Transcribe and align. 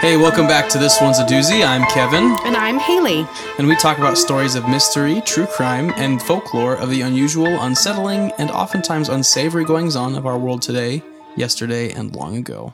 Hey, 0.00 0.16
welcome 0.16 0.46
back 0.46 0.68
to 0.70 0.78
This 0.78 0.98
One's 1.00 1.18
a 1.18 1.24
Doozy. 1.24 1.62
I'm 1.64 1.84
Kevin, 1.90 2.34
And 2.46 2.56
I'm 2.56 2.78
Hailey. 2.78 3.26
and 3.58 3.68
we 3.68 3.76
talk 3.76 3.98
about 3.98 4.16
stories 4.16 4.54
of 4.54 4.66
mystery, 4.66 5.20
true 5.26 5.44
crime, 5.46 5.92
and 5.96 6.22
folklore 6.22 6.74
of 6.76 6.88
the 6.88 7.02
unusual, 7.02 7.46
unsettling, 7.60 8.32
and 8.38 8.50
oftentimes 8.50 9.10
unsavory 9.10 9.64
goings 9.66 9.96
on 9.96 10.14
of 10.14 10.24
our 10.26 10.38
world 10.38 10.62
today, 10.62 11.02
yesterday, 11.36 11.92
and 11.92 12.16
long 12.16 12.36
ago. 12.38 12.72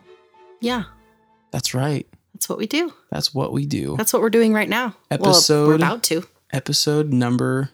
Yeah, 0.61 0.85
That's 1.51 1.75
right. 1.75 2.07
that's 2.33 2.49
what 2.49 2.59
we 2.59 2.67
do. 2.69 2.93
That's 3.11 3.35
what 3.35 3.53
we 3.53 3.67
do. 3.67 3.97
That's 3.97 4.13
what 4.13 4.23
we're 4.23 4.31
doing 4.31 4.53
right 4.55 4.69
now. 4.69 4.95
well, 5.11 5.31
Episode- 5.31 5.67
we're 5.67 5.75
about 5.75 6.05
to. 6.05 6.23
Episode 6.53 7.13
number 7.13 7.71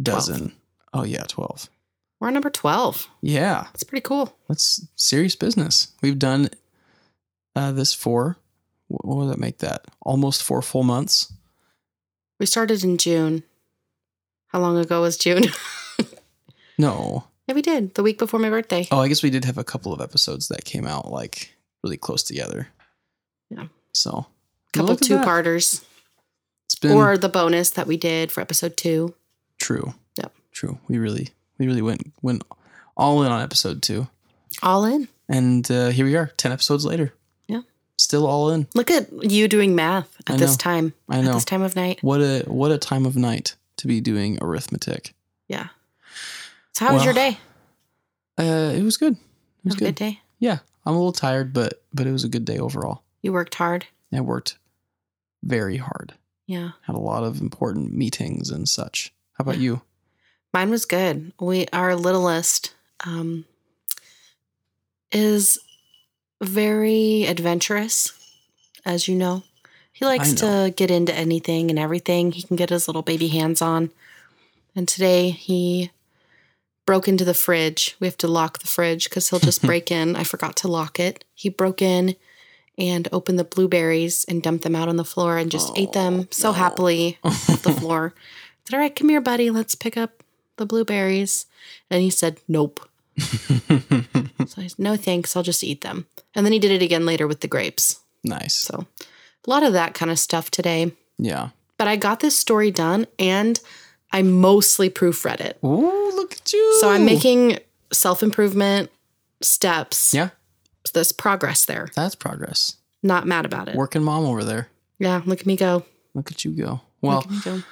dozen. 0.00 0.52
Oh, 0.92 1.04
yeah, 1.04 1.22
12. 1.26 1.70
We're 2.20 2.30
number 2.30 2.50
12. 2.50 3.08
Yeah, 3.22 3.66
It's 3.72 3.82
pretty 3.82 4.02
cool. 4.02 4.36
that's 4.46 4.86
serious 4.94 5.36
business. 5.36 5.88
We've 6.02 6.18
done 6.18 6.50
uh, 7.56 7.72
this 7.72 7.92
for, 7.92 8.36
what 8.86 9.16
would 9.16 9.30
that 9.30 9.38
make 9.40 9.58
that? 9.58 9.84
Almost 10.02 10.44
four 10.44 10.62
full 10.62 10.84
months. 10.84 11.32
We 12.38 12.46
started 12.46 12.84
in 12.84 12.98
June. 12.98 13.42
How 14.48 14.60
long 14.60 14.76
ago 14.78 15.00
was 15.02 15.16
June? 15.16 15.44
No. 16.78 17.24
yeah, 17.46 17.54
we 17.54 17.62
did. 17.62 17.94
The 17.94 18.02
week 18.02 18.18
before 18.18 18.38
my 18.38 18.50
birthday. 18.50 18.86
Oh, 18.90 18.98
I 19.00 19.08
guess 19.08 19.22
we 19.22 19.30
did 19.30 19.46
have 19.46 19.56
a 19.56 19.64
couple 19.64 19.94
of 19.94 20.00
episodes 20.02 20.48
that 20.48 20.64
came 20.66 20.86
out 20.86 21.10
like 21.10 21.56
really 21.82 21.96
close 21.96 22.22
together. 22.22 22.68
Yeah. 23.48 23.68
So 23.92 24.26
couple 24.74 24.90
look 24.90 25.00
two 25.00 25.18
parters. 25.20 25.82
It's 26.66 26.74
been 26.74 26.92
Or 26.92 27.16
the 27.16 27.30
bonus 27.30 27.70
that 27.70 27.86
we 27.86 27.96
did 27.96 28.30
for 28.30 28.42
episode 28.42 28.76
two. 28.76 29.14
true. 29.58 29.94
Yep. 30.18 30.34
True. 30.52 30.78
We 30.88 30.98
really 30.98 31.30
we 31.58 31.66
really 31.66 31.80
went 31.80 32.12
went 32.20 32.44
all 32.94 33.22
in 33.22 33.32
on 33.32 33.40
episode 33.42 33.82
two, 33.82 34.08
All 34.62 34.84
in. 34.84 35.08
and 35.30 35.70
uh, 35.70 35.88
here 35.88 36.04
we 36.04 36.16
are, 36.16 36.26
ten 36.36 36.52
episodes 36.52 36.84
later. 36.84 37.14
Still 37.98 38.26
all 38.26 38.50
in. 38.50 38.66
Look 38.74 38.90
at 38.90 39.10
you 39.30 39.48
doing 39.48 39.74
math 39.74 40.14
at 40.28 40.38
this 40.38 40.56
time. 40.56 40.92
I 41.08 41.22
know. 41.22 41.30
At 41.30 41.34
this 41.34 41.44
time 41.46 41.62
of 41.62 41.74
night. 41.76 41.98
What 42.02 42.20
a 42.20 42.44
what 42.46 42.70
a 42.70 42.78
time 42.78 43.06
of 43.06 43.16
night 43.16 43.56
to 43.78 43.86
be 43.86 44.00
doing 44.00 44.38
arithmetic. 44.42 45.14
Yeah. 45.48 45.68
So 46.74 46.84
how 46.84 46.94
was 46.94 47.04
your 47.04 47.14
day? 47.14 47.38
Uh, 48.38 48.72
it 48.76 48.82
was 48.82 48.96
good. 48.98 49.14
It 49.14 49.64
was 49.64 49.74
a 49.74 49.78
good. 49.78 49.84
good 49.86 49.94
day. 49.94 50.20
Yeah, 50.38 50.58
I'm 50.84 50.92
a 50.94 50.96
little 50.98 51.12
tired, 51.12 51.54
but 51.54 51.82
but 51.94 52.06
it 52.06 52.12
was 52.12 52.22
a 52.24 52.28
good 52.28 52.44
day 52.44 52.58
overall. 52.58 53.02
You 53.22 53.32
worked 53.32 53.54
hard. 53.54 53.86
I 54.12 54.20
worked 54.20 54.58
very 55.42 55.78
hard. 55.78 56.12
Yeah. 56.46 56.72
Had 56.82 56.96
a 56.96 57.00
lot 57.00 57.24
of 57.24 57.40
important 57.40 57.94
meetings 57.94 58.50
and 58.50 58.68
such. 58.68 59.12
How 59.34 59.42
about 59.42 59.56
Yeah. 59.56 59.62
you? 59.62 59.82
Mine 60.52 60.70
was 60.70 60.84
good. 60.84 61.32
We 61.40 61.66
our 61.72 61.96
littlest 61.96 62.74
um, 63.04 63.46
is 65.12 65.58
very 66.40 67.24
adventurous, 67.24 68.12
as 68.84 69.08
you 69.08 69.14
know. 69.14 69.42
He 69.92 70.04
likes 70.04 70.34
to 70.34 70.74
get 70.76 70.90
into 70.90 71.14
anything 71.14 71.70
and 71.70 71.78
everything. 71.78 72.32
He 72.32 72.42
can 72.42 72.56
get 72.56 72.68
his 72.68 72.86
little 72.86 73.00
baby 73.00 73.28
hands 73.28 73.62
on. 73.62 73.90
And 74.74 74.86
today 74.86 75.30
he 75.30 75.90
broke 76.84 77.08
into 77.08 77.24
the 77.24 77.32
fridge. 77.32 77.96
We 77.98 78.06
have 78.06 78.18
to 78.18 78.28
lock 78.28 78.58
the 78.58 78.66
fridge 78.66 79.08
because 79.08 79.30
he'll 79.30 79.38
just 79.38 79.62
break 79.66 79.90
in. 79.90 80.14
I 80.14 80.22
forgot 80.22 80.54
to 80.56 80.68
lock 80.68 81.00
it. 81.00 81.24
He 81.34 81.48
broke 81.48 81.80
in 81.80 82.14
and 82.76 83.08
opened 83.10 83.38
the 83.38 83.44
blueberries 83.44 84.24
and 84.28 84.42
dumped 84.42 84.64
them 84.64 84.76
out 84.76 84.88
on 84.88 84.96
the 84.96 85.04
floor 85.04 85.38
and 85.38 85.50
just 85.50 85.72
ate 85.76 85.92
them 85.92 86.20
oh, 86.20 86.26
so 86.30 86.52
happily 86.52 87.18
off 87.24 87.62
the 87.62 87.72
floor. 87.72 88.14
I 88.14 88.20
said, 88.68 88.76
All 88.76 88.80
right, 88.80 88.94
come 88.94 89.08
here, 89.08 89.22
buddy. 89.22 89.50
Let's 89.50 89.74
pick 89.74 89.96
up 89.96 90.22
the 90.56 90.66
blueberries. 90.66 91.46
And 91.90 92.02
he 92.02 92.10
said, 92.10 92.40
Nope. 92.46 92.86
So 94.48 94.62
I 94.62 94.66
said, 94.68 94.78
No 94.78 94.96
thanks. 94.96 95.34
I'll 95.34 95.42
just 95.42 95.64
eat 95.64 95.80
them. 95.80 96.06
And 96.34 96.46
then 96.46 96.52
he 96.52 96.58
did 96.60 96.70
it 96.70 96.82
again 96.82 97.04
later 97.04 97.26
with 97.26 97.40
the 97.40 97.48
grapes. 97.48 97.98
nice. 98.22 98.54
So 98.54 98.86
a 99.00 99.50
lot 99.50 99.62
of 99.64 99.72
that 99.72 99.92
kind 99.94 100.10
of 100.10 100.18
stuff 100.20 100.50
today. 100.50 100.92
Yeah. 101.18 101.48
But 101.78 101.88
I 101.88 101.96
got 101.96 102.20
this 102.20 102.36
story 102.36 102.70
done 102.70 103.06
and 103.18 103.58
I 104.12 104.22
mostly 104.22 104.88
proofread 104.88 105.40
it. 105.40 105.58
Ooh, 105.64 106.12
look 106.14 106.32
at 106.34 106.52
you. 106.52 106.76
So 106.80 106.90
I'm 106.90 107.04
making 107.04 107.58
self 107.92 108.22
improvement 108.22 108.90
steps. 109.42 110.14
Yeah, 110.14 110.28
So 110.84 110.92
there's 110.94 111.12
progress 111.12 111.64
there. 111.64 111.88
that's 111.94 112.14
progress. 112.14 112.76
Not 113.02 113.26
mad 113.26 113.44
about 113.46 113.68
it. 113.68 113.74
Working 113.74 114.02
mom 114.04 114.24
over 114.24 114.44
there. 114.44 114.68
Yeah, 114.98 115.22
look 115.26 115.40
at 115.40 115.46
me 115.46 115.56
go. 115.56 115.84
Look 116.14 116.30
at 116.30 116.44
you 116.44 116.52
go. 116.52 116.80
Well, 117.02 117.16
Look 117.16 117.24
at 117.26 117.30
me 117.32 117.40
go. 117.44 117.62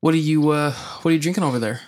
what 0.00 0.14
are 0.14 0.18
you 0.18 0.50
uh 0.50 0.72
what 0.72 1.10
are 1.10 1.14
you 1.14 1.20
drinking 1.20 1.44
over 1.44 1.58
there? 1.60 1.80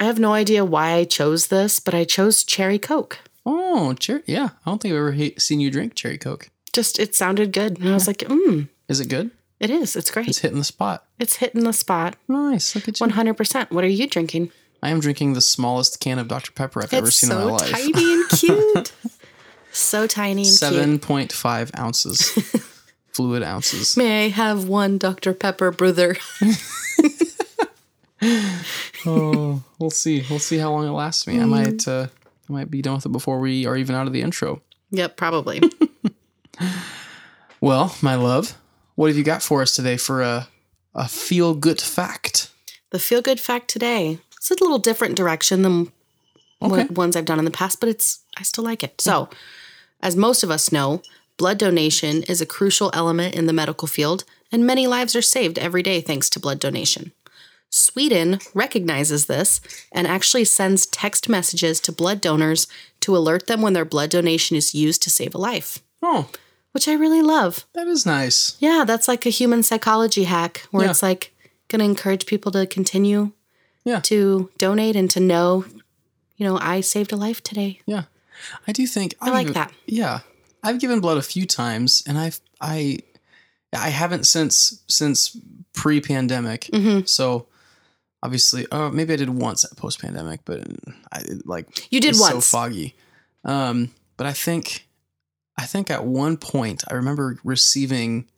I 0.00 0.04
have 0.04 0.18
no 0.18 0.32
idea 0.32 0.64
why 0.64 0.92
I 0.94 1.04
chose 1.04 1.48
this, 1.48 1.78
but 1.78 1.94
I 1.94 2.04
chose 2.04 2.42
cherry 2.42 2.78
coke. 2.78 3.18
Oh, 3.46 3.92
cherry. 3.94 4.22
Yeah, 4.26 4.48
I 4.64 4.70
don't 4.70 4.80
think 4.80 4.92
I've 4.92 4.98
ever 4.98 5.12
he- 5.12 5.34
seen 5.38 5.60
you 5.60 5.70
drink 5.70 5.94
cherry 5.94 6.18
coke. 6.18 6.48
Just 6.72 6.98
it 6.98 7.14
sounded 7.14 7.52
good. 7.52 7.78
And 7.78 7.88
I 7.90 7.92
was 7.94 8.06
like, 8.06 8.18
mm, 8.18 8.68
Is 8.88 9.00
it 9.00 9.08
good? 9.08 9.30
it 9.58 9.68
is. 9.70 9.94
It's 9.96 10.10
great. 10.10 10.26
It's 10.28 10.38
hitting 10.38 10.58
the 10.58 10.64
spot. 10.64 11.04
It's 11.18 11.36
hitting 11.36 11.64
the 11.64 11.72
spot. 11.74 12.16
Nice. 12.28 12.74
Look 12.74 12.88
at 12.88 12.98
you. 12.98 13.06
100%. 13.06 13.70
What 13.70 13.84
are 13.84 13.88
you 13.88 14.06
drinking? 14.08 14.50
I 14.82 14.88
am 14.88 15.00
drinking 15.00 15.34
the 15.34 15.42
smallest 15.42 16.00
can 16.00 16.18
of 16.18 16.28
Dr 16.28 16.52
Pepper 16.52 16.82
I've 16.82 16.94
ever 16.94 17.08
it's 17.08 17.16
seen 17.16 17.30
in 17.30 17.36
my 17.36 17.44
life. 17.44 17.66
so 17.68 17.72
tiny 17.92 18.12
and 18.14 18.28
cute. 18.30 18.92
so 19.72 20.06
tiny 20.06 20.42
and 20.42 20.46
cute. 20.48 20.54
Seven 20.58 20.98
point 20.98 21.32
five 21.32 21.70
ounces, 21.78 22.30
fluid 23.12 23.42
ounces. 23.42 23.98
May 23.98 24.24
I 24.24 24.28
have 24.28 24.66
one 24.66 24.96
Dr. 24.96 25.34
Pepper, 25.34 25.70
brother? 25.70 26.16
oh, 29.06 29.62
we'll 29.78 29.90
see. 29.90 30.24
We'll 30.28 30.38
see 30.38 30.58
how 30.58 30.70
long 30.72 30.86
it 30.86 30.90
lasts 30.92 31.26
me. 31.26 31.40
I 31.40 31.44
might 31.46 31.86
uh, 31.88 32.08
I 32.48 32.52
might 32.52 32.70
be 32.70 32.82
done 32.82 32.94
with 32.96 33.06
it 33.06 33.12
before 33.12 33.40
we 33.40 33.66
are 33.66 33.76
even 33.76 33.94
out 33.94 34.06
of 34.06 34.12
the 34.12 34.22
intro. 34.22 34.60
yep, 34.90 35.16
probably. 35.16 35.60
Well, 37.60 37.94
my 38.00 38.14
love, 38.14 38.56
what 38.94 39.08
have 39.08 39.16
you 39.18 39.22
got 39.24 39.42
for 39.42 39.60
us 39.62 39.74
today 39.76 39.96
for 39.96 40.22
a 40.22 40.48
a 40.94 41.08
feel 41.08 41.54
good 41.54 41.80
fact? 41.80 42.50
the 42.90 42.98
feel 42.98 43.22
good 43.22 43.38
fact 43.38 43.68
today. 43.68 44.18
It's 44.36 44.50
a 44.50 44.54
little 44.54 44.78
different 44.78 45.14
direction 45.16 45.62
than 45.62 45.92
Okay. 46.62 46.70
what 46.70 46.90
ones 46.90 47.16
I've 47.16 47.24
done 47.24 47.38
in 47.38 47.44
the 47.44 47.50
past, 47.50 47.78
but 47.80 47.88
it's 47.88 48.20
I 48.36 48.42
still 48.42 48.64
like 48.64 48.82
it. 48.82 49.00
So, 49.00 49.28
as 50.02 50.16
most 50.16 50.42
of 50.42 50.50
us 50.50 50.72
know, 50.72 51.00
blood 51.38 51.56
donation 51.58 52.22
is 52.24 52.40
a 52.40 52.46
crucial 52.46 52.90
element 52.92 53.34
in 53.34 53.46
the 53.46 53.52
medical 53.52 53.88
field, 53.88 54.24
and 54.52 54.66
many 54.66 54.86
lives 54.86 55.14
are 55.16 55.22
saved 55.22 55.58
every 55.58 55.82
day 55.82 56.00
thanks 56.00 56.28
to 56.30 56.40
blood 56.40 56.58
donation. 56.58 57.12
Sweden 57.70 58.40
recognizes 58.52 59.26
this 59.26 59.60
and 59.92 60.06
actually 60.06 60.44
sends 60.44 60.86
text 60.86 61.28
messages 61.28 61.80
to 61.80 61.92
blood 61.92 62.20
donors 62.20 62.66
to 63.00 63.16
alert 63.16 63.46
them 63.46 63.62
when 63.62 63.72
their 63.72 63.84
blood 63.84 64.10
donation 64.10 64.56
is 64.56 64.74
used 64.74 65.02
to 65.02 65.10
save 65.10 65.34
a 65.34 65.38
life, 65.38 65.78
Oh, 66.02 66.28
which 66.72 66.88
I 66.88 66.94
really 66.94 67.22
love. 67.22 67.64
that 67.74 67.86
is 67.86 68.04
nice. 68.04 68.56
Yeah, 68.58 68.84
that's 68.86 69.06
like 69.08 69.24
a 69.24 69.30
human 69.30 69.62
psychology 69.62 70.24
hack 70.24 70.66
where 70.70 70.84
Yeah. 70.84 70.90
it's 70.90 71.02
like 71.02 71.32
going 71.68 71.78
to 71.78 71.84
encourage 71.84 72.26
people 72.26 72.50
to 72.52 72.66
continue 72.66 73.32
Yeah. 73.84 74.00
to 74.00 74.50
donate 74.58 74.96
and 74.96 75.08
to 75.12 75.20
know, 75.20 75.64
you 76.36 76.44
know, 76.46 76.58
I 76.58 76.80
saved 76.80 77.12
a 77.12 77.16
life 77.16 77.42
today. 77.42 77.80
Yeah, 77.86 78.04
I 78.66 78.72
do 78.72 78.86
think 78.86 79.14
I 79.20 79.30
like 79.30 79.52
that. 79.54 79.72
Yeah, 79.86 80.20
I've 80.62 80.80
given 80.80 81.00
blood 81.00 81.18
a 81.18 81.22
few 81.22 81.46
times, 81.46 82.02
and 82.06 82.18
I've 82.18 82.40
I 82.60 82.98
I 83.72 83.90
haven't 83.90 84.26
since 84.26 84.80
since 84.88 85.36
pre 85.72 86.00
pandemic. 86.00 86.68
Mhm. 86.72 87.08
So 87.08 87.46
obviously, 88.22 88.66
uh, 88.70 88.90
maybe 88.90 89.12
I 89.12 89.16
did 89.16 89.30
once 89.30 89.64
at 89.64 89.76
post 89.76 90.00
pandemic, 90.00 90.40
but 90.44 90.66
I 91.12 91.22
like 91.44 91.92
You 91.92 92.00
did 92.00 92.10
it's 92.10 92.20
once. 92.20 92.32
So 92.32 92.40
foggy. 92.40 92.94
Um, 93.44 93.90
but 94.16 94.26
I 94.26 94.32
think 94.32 94.86
I 95.56 95.66
think 95.66 95.90
at 95.90 96.04
one 96.04 96.36
point 96.36 96.84
I 96.90 96.94
remember 96.94 97.38
receiving 97.44 98.28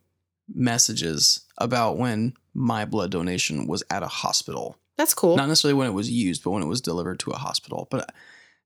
messages 0.52 1.40
about 1.58 1.96
when 1.96 2.34
my 2.54 2.84
blood 2.84 3.10
donation 3.10 3.66
was 3.66 3.82
at 3.90 4.02
a 4.02 4.08
hospital. 4.08 4.76
That's 4.96 5.14
cool. 5.14 5.36
Not 5.36 5.48
necessarily 5.48 5.78
when 5.78 5.88
it 5.88 5.92
was 5.92 6.10
used, 6.10 6.44
but 6.44 6.50
when 6.50 6.62
it 6.62 6.68
was 6.68 6.80
delivered 6.80 7.18
to 7.20 7.30
a 7.30 7.38
hospital. 7.38 7.88
But 7.90 8.12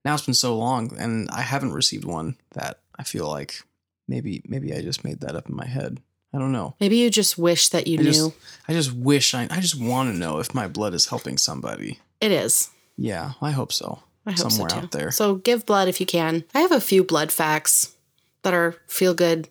now 0.04 0.14
it's 0.14 0.24
been 0.24 0.34
so 0.34 0.56
long, 0.56 0.96
and 0.98 1.28
I 1.30 1.42
haven't 1.42 1.72
received 1.72 2.04
one 2.04 2.36
that 2.52 2.80
I 2.98 3.04
feel 3.04 3.28
like 3.28 3.62
maybe 4.08 4.42
maybe 4.46 4.74
I 4.74 4.82
just 4.82 5.04
made 5.04 5.20
that 5.20 5.36
up 5.36 5.48
in 5.48 5.56
my 5.56 5.66
head. 5.66 6.00
I 6.36 6.38
don't 6.38 6.52
know. 6.52 6.74
Maybe 6.80 6.98
you 6.98 7.08
just 7.08 7.38
wish 7.38 7.70
that 7.70 7.86
you 7.86 7.98
I 7.98 8.02
knew. 8.02 8.12
just 8.12 8.32
I 8.68 8.72
just 8.74 8.92
wish 8.92 9.32
I 9.32 9.48
I 9.50 9.60
just 9.60 9.80
want 9.80 10.12
to 10.12 10.18
know 10.18 10.38
if 10.38 10.54
my 10.54 10.68
blood 10.68 10.92
is 10.92 11.06
helping 11.06 11.38
somebody. 11.38 11.98
it 12.20 12.30
is. 12.30 12.68
Yeah, 12.98 13.32
I 13.40 13.52
hope 13.52 13.72
so. 13.72 14.00
I 14.26 14.32
hope 14.32 14.50
Somewhere 14.50 14.68
so 14.68 14.76
too. 14.76 14.82
out 14.82 14.90
there. 14.90 15.10
So 15.12 15.36
give 15.36 15.64
blood 15.64 15.88
if 15.88 15.98
you 15.98 16.04
can. 16.06 16.44
I 16.54 16.60
have 16.60 16.72
a 16.72 16.80
few 16.80 17.04
blood 17.04 17.32
facts 17.32 17.96
that 18.42 18.52
are 18.52 18.74
feel 18.86 19.14
good 19.14 19.48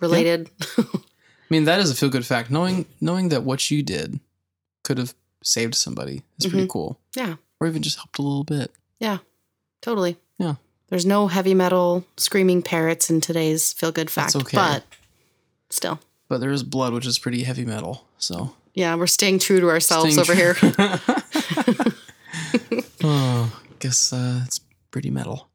related. 0.00 0.50
I 0.76 0.84
mean, 1.48 1.64
that 1.64 1.80
is 1.80 1.90
a 1.90 1.94
feel 1.94 2.10
good 2.10 2.26
fact. 2.26 2.50
Knowing 2.50 2.84
knowing 3.00 3.30
that 3.30 3.42
what 3.42 3.70
you 3.70 3.82
did 3.82 4.20
could 4.84 4.98
have 4.98 5.14
saved 5.42 5.74
somebody 5.74 6.22
is 6.38 6.46
pretty 6.46 6.64
mm-hmm. 6.64 6.70
cool. 6.70 7.00
Yeah. 7.16 7.36
Or 7.60 7.66
even 7.66 7.82
just 7.82 7.96
helped 7.96 8.18
a 8.18 8.22
little 8.22 8.44
bit. 8.44 8.70
yeah, 9.00 9.18
totally. 9.80 10.18
Yeah. 10.38 10.56
There's 10.88 11.06
no 11.06 11.28
heavy 11.28 11.54
metal 11.54 12.04
screaming 12.18 12.62
parrots 12.62 13.08
in 13.08 13.20
today's 13.20 13.72
feel 13.72 13.90
good 13.90 14.10
fact, 14.10 14.36
okay. 14.36 14.56
but 14.56 14.84
still. 15.70 15.98
But 16.28 16.40
there 16.40 16.50
is 16.50 16.62
blood, 16.62 16.92
which 16.92 17.06
is 17.06 17.18
pretty 17.18 17.44
heavy 17.44 17.64
metal. 17.64 18.06
So 18.18 18.54
Yeah, 18.74 18.94
we're 18.96 19.06
staying 19.06 19.38
true 19.38 19.60
to 19.60 19.68
ourselves 19.68 20.14
Staying 20.14 20.20
over 20.20 20.34
here. 20.34 20.54
true. 20.54 20.72
oh, 23.04 23.60
guess 23.78 24.12
uh, 24.12 24.42
it's 24.44 24.60
pretty 24.90 25.10
metal. 25.10 25.48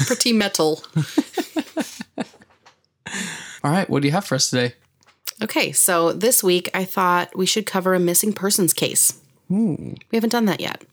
Pretty 0.00 0.32
metal. 0.32 0.82
All 0.96 2.24
All 3.64 3.72
right, 3.72 3.88
what 3.90 4.02
do 4.02 4.08
you 4.08 4.12
have 4.12 4.24
for 4.24 4.36
us 4.36 4.50
today? 4.50 4.74
Okay, 5.42 5.72
so 5.72 6.12
this 6.12 6.42
week 6.42 6.70
I 6.74 6.84
thought 6.84 7.36
we 7.36 7.46
should 7.46 7.66
cover 7.66 7.94
a 7.94 8.00
missing 8.00 8.32
persons 8.32 8.72
case. 8.72 9.20
Ooh. 9.50 9.94
We 10.10 10.16
haven't 10.16 10.30
done 10.30 10.44
that 10.46 10.60
yet. 10.60 10.84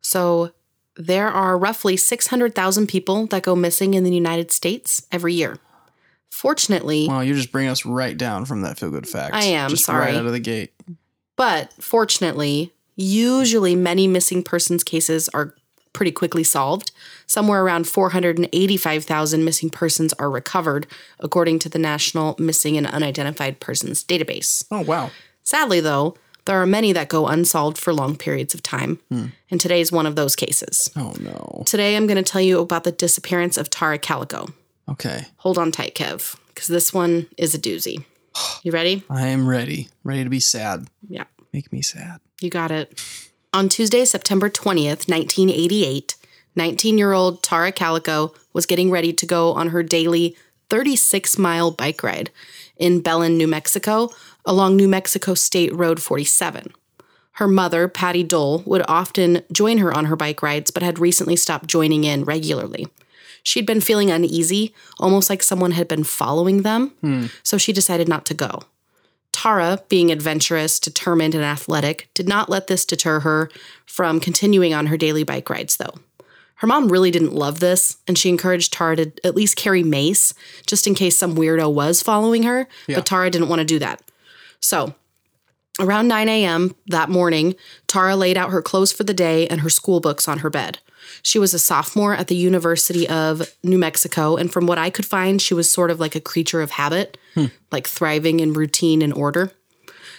So 0.00 0.52
there 0.96 1.28
are 1.28 1.58
roughly 1.58 1.96
600,000 1.96 2.86
people 2.86 3.26
that 3.26 3.42
go 3.42 3.56
missing 3.56 3.94
in 3.94 4.04
the 4.04 4.14
United 4.14 4.50
States 4.50 5.06
every 5.10 5.34
year. 5.34 5.58
Fortunately, 6.36 7.08
Well, 7.08 7.24
you're 7.24 7.34
just 7.34 7.50
bringing 7.50 7.70
us 7.70 7.86
right 7.86 8.14
down 8.14 8.44
from 8.44 8.60
that 8.60 8.78
feel 8.78 8.90
good 8.90 9.08
fact. 9.08 9.34
I 9.34 9.44
am, 9.44 9.70
just 9.70 9.86
sorry. 9.86 10.04
right 10.04 10.14
out 10.14 10.26
of 10.26 10.32
the 10.32 10.38
gate. 10.38 10.74
but 11.34 11.72
fortunately, 11.82 12.74
usually 12.94 13.74
many 13.74 14.06
missing 14.06 14.42
persons 14.42 14.84
cases 14.84 15.30
are 15.30 15.54
pretty 15.94 16.12
quickly 16.12 16.44
solved. 16.44 16.90
Somewhere 17.26 17.64
around 17.64 17.88
485,000 17.88 19.46
missing 19.46 19.70
persons 19.70 20.12
are 20.18 20.28
recovered, 20.28 20.86
according 21.20 21.58
to 21.60 21.70
the 21.70 21.78
National 21.78 22.36
Missing 22.38 22.76
and 22.76 22.86
Unidentified 22.86 23.58
Persons 23.58 24.04
Database. 24.04 24.66
Oh 24.70 24.82
wow. 24.82 25.10
Sadly, 25.42 25.80
though, 25.80 26.18
there 26.44 26.60
are 26.60 26.66
many 26.66 26.92
that 26.92 27.08
go 27.08 27.28
unsolved 27.28 27.78
for 27.78 27.94
long 27.94 28.14
periods 28.14 28.52
of 28.52 28.62
time, 28.62 29.00
hmm. 29.08 29.28
and 29.50 29.58
today 29.58 29.80
is 29.80 29.90
one 29.90 30.04
of 30.04 30.16
those 30.16 30.36
cases. 30.36 30.90
Oh 30.96 31.14
no. 31.18 31.62
Today, 31.64 31.96
I'm 31.96 32.06
going 32.06 32.22
to 32.22 32.30
tell 32.30 32.42
you 32.42 32.60
about 32.60 32.84
the 32.84 32.92
disappearance 32.92 33.56
of 33.56 33.70
Tara 33.70 33.98
Calico. 33.98 34.48
Okay, 34.88 35.26
Hold 35.38 35.58
on 35.58 35.72
tight, 35.72 35.94
Kev, 35.94 36.36
because 36.48 36.68
this 36.68 36.92
one 36.94 37.26
is 37.36 37.54
a 37.54 37.58
doozy. 37.58 38.04
You 38.62 38.72
ready? 38.72 39.02
I 39.08 39.28
am 39.28 39.48
ready. 39.48 39.88
Ready 40.04 40.24
to 40.24 40.30
be 40.30 40.40
sad. 40.40 40.88
Yeah, 41.08 41.24
Make 41.52 41.72
me 41.72 41.80
sad. 41.82 42.20
you 42.40 42.50
got 42.50 42.70
it. 42.70 43.02
On 43.52 43.68
Tuesday, 43.68 44.04
September 44.04 44.50
20th, 44.50 45.08
1988, 45.08 46.16
19 46.54 46.98
year 46.98 47.12
old 47.12 47.42
Tara 47.42 47.72
Calico 47.72 48.34
was 48.52 48.66
getting 48.66 48.90
ready 48.90 49.12
to 49.14 49.24
go 49.26 49.52
on 49.54 49.68
her 49.68 49.82
daily 49.82 50.36
36 50.68 51.38
mile 51.38 51.70
bike 51.70 52.02
ride 52.02 52.30
in 52.76 53.00
Belen, 53.00 53.36
New 53.38 53.46
Mexico, 53.46 54.10
along 54.44 54.76
New 54.76 54.88
Mexico 54.88 55.32
State 55.34 55.74
Road 55.74 56.02
47. 56.02 56.72
Her 57.32 57.48
mother, 57.48 57.88
Patty 57.88 58.24
Doel, 58.24 58.66
would 58.66 58.82
often 58.88 59.42
join 59.52 59.78
her 59.78 59.92
on 59.96 60.06
her 60.06 60.16
bike 60.16 60.42
rides, 60.42 60.70
but 60.70 60.82
had 60.82 60.98
recently 60.98 61.36
stopped 61.36 61.66
joining 61.68 62.04
in 62.04 62.24
regularly. 62.24 62.88
She'd 63.46 63.64
been 63.64 63.80
feeling 63.80 64.10
uneasy, 64.10 64.74
almost 64.98 65.30
like 65.30 65.40
someone 65.40 65.70
had 65.70 65.86
been 65.86 66.02
following 66.02 66.62
them, 66.62 66.88
hmm. 67.00 67.26
so 67.44 67.56
she 67.56 67.72
decided 67.72 68.08
not 68.08 68.26
to 68.26 68.34
go. 68.34 68.62
Tara, 69.30 69.84
being 69.88 70.10
adventurous, 70.10 70.80
determined, 70.80 71.32
and 71.32 71.44
athletic, 71.44 72.08
did 72.12 72.26
not 72.26 72.48
let 72.48 72.66
this 72.66 72.84
deter 72.84 73.20
her 73.20 73.48
from 73.84 74.18
continuing 74.18 74.74
on 74.74 74.86
her 74.86 74.96
daily 74.96 75.22
bike 75.22 75.48
rides, 75.48 75.76
though. 75.76 75.94
Her 76.56 76.66
mom 76.66 76.90
really 76.90 77.12
didn't 77.12 77.34
love 77.34 77.60
this, 77.60 77.98
and 78.08 78.18
she 78.18 78.30
encouraged 78.30 78.72
Tara 78.72 78.96
to 78.96 79.12
at 79.22 79.36
least 79.36 79.54
carry 79.54 79.84
mace, 79.84 80.34
just 80.66 80.88
in 80.88 80.96
case 80.96 81.16
some 81.16 81.36
weirdo 81.36 81.72
was 81.72 82.02
following 82.02 82.42
her, 82.42 82.66
Yeah. 82.88 82.96
but 82.96 83.06
Tara 83.06 83.30
didn't 83.30 83.48
want 83.48 83.60
to 83.60 83.64
do 83.64 83.78
that. 83.78 84.02
So, 84.58 84.96
around 85.78 86.08
9 86.08 86.28
a.m. 86.28 86.74
that 86.88 87.10
morning, 87.10 87.54
Tara 87.86 88.16
laid 88.16 88.36
out 88.36 88.50
her 88.50 88.60
clothes 88.60 88.90
for 88.90 89.04
the 89.04 89.14
day 89.14 89.46
and 89.46 89.60
her 89.60 89.70
school 89.70 90.00
books 90.00 90.26
on 90.26 90.40
her 90.40 90.50
bed. 90.50 90.80
She 91.22 91.38
was 91.38 91.54
a 91.54 91.58
sophomore 91.58 92.14
at 92.14 92.28
the 92.28 92.36
University 92.36 93.08
of 93.08 93.54
New 93.62 93.78
Mexico, 93.78 94.36
and 94.36 94.52
from 94.52 94.66
what 94.66 94.78
I 94.78 94.90
could 94.90 95.06
find, 95.06 95.40
she 95.40 95.54
was 95.54 95.70
sort 95.70 95.90
of 95.90 96.00
like 96.00 96.14
a 96.14 96.20
creature 96.20 96.62
of 96.62 96.72
habit, 96.72 97.18
hmm. 97.34 97.46
like 97.70 97.86
thriving 97.86 98.40
in 98.40 98.52
routine 98.52 99.02
and 99.02 99.12
order. 99.12 99.52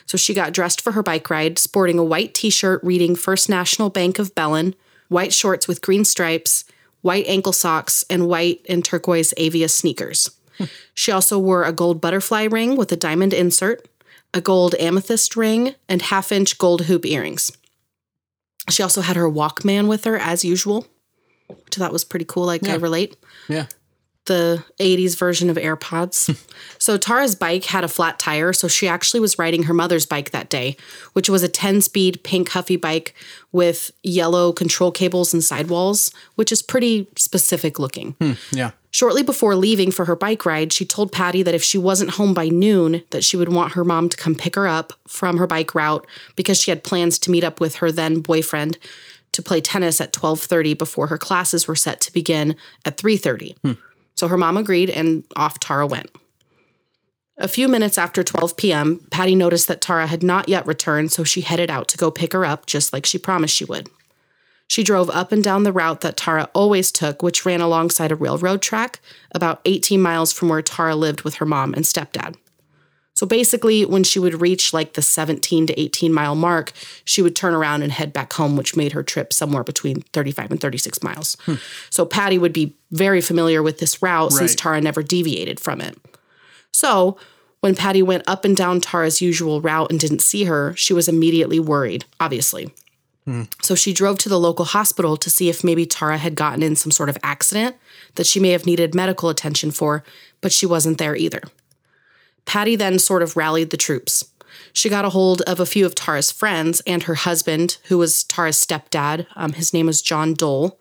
So 0.05 0.17
she 0.17 0.33
got 0.33 0.53
dressed 0.53 0.81
for 0.81 0.93
her 0.93 1.03
bike 1.03 1.29
ride, 1.29 1.59
sporting 1.59 1.99
a 1.99 2.03
white 2.03 2.33
t 2.33 2.49
shirt 2.49 2.81
reading 2.83 3.15
First 3.15 3.49
National 3.49 3.89
Bank 3.89 4.19
of 4.19 4.33
Belen, 4.35 4.75
white 5.09 5.33
shorts 5.33 5.67
with 5.67 5.81
green 5.81 6.05
stripes, 6.05 6.63
white 7.01 7.25
ankle 7.27 7.53
socks, 7.53 8.05
and 8.09 8.27
white 8.27 8.65
and 8.69 8.83
turquoise 8.83 9.33
Avia 9.37 9.69
sneakers. 9.69 10.29
Hmm. 10.57 10.65
She 10.93 11.11
also 11.11 11.37
wore 11.37 11.63
a 11.63 11.73
gold 11.73 12.01
butterfly 12.01 12.45
ring 12.45 12.77
with 12.77 12.91
a 12.91 12.97
diamond 12.97 13.33
insert, 13.33 13.87
a 14.33 14.41
gold 14.41 14.75
amethyst 14.79 15.35
ring, 15.35 15.75
and 15.89 16.01
half 16.01 16.31
inch 16.31 16.57
gold 16.57 16.83
hoop 16.83 17.05
earrings. 17.05 17.51
She 18.69 18.83
also 18.83 19.01
had 19.01 19.15
her 19.15 19.29
Walkman 19.29 19.87
with 19.87 20.03
her 20.03 20.17
as 20.17 20.43
usual, 20.43 20.85
which 21.47 21.77
I 21.77 21.79
thought 21.79 21.93
was 21.93 22.03
pretty 22.03 22.25
cool. 22.25 22.45
Like, 22.45 22.67
I 22.67 22.75
relate 22.75 23.15
Yeah. 23.47 23.67
The 24.27 24.63
80s 24.79 25.17
version 25.17 25.49
of 25.49 25.57
AirPods. 25.57 26.37
so 26.77 26.97
Tara's 26.97 27.35
bike 27.35 27.65
had 27.65 27.83
a 27.83 27.87
flat 27.87 28.19
tire, 28.19 28.53
so 28.53 28.67
she 28.67 28.87
actually 28.87 29.19
was 29.19 29.39
riding 29.39 29.63
her 29.63 29.73
mother's 29.73 30.05
bike 30.05 30.31
that 30.31 30.49
day, 30.49 30.77
which 31.13 31.29
was 31.29 31.43
a 31.43 31.49
10-speed 31.49 32.23
pink 32.23 32.49
Huffy 32.49 32.77
bike 32.77 33.13
with 33.51 33.91
yellow 34.03 34.53
control 34.53 34.91
cables 34.91 35.33
and 35.33 35.43
sidewalls, 35.43 36.11
which 36.35 36.51
is 36.51 36.61
pretty 36.61 37.07
specific 37.17 37.79
looking. 37.79 38.15
Hmm, 38.21 38.33
yeah. 38.51 38.71
Shortly 38.91 39.21
before 39.23 39.55
leaving 39.55 39.91
for 39.91 40.05
her 40.05 40.15
bike 40.15 40.45
ride, 40.45 40.71
she 40.71 40.85
told 40.85 41.11
Patty 41.11 41.43
that 41.43 41.53
if 41.53 41.63
she 41.63 41.77
wasn't 41.77 42.11
home 42.11 42.33
by 42.33 42.49
noon, 42.49 43.03
that 43.11 43.23
she 43.23 43.37
would 43.37 43.49
want 43.51 43.73
her 43.73 43.83
mom 43.83 44.09
to 44.09 44.17
come 44.17 44.33
pick 44.33 44.55
her 44.55 44.67
up 44.67 44.93
from 45.07 45.37
her 45.37 45.47
bike 45.47 45.75
route 45.75 46.07
because 46.35 46.59
she 46.59 46.71
had 46.71 46.83
plans 46.83 47.19
to 47.19 47.31
meet 47.31 47.43
up 47.43 47.59
with 47.59 47.75
her 47.75 47.91
then 47.91 48.21
boyfriend 48.21 48.77
to 49.33 49.43
play 49.43 49.61
tennis 49.61 50.01
at 50.01 50.13
12:30 50.13 50.73
before 50.77 51.07
her 51.07 51.17
classes 51.17 51.67
were 51.67 51.75
set 51.75 52.01
to 52.01 52.11
begin 52.11 52.55
at 52.85 52.97
3:30. 52.97 53.55
So 54.17 54.27
her 54.27 54.37
mom 54.37 54.57
agreed 54.57 54.89
and 54.89 55.23
off 55.35 55.59
Tara 55.59 55.87
went. 55.87 56.09
A 57.37 57.47
few 57.47 57.67
minutes 57.67 57.99
after 57.99 58.23
12 58.23 58.57
p.m., 58.57 59.05
Patty 59.11 59.35
noticed 59.35 59.67
that 59.67 59.79
Tara 59.79 60.07
had 60.07 60.23
not 60.23 60.49
yet 60.49 60.65
returned, 60.65 61.11
so 61.11 61.23
she 61.23 61.41
headed 61.41 61.69
out 61.69 61.87
to 61.89 61.97
go 61.97 62.09
pick 62.09 62.33
her 62.33 62.43
up 62.43 62.65
just 62.65 62.91
like 62.91 63.05
she 63.05 63.19
promised 63.19 63.55
she 63.55 63.65
would. 63.65 63.89
She 64.67 64.83
drove 64.83 65.09
up 65.11 65.31
and 65.31 65.43
down 65.43 65.63
the 65.63 65.71
route 65.71 66.01
that 66.01 66.17
Tara 66.17 66.49
always 66.53 66.91
took, 66.91 67.21
which 67.21 67.45
ran 67.45 67.61
alongside 67.61 68.11
a 68.11 68.15
railroad 68.15 68.61
track 68.61 68.99
about 69.31 69.61
18 69.65 70.01
miles 70.01 70.33
from 70.33 70.49
where 70.49 70.63
Tara 70.63 70.95
lived 70.95 71.21
with 71.21 71.35
her 71.35 71.45
mom 71.45 71.73
and 71.73 71.85
stepdad. 71.85 72.35
So 73.17 73.25
basically, 73.25 73.83
when 73.83 74.03
she 74.03 74.19
would 74.19 74.41
reach 74.41 74.73
like 74.73 74.93
the 74.93 75.01
17 75.01 75.65
to 75.67 75.79
18 75.79 76.13
mile 76.13 76.35
mark, 76.35 76.71
she 77.03 77.23
would 77.23 77.35
turn 77.35 77.55
around 77.55 77.81
and 77.81 77.91
head 77.91 78.13
back 78.13 78.31
home, 78.33 78.55
which 78.55 78.75
made 78.75 78.91
her 78.91 79.01
trip 79.01 79.33
somewhere 79.33 79.63
between 79.63 80.01
35 80.13 80.51
and 80.51 80.61
36 80.61 81.01
miles. 81.01 81.35
Hmm. 81.45 81.55
So 81.89 82.05
Patty 82.05 82.37
would 82.37 82.53
be 82.53 82.77
very 82.91 83.21
familiar 83.21 83.63
with 83.63 83.79
this 83.79 84.03
route 84.03 84.33
since 84.33 84.53
Tara 84.53 84.79
never 84.81 85.01
deviated 85.01 85.59
from 85.59 85.81
it. 85.81 85.97
So 86.71 87.17
when 87.61 87.73
Patty 87.73 88.03
went 88.03 88.23
up 88.27 88.45
and 88.45 88.55
down 88.55 88.81
Tara's 88.81 89.19
usual 89.19 89.61
route 89.61 89.89
and 89.89 89.99
didn't 89.99 90.21
see 90.21 90.43
her, 90.43 90.75
she 90.75 90.93
was 90.93 91.07
immediately 91.07 91.59
worried, 91.59 92.05
obviously. 92.19 92.71
Hmm. 93.25 93.43
So 93.63 93.73
she 93.73 93.93
drove 93.93 94.19
to 94.19 94.29
the 94.29 94.39
local 94.39 94.65
hospital 94.65 95.17
to 95.17 95.29
see 95.31 95.49
if 95.49 95.63
maybe 95.63 95.87
Tara 95.87 96.19
had 96.19 96.35
gotten 96.35 96.61
in 96.61 96.75
some 96.75 96.91
sort 96.91 97.09
of 97.09 97.17
accident 97.23 97.77
that 98.13 98.27
she 98.27 98.39
may 98.39 98.51
have 98.51 98.67
needed 98.67 98.93
medical 98.93 99.29
attention 99.29 99.71
for, 99.71 100.03
but 100.39 100.53
she 100.53 100.67
wasn't 100.67 100.99
there 100.99 101.15
either. 101.15 101.41
Patty 102.47 102.75
then 102.75 102.97
sort 102.97 103.21
of 103.21 103.37
rallied 103.37 103.69
the 103.69 103.77
troops. 103.77 104.23
She 104.73 104.89
got 104.89 105.05
a 105.05 105.09
hold 105.09 105.41
of 105.41 105.59
a 105.59 105.65
few 105.65 105.85
of 105.85 105.93
Tara's 105.93 106.31
friends 106.31 106.81
and 106.87 107.03
her 107.03 107.15
husband, 107.15 107.77
who 107.89 107.97
was 107.99 108.23
Tara's 108.23 108.57
stepdad. 108.57 109.27
Um, 109.35 109.53
his 109.53 109.73
name 109.73 109.85
was 109.85 110.01
John 110.01 110.33
Doel, 110.33 110.77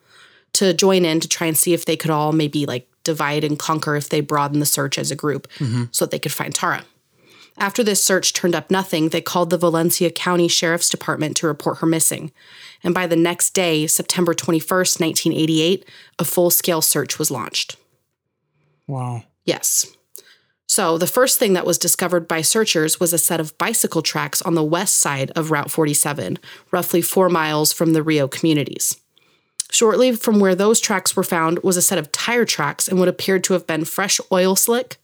to 0.55 0.73
join 0.73 1.05
in 1.05 1.21
to 1.21 1.29
try 1.29 1.47
and 1.47 1.57
see 1.57 1.75
if 1.75 1.85
they 1.85 1.97
could 1.97 2.11
all 2.11 2.33
maybe 2.33 2.65
like 2.65 2.89
divide 3.05 3.45
and 3.45 3.59
conquer 3.59 3.97
if 3.97 4.09
they 4.09 4.21
broaden 4.21 4.61
the 4.61 4.67
search 4.67 4.99
as 4.99 5.11
a 5.11 5.17
group 5.17 5.49
so 5.93 6.05
that 6.05 6.11
they 6.11 6.19
could 6.19 6.33
find 6.33 6.55
Tara. 6.55 6.85
After 7.59 7.83
this 7.83 8.05
search 8.05 8.33
turned 8.33 8.55
up 8.55 8.71
nothing, 8.71 9.09
they 9.09 9.23
called 9.23 9.51
the 9.51 9.59
Valencia 9.59 10.11
County 10.11 10.47
Sheriff's 10.49 10.91
Department 10.91 11.37
to 11.39 11.47
report 11.47 11.79
her 11.79 11.87
missing. 11.87 12.33
And 12.85 12.95
by 12.95 13.07
the 13.07 13.17
next 13.17 13.51
day, 13.55 13.87
September 13.87 14.35
21st, 14.35 15.01
1988, 15.01 15.85
a 16.19 16.25
full 16.25 16.51
scale 16.51 16.83
search 16.83 17.19
was 17.19 17.31
launched. 17.31 17.77
Wow. 18.87 19.25
Yes. 19.45 19.96
So 20.67 20.99
the 20.99 21.07
first 21.07 21.39
thing 21.39 21.53
that 21.53 21.67
was 21.67 21.79
discovered 21.79 22.27
by 22.27 22.43
searchers 22.43 22.99
was 22.99 23.13
a 23.13 23.19
set 23.19 23.39
of 23.39 23.57
bicycle 23.57 24.03
tracks 24.03 24.43
on 24.43 24.55
the 24.55 24.65
west 24.65 24.99
side 24.99 25.31
of 25.37 25.51
Route 25.51 25.71
47, 25.71 26.39
roughly 26.73 27.01
four 27.01 27.29
miles 27.29 27.73
from 27.73 27.93
the 27.93 28.03
Rio 28.03 28.27
communities. 28.27 29.01
Shortly 29.71 30.15
from 30.15 30.41
where 30.41 30.55
those 30.55 30.81
tracks 30.81 31.15
were 31.15 31.23
found 31.23 31.61
was 31.61 31.77
a 31.77 31.83
set 31.83 31.99
of 31.99 32.13
tire 32.13 32.45
tracks 32.45 32.89
and 32.89 32.99
what 32.99 33.09
appeared 33.09 33.45
to 33.45 33.53
have 33.53 33.67
been 33.67 33.85
fresh 33.85 34.21
oil 34.33 34.57
slick, 34.57 34.97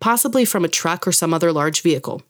possibly 0.00 0.44
from 0.44 0.64
a 0.64 0.68
truck 0.68 1.06
or 1.06 1.12
some 1.12 1.34
other 1.34 1.52
large 1.52 1.82
vehicle. 1.82 2.22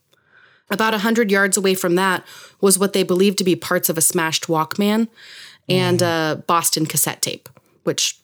About 0.71 0.93
a 0.93 0.99
hundred 0.99 1.31
yards 1.31 1.57
away 1.57 1.73
from 1.73 1.95
that 1.95 2.23
was 2.61 2.77
what 2.77 2.93
they 2.93 3.03
believed 3.03 3.37
to 3.39 3.43
be 3.43 3.55
parts 3.55 3.89
of 3.89 3.97
a 3.97 4.01
smashed 4.01 4.47
Walkman 4.47 5.07
and 5.67 5.99
mm-hmm. 5.99 6.39
a 6.39 6.43
Boston 6.43 6.85
cassette 6.85 7.21
tape, 7.21 7.49
which 7.83 8.19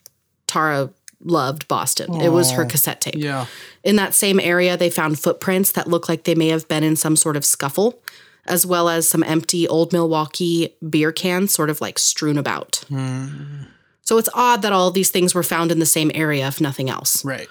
Tara 0.48 0.91
loved 1.25 1.67
Boston. 1.67 2.22
It 2.22 2.29
was 2.29 2.51
her 2.51 2.65
cassette 2.65 3.01
tape. 3.01 3.15
Yeah. 3.17 3.48
In 3.84 3.96
that 3.98 4.13
same 4.13 4.39
area, 4.39 4.77
they 4.77 4.89
found 4.89 5.20
footprints 5.20 5.72
that 5.74 5.88
looked 5.88 6.08
like 6.08 6.24
they 6.24 6.36
may 6.36 6.48
have 6.50 6.67
been 6.67 6.84
in 6.84 6.96
some 6.96 7.15
sort 7.15 7.36
of 7.36 7.44
scuffle, 7.44 8.00
as 8.46 8.65
well 8.65 8.89
as 8.89 9.08
some 9.08 9.24
empty 9.24 9.67
old 9.67 9.91
Milwaukee 9.91 10.75
beer 10.88 11.12
cans, 11.12 11.51
sort 11.53 11.70
of 11.70 11.82
like 11.82 12.00
strewn 12.00 12.38
about. 12.38 12.84
Hmm. 12.88 13.63
So 14.01 14.17
it's 14.17 14.29
odd 14.34 14.62
that 14.62 14.72
all 14.72 14.91
these 14.91 15.10
things 15.10 15.34
were 15.34 15.44
found 15.44 15.72
in 15.72 15.79
the 15.79 15.86
same 15.86 16.12
area, 16.13 16.48
if 16.48 16.62
nothing 16.62 16.89
else. 16.89 17.25
Right. 17.25 17.48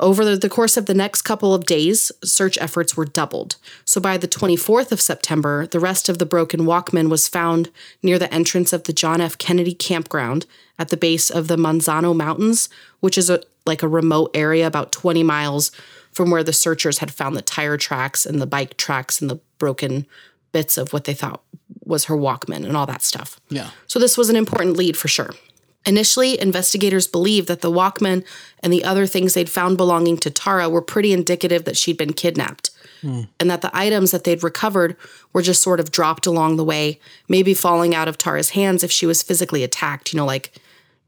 Over 0.00 0.34
the, 0.34 0.48
course 0.48 0.78
of 0.78 0.86
the 0.86 0.94
next 0.94 1.22
couple 1.22 1.54
of 1.54 1.66
days, 1.66 2.10
search 2.24 2.56
efforts 2.58 2.96
were 2.96 3.04
doubled. 3.04 3.56
So 3.84 4.00
by 4.00 4.16
the 4.16 4.26
24th 4.26 4.92
of 4.92 5.00
September, 5.00 5.66
the 5.66 5.78
rest 5.78 6.08
of 6.08 6.18
the 6.18 6.24
broken 6.24 6.60
Walkman 6.60 7.10
was 7.10 7.28
found 7.28 7.70
near 8.02 8.18
the 8.18 8.32
entrance 8.32 8.72
of 8.72 8.84
the 8.84 8.94
John 8.94 9.20
F. 9.20 9.36
Kennedy 9.36 9.74
campground 9.74 10.46
at 10.78 10.88
the 10.88 10.96
base 10.96 11.28
of 11.28 11.48
the 11.48 11.56
Manzano 11.56 12.16
Mountains, 12.16 12.70
which 13.00 13.18
is 13.18 13.28
a, 13.28 13.42
like 13.66 13.82
a 13.82 13.88
remote 13.88 14.30
area 14.32 14.66
about 14.66 14.90
20 14.90 15.22
miles 15.22 15.70
from 16.12 16.30
where 16.30 16.42
the 16.42 16.52
searchers 16.54 16.98
had 16.98 17.12
found 17.12 17.36
the 17.36 17.42
tire 17.42 17.76
tracks 17.76 18.24
and 18.24 18.40
the 18.40 18.46
bike 18.46 18.78
tracks 18.78 19.20
and 19.20 19.30
the 19.30 19.38
broken 19.58 20.06
bits 20.52 20.78
of 20.78 20.94
what 20.94 21.04
they 21.04 21.14
thought 21.14 21.42
was 21.84 22.06
her 22.06 22.16
Walkman 22.16 22.64
and 22.64 22.74
all 22.74 22.86
that 22.86 23.02
stuff. 23.02 23.38
Yeah. 23.50 23.70
So 23.86 23.98
this 23.98 24.16
was 24.16 24.30
an 24.30 24.36
important 24.36 24.78
lead 24.78 24.96
for 24.96 25.08
sure. 25.08 25.30
Initially, 25.86 26.38
investigators 26.38 27.06
believed 27.06 27.48
that 27.48 27.62
the 27.62 27.70
Walkman 27.70 28.24
and 28.62 28.72
the 28.72 28.84
other 28.84 29.06
things 29.06 29.32
they'd 29.32 29.48
found 29.48 29.76
belonging 29.78 30.18
to 30.18 30.30
Tara 30.30 30.68
were 30.68 30.82
pretty 30.82 31.12
indicative 31.12 31.64
that 31.64 31.76
she'd 31.76 31.96
been 31.96 32.12
kidnapped. 32.12 32.70
And 33.40 33.50
that 33.50 33.62
the 33.62 33.70
items 33.74 34.10
that 34.10 34.24
they'd 34.24 34.42
recovered 34.42 34.94
were 35.32 35.40
just 35.40 35.62
sort 35.62 35.80
of 35.80 35.90
dropped 35.90 36.26
along 36.26 36.56
the 36.56 36.64
way, 36.64 37.00
maybe 37.28 37.54
falling 37.54 37.94
out 37.94 38.08
of 38.08 38.18
Tara's 38.18 38.50
hands 38.50 38.84
if 38.84 38.92
she 38.92 39.06
was 39.06 39.22
physically 39.22 39.64
attacked, 39.64 40.12
you 40.12 40.18
know, 40.18 40.26
like 40.26 40.52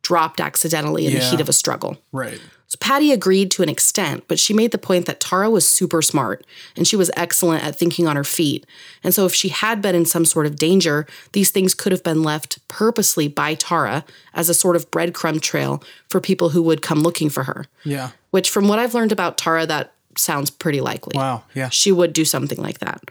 dropped 0.00 0.40
accidentally 0.40 1.06
in 1.06 1.12
the 1.12 1.20
heat 1.20 1.40
of 1.40 1.50
a 1.50 1.52
struggle. 1.52 1.98
Right. 2.10 2.40
So 2.72 2.78
Patty 2.80 3.12
agreed 3.12 3.50
to 3.50 3.62
an 3.62 3.68
extent, 3.68 4.24
but 4.28 4.38
she 4.38 4.54
made 4.54 4.70
the 4.70 4.78
point 4.78 5.04
that 5.04 5.20
Tara 5.20 5.50
was 5.50 5.68
super 5.68 6.00
smart 6.00 6.42
and 6.74 6.88
she 6.88 6.96
was 6.96 7.10
excellent 7.14 7.62
at 7.62 7.76
thinking 7.76 8.08
on 8.08 8.16
her 8.16 8.24
feet. 8.24 8.64
And 9.04 9.12
so 9.12 9.26
if 9.26 9.34
she 9.34 9.50
had 9.50 9.82
been 9.82 9.94
in 9.94 10.06
some 10.06 10.24
sort 10.24 10.46
of 10.46 10.56
danger, 10.56 11.06
these 11.32 11.50
things 11.50 11.74
could 11.74 11.92
have 11.92 12.02
been 12.02 12.22
left 12.22 12.66
purposely 12.68 13.28
by 13.28 13.56
Tara 13.56 14.06
as 14.32 14.48
a 14.48 14.54
sort 14.54 14.74
of 14.74 14.90
breadcrumb 14.90 15.42
trail 15.42 15.84
for 16.08 16.18
people 16.18 16.48
who 16.48 16.62
would 16.62 16.80
come 16.80 17.00
looking 17.00 17.28
for 17.28 17.42
her. 17.42 17.66
Yeah. 17.84 18.12
Which 18.30 18.48
from 18.48 18.68
what 18.68 18.78
I've 18.78 18.94
learned 18.94 19.12
about 19.12 19.36
Tara 19.36 19.66
that 19.66 19.92
sounds 20.16 20.48
pretty 20.48 20.80
likely. 20.80 21.12
Wow. 21.14 21.44
Yeah. 21.52 21.68
She 21.68 21.92
would 21.92 22.14
do 22.14 22.24
something 22.24 22.58
like 22.58 22.78
that. 22.78 23.02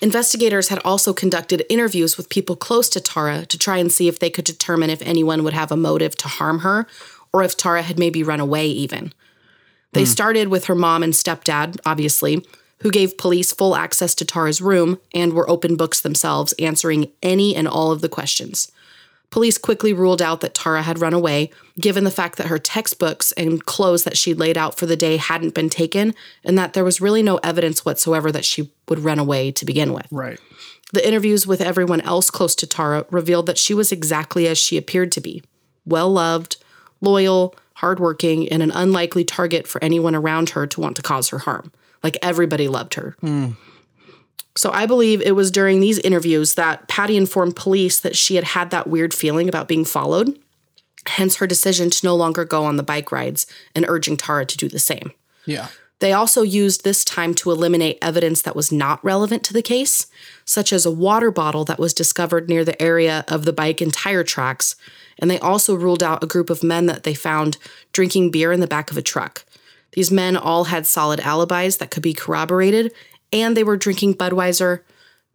Investigators 0.00 0.68
had 0.68 0.78
also 0.84 1.12
conducted 1.12 1.66
interviews 1.68 2.16
with 2.16 2.28
people 2.28 2.54
close 2.54 2.88
to 2.90 3.00
Tara 3.00 3.44
to 3.46 3.58
try 3.58 3.78
and 3.78 3.90
see 3.90 4.06
if 4.06 4.20
they 4.20 4.30
could 4.30 4.44
determine 4.44 4.88
if 4.88 5.02
anyone 5.02 5.42
would 5.42 5.52
have 5.52 5.72
a 5.72 5.76
motive 5.76 6.16
to 6.18 6.28
harm 6.28 6.60
her 6.60 6.86
or 7.32 7.42
if 7.42 7.56
Tara 7.56 7.82
had 7.82 7.98
maybe 7.98 8.22
run 8.22 8.40
away, 8.40 8.66
even. 8.66 9.12
They 9.92 10.02
hmm. 10.02 10.06
started 10.06 10.48
with 10.48 10.66
her 10.66 10.74
mom 10.74 11.02
and 11.02 11.12
stepdad, 11.12 11.78
obviously, 11.84 12.44
who 12.80 12.90
gave 12.90 13.18
police 13.18 13.52
full 13.52 13.76
access 13.76 14.14
to 14.16 14.24
Tara's 14.24 14.60
room 14.60 14.98
and 15.14 15.32
were 15.32 15.48
open 15.48 15.76
books 15.76 16.00
themselves, 16.00 16.54
answering 16.58 17.12
any 17.22 17.54
and 17.54 17.68
all 17.68 17.92
of 17.92 18.00
the 18.00 18.08
questions. 18.08 18.70
Police 19.30 19.58
quickly 19.58 19.92
ruled 19.92 20.20
out 20.20 20.40
that 20.40 20.54
Tara 20.54 20.82
had 20.82 21.00
run 21.00 21.14
away, 21.14 21.50
given 21.78 22.02
the 22.02 22.10
fact 22.10 22.36
that 22.36 22.48
her 22.48 22.58
textbooks 22.58 23.30
and 23.32 23.64
clothes 23.64 24.02
that 24.02 24.18
she'd 24.18 24.38
laid 24.38 24.58
out 24.58 24.76
for 24.76 24.86
the 24.86 24.96
day 24.96 25.18
hadn't 25.18 25.54
been 25.54 25.70
taken, 25.70 26.14
and 26.42 26.58
that 26.58 26.72
there 26.72 26.84
was 26.84 27.00
really 27.00 27.22
no 27.22 27.36
evidence 27.38 27.84
whatsoever 27.84 28.32
that 28.32 28.44
she 28.44 28.72
would 28.88 28.98
run 28.98 29.20
away 29.20 29.52
to 29.52 29.64
begin 29.64 29.92
with. 29.92 30.08
Right. 30.10 30.40
The 30.92 31.06
interviews 31.06 31.46
with 31.46 31.60
everyone 31.60 32.00
else 32.00 32.28
close 32.28 32.56
to 32.56 32.66
Tara 32.66 33.06
revealed 33.10 33.46
that 33.46 33.58
she 33.58 33.72
was 33.72 33.92
exactly 33.92 34.48
as 34.48 34.58
she 34.58 34.76
appeared 34.76 35.12
to 35.12 35.20
be 35.20 35.44
well 35.86 36.10
loved, 36.10 36.56
loyal, 37.00 37.54
hardworking, 37.74 38.48
and 38.50 38.62
an 38.62 38.70
unlikely 38.72 39.24
target 39.24 39.66
for 39.66 39.82
anyone 39.82 40.14
around 40.14 40.50
her 40.50 40.66
to 40.66 40.80
want 40.80 40.96
to 40.96 41.02
cause 41.02 41.28
her 41.28 41.38
harm. 41.38 41.72
Like 42.02 42.18
everybody 42.22 42.68
loved 42.68 42.94
her. 42.94 43.16
So 44.56 44.70
I 44.72 44.86
believe 44.86 45.22
it 45.22 45.36
was 45.36 45.50
during 45.50 45.80
these 45.80 45.98
interviews 46.00 46.54
that 46.54 46.88
Patty 46.88 47.16
informed 47.16 47.56
police 47.56 48.00
that 48.00 48.16
she 48.16 48.34
had 48.34 48.44
had 48.44 48.70
that 48.70 48.88
weird 48.88 49.14
feeling 49.14 49.48
about 49.48 49.68
being 49.68 49.84
followed, 49.84 50.38
hence 51.06 51.36
her 51.36 51.46
decision 51.46 51.88
to 51.90 52.06
no 52.06 52.16
longer 52.16 52.44
go 52.44 52.64
on 52.64 52.76
the 52.76 52.82
bike 52.82 53.12
rides 53.12 53.46
and 53.74 53.84
urging 53.88 54.16
Tara 54.16 54.44
to 54.44 54.56
do 54.56 54.68
the 54.68 54.78
same. 54.78 55.12
Yeah. 55.46 55.68
They 56.00 56.12
also 56.12 56.42
used 56.42 56.82
this 56.82 57.04
time 57.04 57.34
to 57.34 57.50
eliminate 57.50 57.98
evidence 58.00 58.42
that 58.42 58.56
was 58.56 58.72
not 58.72 59.04
relevant 59.04 59.44
to 59.44 59.52
the 59.52 59.62
case, 59.62 60.06
such 60.44 60.72
as 60.72 60.84
a 60.84 60.90
water 60.90 61.30
bottle 61.30 61.64
that 61.66 61.78
was 61.78 61.94
discovered 61.94 62.48
near 62.48 62.64
the 62.64 62.80
area 62.82 63.24
of 63.28 63.44
the 63.44 63.52
bike 63.52 63.80
and 63.80 63.92
tire 63.92 64.24
tracks. 64.24 64.76
And 65.20 65.30
they 65.30 65.38
also 65.38 65.74
ruled 65.74 66.02
out 66.02 66.24
a 66.24 66.26
group 66.26 66.50
of 66.50 66.64
men 66.64 66.86
that 66.86 67.04
they 67.04 67.14
found 67.14 67.58
drinking 67.92 68.30
beer 68.30 68.52
in 68.52 68.60
the 68.60 68.66
back 68.66 68.90
of 68.90 68.96
a 68.96 69.02
truck. 69.02 69.44
These 69.92 70.10
men 70.10 70.36
all 70.36 70.64
had 70.64 70.86
solid 70.86 71.20
alibis 71.20 71.76
that 71.76 71.90
could 71.90 72.02
be 72.02 72.14
corroborated, 72.14 72.92
and 73.32 73.56
they 73.56 73.64
were 73.64 73.76
drinking 73.76 74.14
Budweiser, 74.14 74.80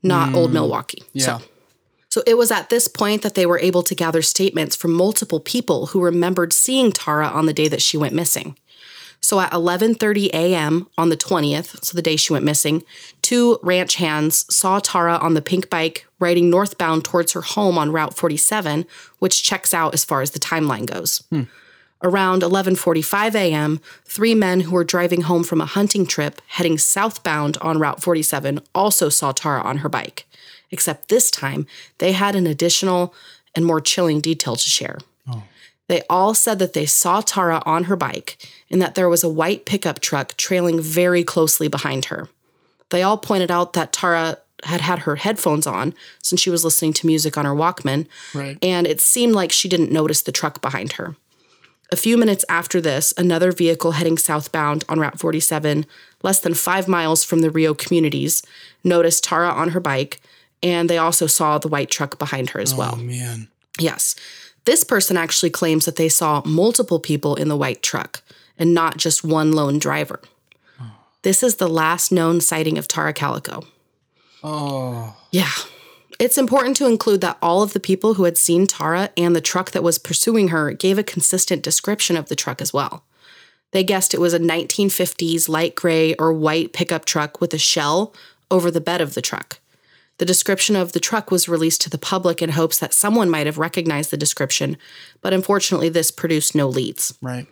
not 0.01 0.33
Old 0.33 0.49
hmm. 0.49 0.55
Milwaukee. 0.55 1.03
Yeah. 1.13 1.39
So, 1.39 1.45
so 2.09 2.23
it 2.25 2.37
was 2.37 2.51
at 2.51 2.69
this 2.69 2.87
point 2.87 3.21
that 3.23 3.35
they 3.35 3.45
were 3.45 3.59
able 3.59 3.83
to 3.83 3.95
gather 3.95 4.21
statements 4.21 4.75
from 4.75 4.93
multiple 4.93 5.39
people 5.39 5.87
who 5.87 6.01
remembered 6.01 6.53
seeing 6.53 6.91
Tara 6.91 7.27
on 7.27 7.45
the 7.45 7.53
day 7.53 7.67
that 7.67 7.81
she 7.81 7.97
went 7.97 8.13
missing. 8.13 8.57
So 9.25 9.39
at 9.39 9.51
11:30 9.53 10.27
a.m. 10.35 10.87
on 10.99 11.09
the 11.09 11.17
20th, 11.17 11.83
so 11.83 11.95
the 11.95 12.03
day 12.03 12.15
she 12.15 12.31
went 12.31 12.45
missing, 12.45 12.83
two 13.23 13.57
ranch 13.63 13.95
hands 13.95 14.45
saw 14.55 14.77
Tara 14.77 15.15
on 15.17 15.33
the 15.33 15.41
pink 15.41 15.67
bike 15.67 16.05
riding 16.19 16.51
northbound 16.51 17.03
towards 17.03 17.31
her 17.31 17.41
home 17.41 17.75
on 17.75 17.91
Route 17.91 18.15
47, 18.15 18.85
which 19.17 19.41
checks 19.41 19.73
out 19.73 19.95
as 19.95 20.05
far 20.05 20.21
as 20.21 20.29
the 20.29 20.39
timeline 20.39 20.85
goes. 20.85 21.23
Around 22.03 22.43
11:45 22.43 23.33
a.m., 23.33 23.79
three 24.05 24.35
men 24.35 24.59
who 24.59 24.73
were 24.73 24.83
driving 24.83 25.21
home 25.21 25.43
from 25.43 25.59
a 25.59 25.65
hunting 25.65 26.05
trip 26.05 26.39
heading 26.45 26.77
southbound 26.77 27.57
on 27.61 27.79
Route 27.79 28.03
47 28.03 28.59
also 28.75 29.09
saw 29.09 29.31
Tara 29.31 29.61
on 29.61 29.77
her 29.77 29.89
bike. 29.89 30.27
Except 30.69 31.09
this 31.09 31.31
time, 31.31 31.65
they 31.97 32.11
had 32.11 32.35
an 32.35 32.45
additional 32.45 33.11
and 33.55 33.65
more 33.65 33.81
chilling 33.81 34.21
detail 34.21 34.55
to 34.55 34.69
share. 34.69 34.99
They 35.87 36.01
all 36.09 36.33
said 36.33 36.59
that 36.59 36.73
they 36.73 36.85
saw 36.85 37.21
Tara 37.21 37.61
on 37.65 37.85
her 37.85 37.95
bike 37.95 38.37
and 38.71 38.81
that 38.81 38.95
there 38.95 39.09
was 39.09 39.23
a 39.23 39.29
white 39.29 39.65
pickup 39.65 39.99
truck 39.99 40.35
trailing 40.35 40.81
very 40.81 41.23
closely 41.23 41.67
behind 41.67 42.05
her. 42.05 42.27
They 42.89 43.03
all 43.03 43.17
pointed 43.17 43.51
out 43.51 43.73
that 43.73 43.93
Tara 43.93 44.39
had 44.63 44.81
had 44.81 44.99
her 44.99 45.17
headphones 45.17 45.67
on 45.67 45.93
since 46.23 46.41
she 46.41 46.49
was 46.49 46.63
listening 46.63 46.93
to 46.93 47.07
music 47.07 47.37
on 47.37 47.45
her 47.45 47.53
Walkman, 47.53 48.07
Right. 48.33 48.57
and 48.63 48.87
it 48.87 48.99
seemed 49.01 49.33
like 49.33 49.51
she 49.51 49.69
didn't 49.69 49.91
notice 49.91 50.21
the 50.21 50.31
truck 50.31 50.61
behind 50.61 50.93
her. 50.93 51.15
A 51.91 51.95
few 51.95 52.17
minutes 52.17 52.43
after 52.49 52.81
this, 52.81 53.13
another 53.15 53.51
vehicle 53.51 53.91
heading 53.91 54.17
southbound 54.17 54.83
on 54.89 54.99
Route 54.99 55.19
47, 55.19 55.85
less 56.23 56.39
than 56.39 56.55
five 56.55 56.87
miles 56.87 57.23
from 57.23 57.41
the 57.41 57.51
Rio 57.51 57.75
communities, 57.75 58.41
noticed 58.83 59.23
Tara 59.23 59.49
on 59.49 59.69
her 59.69 59.79
bike, 59.79 60.19
and 60.63 60.89
they 60.89 60.97
also 60.97 61.27
saw 61.27 61.59
the 61.59 61.67
white 61.67 61.91
truck 61.91 62.17
behind 62.17 62.51
her 62.51 62.59
as 62.59 62.73
oh, 62.73 62.77
well. 62.77 62.95
Oh 62.95 63.03
man. 63.03 63.49
Yes. 63.79 64.15
This 64.65 64.83
person 64.83 65.15
actually 65.15 65.51
claims 65.51 65.85
that 65.85 65.95
they 65.95 66.09
saw 66.09 66.41
multiple 66.43 66.99
people 66.99 67.35
in 67.35 67.47
the 67.49 67.57
white 67.57 67.81
truck 67.81 68.21
and 68.57 68.73
not 68.73 68.97
just 68.97 69.23
one 69.23 69.51
lone 69.51 69.79
driver. 69.79 70.19
This 71.21 71.41
is 71.41 71.55
the 71.55 71.69
last 71.69 72.11
known 72.11 72.41
sighting 72.41 72.77
of 72.77 72.87
Tara 72.87 73.13
Calico. 73.13 73.63
Oh. 74.43 75.15
Yeah. 75.31 75.49
It's 76.19 76.37
important 76.37 76.77
to 76.77 76.85
include 76.85 77.21
that 77.21 77.37
all 77.41 77.63
of 77.63 77.73
the 77.73 77.79
people 77.79 78.13
who 78.13 78.23
had 78.23 78.37
seen 78.37 78.67
Tara 78.67 79.09
and 79.17 79.35
the 79.35 79.41
truck 79.41 79.71
that 79.71 79.83
was 79.83 79.97
pursuing 79.97 80.49
her 80.49 80.71
gave 80.71 80.97
a 80.97 81.03
consistent 81.03 81.63
description 81.63 82.15
of 82.15 82.29
the 82.29 82.35
truck 82.35 82.61
as 82.61 82.71
well. 82.71 83.03
They 83.71 83.83
guessed 83.83 84.13
it 84.13 84.21
was 84.21 84.33
a 84.33 84.39
1950s 84.39 85.49
light 85.49 85.75
gray 85.75 86.15
or 86.15 86.31
white 86.31 86.73
pickup 86.73 87.05
truck 87.05 87.41
with 87.41 87.53
a 87.53 87.57
shell 87.57 88.13
over 88.49 88.71
the 88.71 88.79
bed 88.79 89.01
of 89.01 89.15
the 89.15 89.21
truck. 89.21 89.59
The 90.17 90.25
description 90.25 90.75
of 90.75 90.93
the 90.93 90.99
truck 90.99 91.29
was 91.29 91.49
released 91.49 91.81
to 91.81 91.89
the 91.89 91.97
public 91.97 92.41
in 92.41 92.51
hopes 92.51 92.79
that 92.79 92.93
someone 92.93 93.29
might 93.29 93.47
have 93.47 93.57
recognized 93.57 94.11
the 94.11 94.17
description, 94.17 94.77
but 95.21 95.33
unfortunately, 95.33 95.89
this 95.89 96.09
produced 96.09 96.55
no 96.55 96.67
leads. 96.67 97.17
Right. 97.21 97.47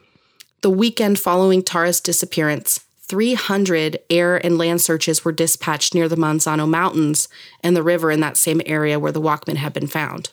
The 0.61 0.69
weekend 0.69 1.19
following 1.19 1.61
Tara's 1.61 1.99
disappearance, 1.99 2.79
300 3.01 3.99
air 4.09 4.37
and 4.37 4.57
land 4.57 4.81
searches 4.81 5.25
were 5.25 5.33
dispatched 5.33 5.93
near 5.93 6.07
the 6.07 6.15
Manzano 6.15 6.67
Mountains 6.67 7.27
and 7.61 7.75
the 7.75 7.83
river 7.83 8.11
in 8.11 8.21
that 8.21 8.37
same 8.37 8.61
area 8.65 8.97
where 8.97 9.11
the 9.11 9.21
Walkman 9.21 9.57
had 9.57 9.73
been 9.73 9.87
found. 9.87 10.29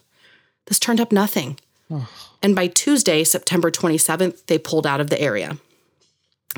This 0.67 0.79
turned 0.79 1.01
up 1.01 1.11
nothing. 1.11 1.59
And 2.43 2.55
by 2.55 2.69
Tuesday, 2.69 3.25
September 3.25 3.73
27th, 3.73 4.47
they 4.47 4.57
pulled 4.57 4.87
out 4.87 5.01
of 5.01 5.11
the 5.11 5.21
area. 5.21 5.59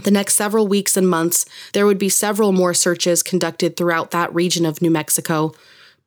The 0.03 0.11
next 0.11 0.35
several 0.37 0.67
weeks 0.67 0.97
and 0.97 1.09
months, 1.09 1.45
there 1.75 1.87
would 1.87 1.99
be 1.99 2.09
several 2.09 2.53
more 2.53 2.73
searches 2.73 3.23
conducted 3.23 3.77
throughout 3.77 4.11
that 4.13 4.35
region 4.35 4.65
of 4.65 4.81
New 4.81 4.91
Mexico. 4.91 5.53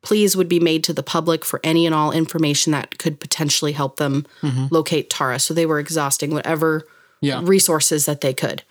Pleas 0.02 0.36
would 0.36 0.48
be 0.48 0.60
made 0.60 0.82
to 0.84 0.92
the 0.92 1.02
public 1.02 1.44
for 1.44 1.60
any 1.62 1.86
and 1.86 1.94
all 1.94 2.12
information 2.12 2.72
that 2.72 2.98
could 2.98 3.20
potentially 3.20 3.72
help 3.72 3.96
them 3.96 4.26
mm-hmm. 4.42 4.66
locate 4.70 5.08
Tara. 5.08 5.38
So 5.38 5.54
they 5.54 5.66
were 5.66 5.78
exhausting 5.78 6.32
whatever 6.32 6.86
Yeah. 7.20 7.40
resources 7.44 8.06
that 8.06 8.20
they 8.20 8.34
could. 8.34 8.62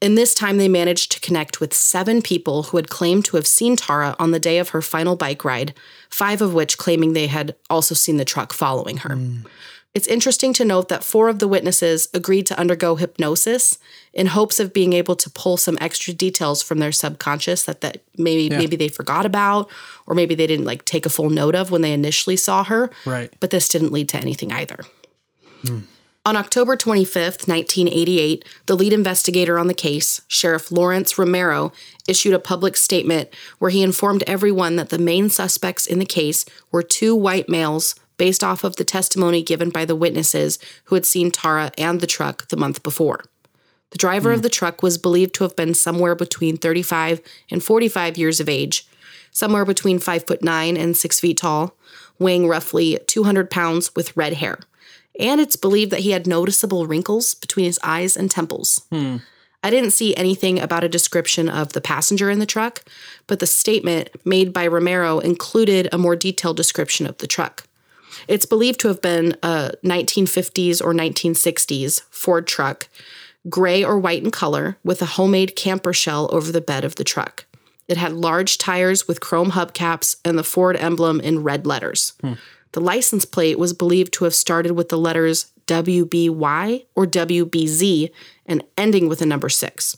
In 0.00 0.14
this 0.14 0.34
time, 0.34 0.58
they 0.58 0.68
managed 0.68 1.10
to 1.12 1.20
connect 1.20 1.60
with 1.60 1.72
seven 1.72 2.20
people 2.20 2.64
who 2.64 2.76
had 2.76 2.90
claimed 2.90 3.24
to 3.26 3.36
have 3.36 3.46
seen 3.46 3.76
Tara 3.76 4.14
on 4.18 4.30
the 4.30 4.38
day 4.38 4.58
of 4.58 4.70
her 4.70 4.82
final 4.82 5.16
bike 5.16 5.44
ride, 5.44 5.72
five 6.10 6.42
of 6.42 6.52
which 6.52 6.78
claiming 6.78 7.14
they 7.14 7.28
had 7.28 7.54
also 7.70 7.94
seen 7.94 8.18
the 8.18 8.24
truck 8.24 8.52
following 8.52 8.98
her. 8.98 9.16
Mm. 9.16 9.46
It's 9.96 10.06
interesting 10.08 10.52
to 10.52 10.64
note 10.66 10.90
that 10.90 11.02
four 11.02 11.30
of 11.30 11.38
the 11.38 11.48
witnesses 11.48 12.06
agreed 12.12 12.44
to 12.48 12.60
undergo 12.60 12.96
hypnosis 12.96 13.78
in 14.12 14.26
hopes 14.26 14.60
of 14.60 14.74
being 14.74 14.92
able 14.92 15.16
to 15.16 15.30
pull 15.30 15.56
some 15.56 15.78
extra 15.80 16.12
details 16.12 16.62
from 16.62 16.80
their 16.80 16.92
subconscious 16.92 17.62
that, 17.62 17.80
that 17.80 18.02
maybe 18.18 18.54
maybe 18.54 18.76
they 18.76 18.88
forgot 18.88 19.24
about 19.24 19.70
or 20.06 20.14
maybe 20.14 20.34
they 20.34 20.46
didn't 20.46 20.66
like 20.66 20.84
take 20.84 21.06
a 21.06 21.08
full 21.08 21.30
note 21.30 21.54
of 21.54 21.70
when 21.70 21.80
they 21.80 21.94
initially 21.94 22.36
saw 22.36 22.62
her. 22.64 22.90
Right. 23.06 23.32
But 23.40 23.48
this 23.48 23.70
didn't 23.70 23.90
lead 23.90 24.10
to 24.10 24.18
anything 24.18 24.52
either. 24.52 24.80
Hmm. 25.62 25.78
On 26.26 26.36
October 26.36 26.76
25th, 26.76 27.48
1988, 27.48 28.44
the 28.66 28.76
lead 28.76 28.92
investigator 28.92 29.58
on 29.58 29.66
the 29.66 29.72
case, 29.72 30.20
Sheriff 30.28 30.70
Lawrence 30.70 31.16
Romero, 31.16 31.72
issued 32.06 32.34
a 32.34 32.38
public 32.38 32.76
statement 32.76 33.30
where 33.60 33.70
he 33.70 33.82
informed 33.82 34.24
everyone 34.26 34.76
that 34.76 34.90
the 34.90 34.98
main 34.98 35.30
suspects 35.30 35.86
in 35.86 36.00
the 36.00 36.04
case 36.04 36.44
were 36.70 36.82
two 36.82 37.16
white 37.16 37.48
males 37.48 37.94
based 38.16 38.42
off 38.42 38.64
of 38.64 38.76
the 38.76 38.84
testimony 38.84 39.42
given 39.42 39.70
by 39.70 39.84
the 39.84 39.96
witnesses 39.96 40.58
who 40.84 40.94
had 40.94 41.04
seen 41.06 41.30
Tara 41.30 41.72
and 41.76 42.00
the 42.00 42.06
truck 42.06 42.48
the 42.48 42.56
month 42.56 42.82
before. 42.82 43.24
The 43.90 43.98
driver 43.98 44.32
of 44.32 44.42
the 44.42 44.48
truck 44.48 44.82
was 44.82 44.98
believed 44.98 45.34
to 45.36 45.44
have 45.44 45.54
been 45.56 45.72
somewhere 45.72 46.14
between 46.14 46.56
35 46.56 47.20
and 47.50 47.62
45 47.62 48.18
years 48.18 48.40
of 48.40 48.48
age, 48.48 48.86
somewhere 49.30 49.64
between 49.64 49.98
5 49.98 50.26
foot 50.26 50.42
9 50.42 50.76
and 50.76 50.96
6 50.96 51.20
feet 51.20 51.38
tall, 51.38 51.76
weighing 52.18 52.48
roughly 52.48 52.98
200 53.06 53.50
pounds 53.50 53.94
with 53.94 54.16
red 54.16 54.34
hair. 54.34 54.58
And 55.18 55.40
it's 55.40 55.56
believed 55.56 55.92
that 55.92 56.00
he 56.00 56.10
had 56.10 56.26
noticeable 56.26 56.86
wrinkles 56.86 57.34
between 57.34 57.66
his 57.66 57.78
eyes 57.82 58.16
and 58.16 58.30
temples. 58.30 58.82
I 59.62 59.70
didn't 59.70 59.92
see 59.92 60.14
anything 60.14 60.60
about 60.60 60.84
a 60.84 60.88
description 60.88 61.48
of 61.48 61.72
the 61.72 61.80
passenger 61.80 62.30
in 62.30 62.38
the 62.38 62.46
truck, 62.46 62.82
but 63.26 63.38
the 63.40 63.46
statement 63.46 64.10
made 64.24 64.52
by 64.52 64.66
Romero 64.66 65.18
included 65.18 65.88
a 65.90 65.98
more 65.98 66.16
detailed 66.16 66.56
description 66.56 67.06
of 67.06 67.18
the 67.18 67.26
truck. 67.26 67.65
It's 68.28 68.46
believed 68.46 68.80
to 68.80 68.88
have 68.88 69.00
been 69.00 69.36
a 69.42 69.72
1950s 69.84 70.82
or 70.82 70.92
1960s 70.92 72.02
Ford 72.10 72.46
truck, 72.46 72.88
gray 73.48 73.84
or 73.84 73.98
white 73.98 74.22
in 74.22 74.30
color, 74.30 74.76
with 74.84 75.02
a 75.02 75.06
homemade 75.06 75.56
camper 75.56 75.92
shell 75.92 76.28
over 76.32 76.50
the 76.50 76.60
bed 76.60 76.84
of 76.84 76.96
the 76.96 77.04
truck. 77.04 77.46
It 77.88 77.96
had 77.96 78.12
large 78.12 78.58
tires 78.58 79.06
with 79.06 79.20
chrome 79.20 79.52
hubcaps 79.52 80.16
and 80.24 80.36
the 80.36 80.44
Ford 80.44 80.76
emblem 80.76 81.20
in 81.20 81.42
red 81.42 81.66
letters. 81.66 82.14
Hmm. 82.20 82.34
The 82.72 82.80
license 82.80 83.24
plate 83.24 83.58
was 83.58 83.72
believed 83.72 84.12
to 84.14 84.24
have 84.24 84.34
started 84.34 84.72
with 84.72 84.88
the 84.88 84.98
letters 84.98 85.52
WBY 85.66 86.86
or 86.94 87.06
WBZ 87.06 88.10
and 88.44 88.64
ending 88.76 89.08
with 89.08 89.22
a 89.22 89.26
number 89.26 89.48
six. 89.48 89.96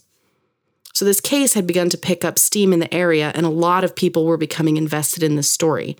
So, 0.93 1.05
this 1.05 1.21
case 1.21 1.53
had 1.53 1.67
begun 1.67 1.89
to 1.89 1.97
pick 1.97 2.25
up 2.25 2.37
steam 2.39 2.73
in 2.73 2.79
the 2.79 2.93
area, 2.93 3.31
and 3.35 3.45
a 3.45 3.49
lot 3.49 3.83
of 3.83 3.95
people 3.95 4.25
were 4.25 4.37
becoming 4.37 4.75
invested 4.75 5.23
in 5.23 5.35
this 5.35 5.49
story. 5.49 5.95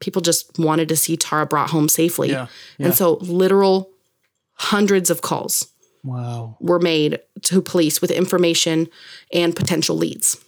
People 0.00 0.22
just 0.22 0.58
wanted 0.58 0.88
to 0.90 0.96
see 0.96 1.16
Tara 1.16 1.46
brought 1.46 1.70
home 1.70 1.88
safely. 1.88 2.30
Yeah, 2.30 2.46
yeah. 2.78 2.86
And 2.86 2.94
so, 2.94 3.14
literal 3.22 3.90
hundreds 4.54 5.10
of 5.10 5.22
calls 5.22 5.68
Wow. 6.04 6.56
were 6.60 6.78
made 6.78 7.20
to 7.42 7.60
police 7.60 8.00
with 8.00 8.10
information 8.10 8.88
and 9.32 9.54
potential 9.56 9.96
leads. 9.96 10.38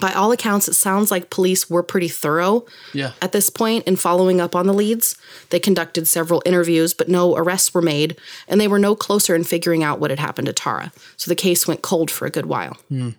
By 0.00 0.12
all 0.14 0.32
accounts, 0.32 0.68
it 0.68 0.74
sounds 0.74 1.10
like 1.10 1.28
police 1.28 1.68
were 1.68 1.82
pretty 1.82 2.08
thorough 2.08 2.64
Yeah. 2.94 3.12
at 3.20 3.32
this 3.32 3.50
point 3.50 3.86
in 3.86 3.96
following 3.96 4.40
up 4.40 4.56
on 4.56 4.66
the 4.66 4.72
leads. 4.72 5.16
They 5.50 5.60
conducted 5.60 6.08
several 6.08 6.42
interviews, 6.46 6.94
but 6.94 7.10
no 7.10 7.36
arrests 7.36 7.74
were 7.74 7.82
made, 7.82 8.16
and 8.48 8.58
they 8.58 8.68
were 8.68 8.78
no 8.78 8.94
closer 8.96 9.34
in 9.34 9.44
figuring 9.44 9.82
out 9.84 10.00
what 10.00 10.08
had 10.10 10.18
happened 10.18 10.46
to 10.46 10.54
Tara. 10.54 10.92
So 11.18 11.30
the 11.30 11.34
case 11.34 11.68
went 11.68 11.82
cold 11.82 12.10
for 12.10 12.24
a 12.24 12.30
good 12.30 12.46
while. 12.46 12.78
Hmm. 12.88 13.10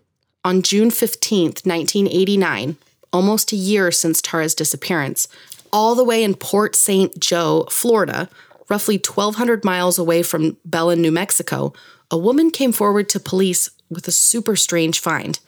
On 0.43 0.63
June 0.63 0.89
15th, 0.89 1.63
1989, 1.65 2.77
almost 3.13 3.53
a 3.53 3.55
year 3.55 3.91
since 3.91 4.21
Tara's 4.21 4.55
disappearance, 4.55 5.27
all 5.71 5.95
the 5.95 6.03
way 6.03 6.23
in 6.23 6.35
Port 6.35 6.75
St. 6.75 7.17
Joe, 7.19 7.65
Florida, 7.69 8.27
roughly 8.69 8.97
1,200 8.97 9.63
miles 9.63 9.97
away 9.97 10.23
from 10.23 10.57
Belen, 10.65 11.01
New 11.01 11.11
Mexico, 11.11 11.73
a 12.11 12.17
woman 12.17 12.51
came 12.51 12.71
forward 12.71 13.07
to 13.09 13.19
police 13.19 13.69
with 13.89 14.07
a 14.07 14.11
super 14.11 14.55
strange 14.55 14.99
find. 14.99 15.39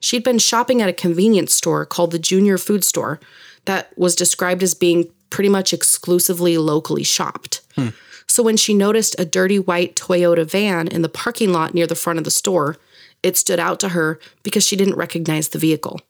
She'd 0.00 0.24
been 0.24 0.38
shopping 0.38 0.82
at 0.82 0.88
a 0.88 0.92
convenience 0.92 1.54
store 1.54 1.86
called 1.86 2.10
the 2.10 2.18
Junior 2.18 2.58
Food 2.58 2.84
Store 2.84 3.18
that 3.64 3.96
was 3.96 4.14
described 4.14 4.62
as 4.62 4.74
being 4.74 5.10
pretty 5.30 5.48
much 5.48 5.72
exclusively 5.72 6.58
locally 6.58 7.02
shopped. 7.02 7.62
Hmm. 7.74 7.88
So 8.26 8.42
when 8.42 8.56
she 8.56 8.74
noticed 8.74 9.16
a 9.18 9.24
dirty 9.24 9.58
white 9.58 9.96
Toyota 9.96 10.48
van 10.48 10.88
in 10.88 11.02
the 11.02 11.08
parking 11.08 11.52
lot 11.52 11.74
near 11.74 11.86
the 11.86 11.94
front 11.94 12.18
of 12.18 12.24
the 12.24 12.30
store, 12.30 12.76
it 13.22 13.36
stood 13.36 13.58
out 13.58 13.80
to 13.80 13.90
her 13.90 14.20
because 14.42 14.66
she 14.66 14.76
didn't 14.76 14.96
recognize 14.96 15.48
the 15.48 15.58
vehicle. 15.58 16.00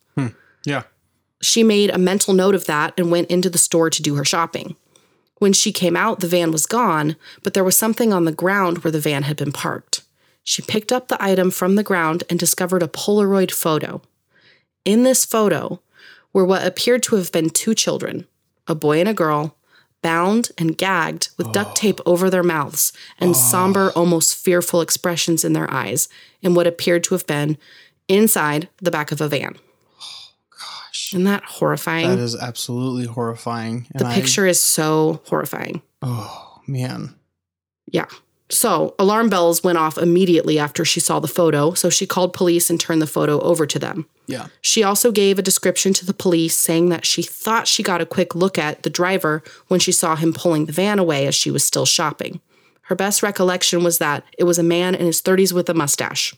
Yeah. 0.66 0.82
She 1.40 1.62
made 1.62 1.90
a 1.90 1.98
mental 1.98 2.34
note 2.34 2.54
of 2.54 2.66
that 2.66 2.92
and 2.98 3.10
went 3.10 3.30
into 3.30 3.48
the 3.48 3.58
store 3.58 3.88
to 3.88 4.02
do 4.02 4.16
her 4.16 4.24
shopping. 4.24 4.76
When 5.38 5.52
she 5.52 5.72
came 5.72 5.96
out, 5.96 6.20
the 6.20 6.28
van 6.28 6.50
was 6.50 6.66
gone, 6.66 7.16
but 7.42 7.54
there 7.54 7.64
was 7.64 7.76
something 7.76 8.12
on 8.12 8.24
the 8.24 8.32
ground 8.32 8.78
where 8.78 8.90
the 8.90 9.00
van 9.00 9.24
had 9.24 9.36
been 9.36 9.52
parked. 9.52 10.02
She 10.42 10.62
picked 10.62 10.92
up 10.92 11.08
the 11.08 11.22
item 11.22 11.50
from 11.50 11.74
the 11.74 11.82
ground 11.82 12.24
and 12.30 12.38
discovered 12.38 12.82
a 12.82 12.88
Polaroid 12.88 13.50
photo. 13.50 14.00
In 14.84 15.02
this 15.02 15.24
photo 15.24 15.80
were 16.32 16.44
what 16.44 16.66
appeared 16.66 17.02
to 17.04 17.16
have 17.16 17.32
been 17.32 17.50
two 17.50 17.74
children, 17.74 18.26
a 18.66 18.74
boy 18.74 19.00
and 19.00 19.08
a 19.08 19.14
girl, 19.14 19.56
bound 20.02 20.50
and 20.56 20.78
gagged 20.78 21.30
with 21.36 21.52
duct 21.52 21.70
oh. 21.70 21.74
tape 21.74 22.00
over 22.06 22.30
their 22.30 22.42
mouths 22.42 22.92
and 23.18 23.30
oh. 23.30 23.32
somber, 23.32 23.90
almost 23.90 24.36
fearful 24.36 24.80
expressions 24.80 25.44
in 25.44 25.52
their 25.52 25.70
eyes 25.70 26.08
in 26.40 26.54
what 26.54 26.66
appeared 26.66 27.02
to 27.04 27.14
have 27.14 27.26
been 27.26 27.58
inside 28.08 28.68
the 28.78 28.90
back 28.90 29.10
of 29.10 29.20
a 29.20 29.28
van. 29.28 29.56
Gosh. 31.06 31.14
Isn't 31.14 31.24
that 31.24 31.44
horrifying? 31.44 32.08
That 32.08 32.18
is 32.18 32.34
absolutely 32.34 33.06
horrifying. 33.06 33.86
And 33.94 34.00
the 34.00 34.12
picture 34.12 34.46
is 34.46 34.60
so 34.60 35.20
horrifying. 35.26 35.82
Oh 36.02 36.60
man. 36.66 37.14
Yeah. 37.86 38.06
So 38.48 38.94
alarm 38.98 39.28
bells 39.28 39.62
went 39.62 39.78
off 39.78 39.98
immediately 39.98 40.58
after 40.58 40.84
she 40.84 41.00
saw 41.00 41.18
the 41.20 41.28
photo, 41.28 41.74
so 41.74 41.90
she 41.90 42.06
called 42.06 42.32
police 42.32 42.70
and 42.70 42.80
turned 42.80 43.02
the 43.02 43.06
photo 43.06 43.40
over 43.40 43.66
to 43.66 43.78
them. 43.78 44.06
Yeah. 44.26 44.46
She 44.60 44.82
also 44.82 45.12
gave 45.12 45.38
a 45.38 45.42
description 45.42 45.92
to 45.94 46.06
the 46.06 46.14
police 46.14 46.56
saying 46.56 46.88
that 46.88 47.04
she 47.04 47.22
thought 47.22 47.68
she 47.68 47.82
got 47.82 48.00
a 48.00 48.06
quick 48.06 48.34
look 48.34 48.58
at 48.58 48.82
the 48.82 48.90
driver 48.90 49.42
when 49.68 49.80
she 49.80 49.92
saw 49.92 50.16
him 50.16 50.32
pulling 50.32 50.66
the 50.66 50.72
van 50.72 50.98
away 50.98 51.26
as 51.26 51.34
she 51.34 51.50
was 51.50 51.64
still 51.64 51.86
shopping. 51.86 52.40
Her 52.82 52.96
best 52.96 53.22
recollection 53.22 53.82
was 53.82 53.98
that 53.98 54.24
it 54.38 54.44
was 54.44 54.58
a 54.58 54.64
man 54.64 54.94
in 54.94 55.06
his 55.06 55.22
30s 55.22 55.52
with 55.52 55.68
a 55.68 55.74
mustache. 55.74 56.34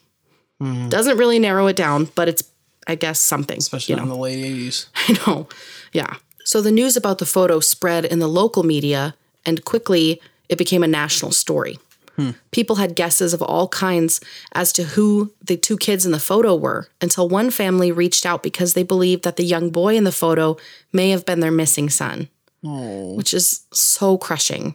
Mm-hmm. 0.63 0.89
Doesn't 0.89 1.19
really 1.19 1.39
narrow 1.39 1.67
it 1.67 1.77
down, 1.77 2.07
but 2.15 2.29
it's, 2.29 2.43
I 2.89 2.95
guess, 2.97 3.21
something. 3.21 3.59
Especially 3.59 3.93
you 3.93 3.97
know. 3.99 4.03
in 4.05 4.09
the 4.09 4.17
late 4.17 4.45
eighties. 4.45 4.87
I 4.97 5.13
know. 5.27 5.49
Yeah. 5.93 6.17
So 6.45 6.61
the 6.63 6.73
news 6.73 6.97
about 6.97 7.19
the 7.19 7.27
photo 7.27 7.61
spread 7.61 8.05
in 8.07 8.19
the 8.19 8.27
local 8.29 8.63
media, 8.63 9.15
and 9.45 9.65
quickly 9.65 10.21
it 10.49 10.57
became 10.59 10.83
a 10.83 10.89
national 10.89 11.33
story. 11.33 11.79
Hmm. 12.17 12.31
People 12.51 12.77
had 12.77 12.97
guesses 12.97 13.33
of 13.35 13.43
all 13.43 13.69
kinds 13.69 14.21
as 14.53 14.73
to 14.73 14.83
who 14.83 15.33
the 15.45 15.57
two 15.57 15.77
kids 15.77 16.05
in 16.05 16.11
the 16.11 16.19
photo 16.19 16.57
were 16.57 16.89
until 17.01 17.29
one 17.29 17.51
family 17.51 17.93
reached 17.93 18.27
out 18.27 18.43
because 18.43 18.75
they 18.75 18.83
believed 18.83 19.23
that 19.23 19.37
the 19.37 19.45
young 19.45 19.71
boy 19.71 19.95
in 19.97 20.03
the 20.05 20.11
photo 20.11 20.57
may 20.93 21.11
have 21.11 21.25
been 21.25 21.39
their 21.41 21.53
missing 21.53 21.89
son, 21.91 22.29
Oh. 22.65 23.15
which 23.15 23.33
is 23.33 23.61
so 23.73 24.19
crushing. 24.19 24.75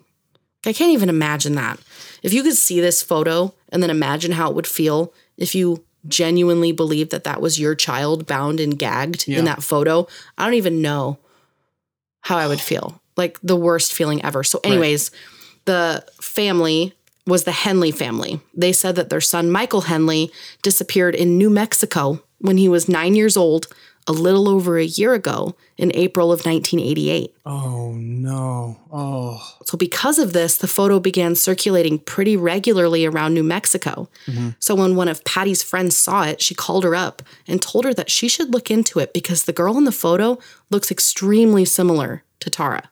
I 0.65 0.71
can't 0.71 0.93
even 0.93 1.09
imagine 1.09 1.55
that. 1.55 1.79
If 2.21 2.33
you 2.33 2.43
could 2.43 2.55
see 2.55 2.79
this 2.79 3.01
photo 3.03 3.53
and 3.69 3.83
then 3.83 3.89
imagine 3.89 4.31
how 4.31 4.49
it 4.49 4.55
would 4.55 4.67
feel 4.67 5.11
if 5.37 5.53
you 5.53 5.83
genuinely 6.07 6.71
believe 6.71 7.09
that 7.09 7.23
that 7.23 7.41
was 7.41 7.59
your 7.59 7.75
child 7.75 8.25
bound 8.27 8.59
and 8.59 8.77
gagged 8.77 9.27
Yeah. 9.27 9.39
in 9.39 9.45
that 9.45 9.63
photo, 9.63 10.07
I 10.37 10.45
don't 10.45 10.55
even 10.55 10.81
know 10.81 11.17
how 12.21 12.37
I 12.37 12.47
would 12.47 12.61
feel. 12.71 13.01
Like 13.15 13.39
the 13.43 13.55
worst 13.55 13.93
feeling 13.93 14.23
ever. 14.25 14.43
So, 14.43 14.59
anyways, 14.63 15.11
the 15.65 16.03
family 16.19 16.93
was 17.27 17.43
the 17.43 17.51
Henley 17.51 17.91
family. 17.91 18.41
They 18.55 18.73
said 18.73 18.95
that 18.95 19.09
their 19.09 19.21
son, 19.21 19.51
Michael 19.51 19.81
Henley, 19.81 20.31
disappeared 20.61 21.15
in 21.15 21.37
New 21.37 21.49
Mexico 21.49 22.21
when 22.39 22.57
he 22.57 22.67
was 22.67 22.89
nine 22.89 23.15
years 23.15 23.37
old, 23.37 23.67
a 24.07 24.11
little 24.11 24.49
over 24.49 24.77
a 24.77 24.85
year 24.85 25.13
ago 25.13 25.55
in 25.77 25.91
April 25.95 26.31
of 26.31 26.45
1988. 26.45 27.35
Oh 27.45 27.93
no. 27.93 28.79
Oh. 28.91 29.41
So, 29.65 29.77
because 29.77 30.19
of 30.19 30.33
this, 30.33 30.57
the 30.57 30.67
photo 30.67 30.99
began 30.99 31.35
circulating 31.35 31.99
pretty 31.99 32.37
regularly 32.37 33.05
around 33.05 33.33
New 33.33 33.43
Mexico. 33.43 34.09
Mm-hmm. 34.27 34.49
So, 34.59 34.75
when 34.75 34.95
one 34.95 35.07
of 35.07 35.23
Patty's 35.25 35.63
friends 35.63 35.95
saw 35.95 36.23
it, 36.23 36.41
she 36.41 36.55
called 36.55 36.83
her 36.83 36.95
up 36.95 37.21
and 37.47 37.61
told 37.61 37.85
her 37.85 37.93
that 37.93 38.11
she 38.11 38.27
should 38.27 38.53
look 38.53 38.69
into 38.69 38.99
it 38.99 39.13
because 39.13 39.43
the 39.43 39.53
girl 39.53 39.77
in 39.77 39.83
the 39.83 39.91
photo 39.91 40.37
looks 40.69 40.91
extremely 40.91 41.65
similar 41.65 42.23
to 42.39 42.49
Tara. 42.49 42.89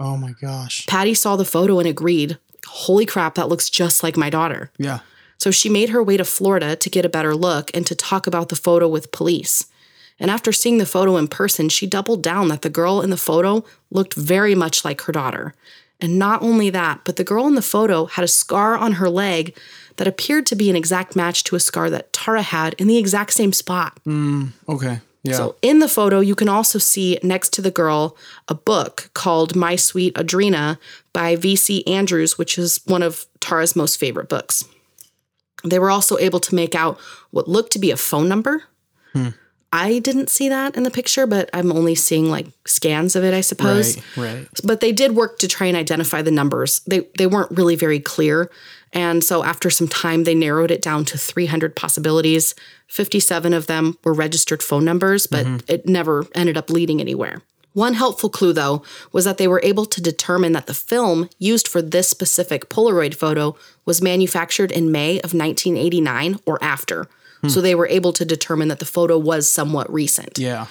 Oh 0.00 0.16
my 0.16 0.32
gosh. 0.40 0.86
Patty 0.86 1.14
saw 1.14 1.36
the 1.36 1.44
photo 1.44 1.78
and 1.78 1.88
agreed, 1.88 2.38
Holy 2.66 3.06
crap, 3.06 3.34
that 3.34 3.48
looks 3.48 3.68
just 3.68 4.02
like 4.02 4.16
my 4.16 4.30
daughter. 4.30 4.70
Yeah. 4.78 5.00
So 5.38 5.50
she 5.50 5.68
made 5.68 5.88
her 5.88 6.02
way 6.02 6.16
to 6.16 6.24
Florida 6.24 6.76
to 6.76 6.90
get 6.90 7.04
a 7.04 7.08
better 7.08 7.34
look 7.34 7.70
and 7.74 7.86
to 7.86 7.94
talk 7.94 8.26
about 8.26 8.48
the 8.48 8.56
photo 8.56 8.86
with 8.86 9.10
police. 9.12 9.66
And 10.20 10.30
after 10.30 10.52
seeing 10.52 10.78
the 10.78 10.86
photo 10.86 11.16
in 11.16 11.28
person, 11.28 11.68
she 11.68 11.86
doubled 11.86 12.22
down 12.22 12.48
that 12.48 12.62
the 12.62 12.70
girl 12.70 13.00
in 13.00 13.10
the 13.10 13.16
photo 13.16 13.64
looked 13.90 14.14
very 14.14 14.54
much 14.54 14.84
like 14.84 15.02
her 15.02 15.12
daughter. 15.12 15.54
And 16.00 16.18
not 16.18 16.42
only 16.42 16.70
that, 16.70 17.00
but 17.04 17.16
the 17.16 17.24
girl 17.24 17.46
in 17.46 17.54
the 17.54 17.62
photo 17.62 18.06
had 18.06 18.24
a 18.24 18.28
scar 18.28 18.76
on 18.76 18.94
her 18.94 19.08
leg 19.08 19.56
that 19.96 20.08
appeared 20.08 20.46
to 20.46 20.56
be 20.56 20.68
an 20.68 20.76
exact 20.76 21.14
match 21.14 21.44
to 21.44 21.56
a 21.56 21.60
scar 21.60 21.90
that 21.90 22.12
Tara 22.12 22.42
had 22.42 22.74
in 22.74 22.88
the 22.88 22.98
exact 22.98 23.32
same 23.32 23.52
spot. 23.52 23.98
Mm, 24.04 24.50
okay. 24.68 25.00
Yeah. 25.22 25.34
So 25.34 25.56
in 25.62 25.78
the 25.78 25.88
photo, 25.88 26.20
you 26.20 26.34
can 26.34 26.48
also 26.48 26.78
see 26.78 27.18
next 27.22 27.52
to 27.54 27.62
the 27.62 27.70
girl 27.70 28.16
a 28.48 28.54
book 28.54 29.10
called 29.14 29.54
My 29.54 29.76
Sweet 29.76 30.14
Audrina 30.14 30.78
by 31.12 31.36
V.C. 31.36 31.84
Andrews, 31.86 32.36
which 32.36 32.58
is 32.58 32.80
one 32.86 33.02
of 33.02 33.26
Tara's 33.38 33.76
most 33.76 34.00
favorite 34.00 34.28
books. 34.28 34.64
They 35.62 35.78
were 35.78 35.90
also 35.90 36.18
able 36.18 36.40
to 36.40 36.54
make 36.54 36.74
out 36.74 36.98
what 37.30 37.46
looked 37.46 37.72
to 37.72 37.78
be 37.78 37.92
a 37.92 37.96
phone 37.96 38.28
number. 38.28 38.64
Hmm. 39.12 39.28
I 39.72 40.00
didn't 40.00 40.28
see 40.28 40.50
that 40.50 40.76
in 40.76 40.82
the 40.82 40.90
picture, 40.90 41.26
but 41.26 41.48
I'm 41.54 41.72
only 41.72 41.94
seeing 41.94 42.30
like 42.30 42.46
scans 42.66 43.16
of 43.16 43.24
it, 43.24 43.32
I 43.32 43.40
suppose 43.40 43.96
right. 44.16 44.34
Right. 44.34 44.48
but 44.62 44.80
they 44.80 44.92
did 44.92 45.16
work 45.16 45.38
to 45.38 45.48
try 45.48 45.66
and 45.66 45.76
identify 45.76 46.20
the 46.20 46.30
numbers. 46.30 46.80
They 46.80 47.08
they 47.16 47.26
weren't 47.26 47.50
really 47.50 47.76
very 47.76 47.98
clear. 47.98 48.50
And 48.92 49.24
so 49.24 49.42
after 49.42 49.70
some 49.70 49.88
time 49.88 50.24
they 50.24 50.34
narrowed 50.34 50.70
it 50.70 50.82
down 50.82 51.06
to 51.06 51.18
300 51.18 51.74
possibilities. 51.74 52.54
57 52.88 53.54
of 53.54 53.66
them 53.66 53.96
were 54.04 54.12
registered 54.12 54.62
phone 54.62 54.84
numbers, 54.84 55.26
but 55.26 55.46
mm-hmm. 55.46 55.64
it 55.66 55.88
never 55.88 56.26
ended 56.34 56.58
up 56.58 56.68
leading 56.68 57.00
anywhere. 57.00 57.40
One 57.72 57.94
helpful 57.94 58.28
clue, 58.28 58.52
though, 58.52 58.82
was 59.12 59.24
that 59.24 59.38
they 59.38 59.48
were 59.48 59.62
able 59.64 59.86
to 59.86 60.02
determine 60.02 60.52
that 60.52 60.66
the 60.66 60.74
film 60.74 61.30
used 61.38 61.66
for 61.66 61.80
this 61.80 62.08
specific 62.08 62.68
Polaroid 62.68 63.14
photo 63.14 63.56
was 63.86 64.02
manufactured 64.02 64.70
in 64.70 64.92
May 64.92 65.16
of 65.20 65.32
1989 65.32 66.38
or 66.44 66.62
after. 66.62 67.08
So 67.48 67.60
they 67.60 67.74
were 67.74 67.88
able 67.88 68.12
to 68.12 68.24
determine 68.24 68.68
that 68.68 68.78
the 68.78 68.84
photo 68.84 69.18
was 69.18 69.50
somewhat 69.50 69.92
recent. 69.92 70.38
Yeah. 70.38 70.66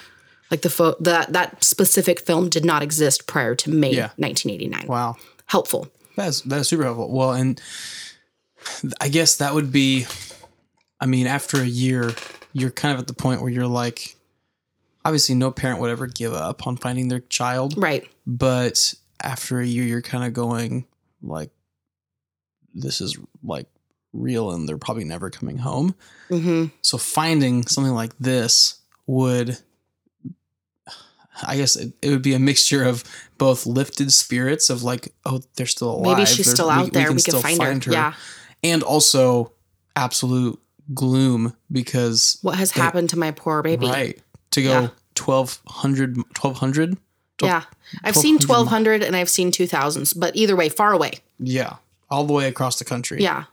Like 0.49 0.61
the 0.61 0.69
pho- 0.69 0.95
that 1.01 1.33
that 1.33 1.63
specific 1.63 2.21
film 2.21 2.47
did 2.49 2.63
not 2.63 2.81
exist 2.81 3.27
prior 3.27 3.55
to 3.55 3.69
May 3.69 3.93
Yeah. 3.93 4.09
1989. 4.15 4.87
Wow. 4.87 5.17
Helpful. 5.47 5.87
That's 6.15 6.41
that's 6.41 6.69
super 6.69 6.83
helpful. 6.83 7.11
Well, 7.11 7.33
and 7.33 7.59
I 8.99 9.09
guess 9.09 9.37
that 9.37 9.53
would 9.53 9.71
be 9.71 10.05
I 10.99 11.07
mean, 11.07 11.27
after 11.27 11.57
a 11.61 11.65
year, 11.65 12.13
you're 12.53 12.69
kind 12.71 12.93
of 12.93 12.99
at 12.99 13.07
the 13.07 13.13
point 13.13 13.41
where 13.41 13.49
you're 13.51 13.67
like 13.67 14.15
obviously 15.03 15.35
no 15.35 15.51
parent 15.51 15.79
would 15.81 15.89
ever 15.89 16.05
give 16.07 16.33
up 16.33 16.67
on 16.67 16.77
finding 16.77 17.07
their 17.07 17.21
child, 17.21 17.73
Right. 17.75 18.07
but 18.27 18.93
after 19.23 19.59
a 19.59 19.65
year 19.65 19.83
you're 19.83 20.01
kind 20.01 20.23
of 20.23 20.33
going 20.33 20.85
like 21.21 21.49
this 22.73 23.01
is 23.01 23.17
like 23.43 23.67
real 24.13 24.51
and 24.51 24.67
they're 24.67 24.77
probably 24.77 25.03
never 25.05 25.29
coming 25.29 25.57
home. 25.59 25.95
hmm 26.29 26.65
So 26.81 26.97
finding 26.97 27.65
something 27.67 27.93
like 27.93 28.11
this 28.19 28.79
would 29.07 29.57
I 31.43 31.57
guess 31.57 31.75
it, 31.75 31.93
it 32.01 32.09
would 32.09 32.21
be 32.21 32.33
a 32.33 32.39
mixture 32.39 32.83
of 32.83 33.03
both 33.37 33.65
lifted 33.65 34.11
spirits 34.13 34.69
of 34.69 34.83
like, 34.83 35.13
oh, 35.25 35.41
they're 35.55 35.65
still 35.65 35.91
alive. 35.95 36.17
Maybe 36.17 36.25
she's 36.27 36.45
There's- 36.45 36.51
still 36.55 36.69
out 36.69 36.91
there. 36.93 37.03
We, 37.03 37.09
can, 37.09 37.19
still 37.19 37.41
find, 37.41 37.83
her. 37.83 37.91
Yeah. 37.91 38.13
And 38.63 38.83
also 38.83 39.53
absolute 39.95 40.59
gloom 40.93 41.55
because 41.71 42.37
What 42.41 42.57
has 42.57 42.71
happened 42.71 43.09
to 43.11 43.17
my 43.17 43.31
poor 43.31 43.61
baby? 43.63 43.87
right 43.87 44.19
to 44.51 44.61
go 44.61 44.69
Yeah. 44.69 44.87
1200 45.17 46.17
1200 46.17 46.97
Yeah. 47.41 47.63
I've 48.03 48.15
seen 48.15 48.35
1200. 48.35 48.47
1200 48.99 49.03
and 49.03 49.15
I've 49.15 49.29
seen 49.29 49.51
2000s, 49.51 50.13
but 50.19 50.35
either 50.35 50.55
way, 50.55 50.69
far 50.69 50.91
away. 50.93 51.13
yeah 51.39 51.77
all 52.09 52.25
the 52.25 52.33
way 52.33 52.47
across 52.47 52.77
the 52.77 52.85
country 52.85 53.21
Yeah. 53.21 53.45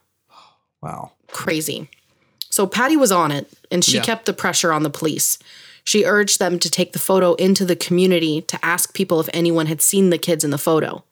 Wow 0.83 1.13
Crazy. 1.31 1.89
So 2.51 2.67
Patty 2.67 2.97
was 2.97 3.13
on 3.13 3.31
it 3.31 3.49
and 3.71 3.85
she 3.85 3.97
Yeah. 3.97 4.03
kept 4.03 4.27
the 4.27 4.33
pressure 4.33 4.73
on 4.73 4.83
the 4.83 4.91
police. 4.91 5.39
She 5.85 6.05
urged 6.05 6.39
them 6.39 6.59
to 6.59 6.71
take 6.71 6.93
the 6.93 6.99
photo 6.99 7.35
into 7.35 7.65
the 7.65 7.77
community 7.77 8.43
to 8.43 8.65
ask 8.65 8.95
people 8.95 9.21
if 9.21 9.29
anyone 9.33 9.67
had 9.67 9.81
seen 9.81 10.11
the 10.11 10.19
kids 10.19 10.45
in 10.45 10.51
the 10.51 10.59
photo. 10.59 11.05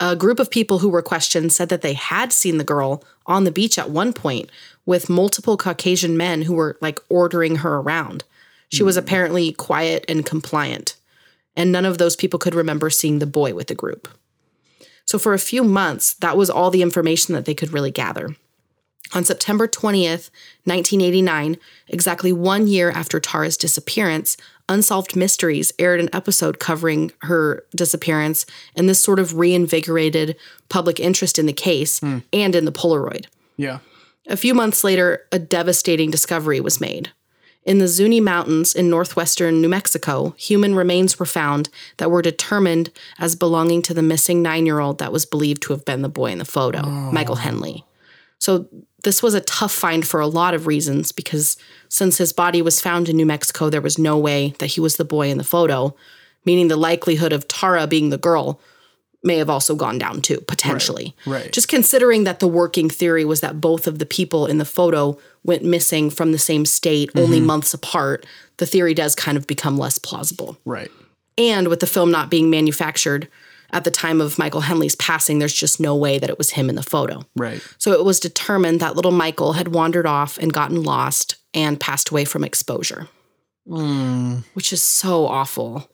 A 0.00 0.16
group 0.16 0.40
of 0.40 0.50
people 0.50 0.80
who 0.80 0.88
were 0.88 1.02
questioned 1.02 1.52
said 1.52 1.68
that 1.68 1.82
they 1.82 1.92
had 1.92 2.32
seen 2.32 2.58
the 2.58 2.64
girl 2.64 3.04
on 3.26 3.44
the 3.44 3.52
beach 3.52 3.78
at 3.78 3.90
one 3.90 4.12
point 4.12 4.50
with 4.84 5.08
multiple 5.08 5.56
Caucasian 5.56 6.16
men 6.16 6.42
who 6.42 6.54
were 6.54 6.76
like 6.80 6.98
ordering 7.08 7.56
her 7.56 7.76
around. 7.76 8.24
She 8.68 8.82
was 8.82 8.96
hmm. 8.96 9.00
apparently 9.00 9.52
quiet 9.52 10.04
and 10.08 10.26
compliant, 10.26 10.96
and 11.54 11.70
none 11.70 11.84
of 11.84 11.98
those 11.98 12.16
people 12.16 12.38
could 12.38 12.54
remember 12.54 12.90
seeing 12.90 13.18
the 13.18 13.26
boy 13.26 13.54
with 13.54 13.68
the 13.68 13.74
group. 13.74 14.08
So, 15.06 15.18
for 15.18 15.34
a 15.34 15.38
few 15.38 15.62
months, 15.62 16.14
that 16.14 16.36
was 16.36 16.50
all 16.50 16.70
the 16.70 16.82
information 16.82 17.34
that 17.34 17.44
they 17.44 17.54
could 17.54 17.72
really 17.72 17.90
gather. 17.90 18.34
On 19.14 19.24
September 19.24 19.68
20th, 19.68 20.30
1989, 20.64 21.58
exactly 21.88 22.32
one 22.32 22.66
year 22.66 22.90
after 22.90 23.20
Tara's 23.20 23.56
disappearance, 23.56 24.36
Unsolved 24.68 25.16
Mysteries 25.16 25.72
aired 25.78 26.00
an 26.00 26.08
episode 26.12 26.58
covering 26.58 27.12
her 27.22 27.64
disappearance, 27.76 28.46
and 28.74 28.88
this 28.88 29.02
sort 29.02 29.18
of 29.18 29.36
reinvigorated 29.36 30.36
public 30.68 30.98
interest 30.98 31.38
in 31.38 31.46
the 31.46 31.52
case 31.52 31.98
hmm. 31.98 32.18
and 32.32 32.54
in 32.54 32.64
the 32.64 32.72
Polaroid. 32.72 33.26
yeah 33.56 33.80
A 34.28 34.36
few 34.36 34.54
months 34.54 34.82
later, 34.82 35.26
a 35.30 35.38
devastating 35.38 36.10
discovery 36.10 36.60
was 36.60 36.80
made. 36.80 37.10
In 37.64 37.78
the 37.78 37.86
Zuni 37.86 38.18
Mountains 38.18 38.74
in 38.74 38.90
northwestern 38.90 39.60
New 39.60 39.68
Mexico, 39.68 40.34
human 40.36 40.74
remains 40.74 41.18
were 41.18 41.26
found 41.26 41.68
that 41.98 42.10
were 42.10 42.22
determined 42.22 42.90
as 43.18 43.36
belonging 43.36 43.82
to 43.82 43.94
the 43.94 44.02
missing 44.02 44.42
nine 44.42 44.66
year 44.66 44.80
old 44.80 44.98
that 44.98 45.12
was 45.12 45.26
believed 45.26 45.62
to 45.62 45.72
have 45.72 45.84
been 45.84 46.02
the 46.02 46.08
boy 46.08 46.32
in 46.32 46.38
the 46.38 46.44
photo, 46.44 46.80
oh. 46.84 47.12
Michael 47.12 47.36
Henley. 47.36 47.84
So, 48.38 48.66
this 49.02 49.22
was 49.22 49.34
a 49.34 49.40
tough 49.40 49.72
find 49.72 50.06
for 50.06 50.20
a 50.20 50.26
lot 50.26 50.54
of 50.54 50.66
reasons 50.66 51.12
because 51.12 51.56
since 51.88 52.18
his 52.18 52.32
body 52.32 52.62
was 52.62 52.80
found 52.80 53.08
in 53.08 53.16
New 53.16 53.26
Mexico, 53.26 53.68
there 53.68 53.80
was 53.80 53.98
no 53.98 54.16
way 54.16 54.54
that 54.58 54.68
he 54.68 54.80
was 54.80 54.96
the 54.96 55.04
boy 55.04 55.28
in 55.28 55.38
the 55.38 55.44
photo, 55.44 55.94
meaning 56.44 56.68
the 56.68 56.76
likelihood 56.76 57.32
of 57.32 57.48
Tara 57.48 57.86
being 57.86 58.10
the 58.10 58.18
girl 58.18 58.60
may 59.24 59.36
have 59.38 59.50
also 59.50 59.74
gone 59.74 59.98
down 59.98 60.20
too, 60.20 60.40
potentially. 60.40 61.14
right. 61.26 61.52
Just 61.52 61.68
considering 61.68 62.24
that 62.24 62.40
the 62.40 62.48
working 62.48 62.90
theory 62.90 63.24
was 63.24 63.40
that 63.40 63.60
both 63.60 63.86
of 63.86 63.98
the 63.98 64.06
people 64.06 64.46
in 64.46 64.58
the 64.58 64.64
photo 64.64 65.16
went 65.44 65.64
missing 65.64 66.10
from 66.10 66.32
the 66.32 66.38
same 66.38 66.64
state 66.64 67.10
only 67.14 67.38
mm-hmm. 67.38 67.46
months 67.46 67.72
apart, 67.72 68.26
the 68.56 68.66
theory 68.66 68.94
does 68.94 69.14
kind 69.14 69.38
of 69.38 69.46
become 69.46 69.78
less 69.78 69.98
plausible. 69.98 70.58
right 70.64 70.90
And 71.38 71.68
with 71.68 71.80
the 71.80 71.86
film 71.86 72.10
not 72.10 72.30
being 72.30 72.50
manufactured 72.50 73.28
at 73.72 73.84
the 73.84 73.90
time 73.90 74.20
of 74.20 74.38
Michael 74.38 74.60
Henley's 74.60 74.94
passing, 74.96 75.38
there's 75.38 75.54
just 75.54 75.80
no 75.80 75.96
way 75.96 76.18
that 76.18 76.28
it 76.30 76.36
was 76.38 76.50
him 76.50 76.68
in 76.68 76.74
the 76.76 76.82
photo. 76.82 77.22
right 77.36 77.62
So 77.78 77.92
it 77.92 78.04
was 78.04 78.20
determined 78.20 78.80
that 78.80 78.96
little 78.96 79.10
Michael 79.12 79.54
had 79.54 79.68
wandered 79.68 80.06
off 80.06 80.36
and 80.38 80.52
gotten 80.52 80.82
lost 80.82 81.36
and 81.54 81.80
passed 81.80 82.10
away 82.10 82.24
from 82.24 82.44
exposure, 82.44 83.08
Mm, 83.68 84.42
which 84.54 84.72
is 84.72 84.82
so 84.82 85.26
awful 85.26 85.88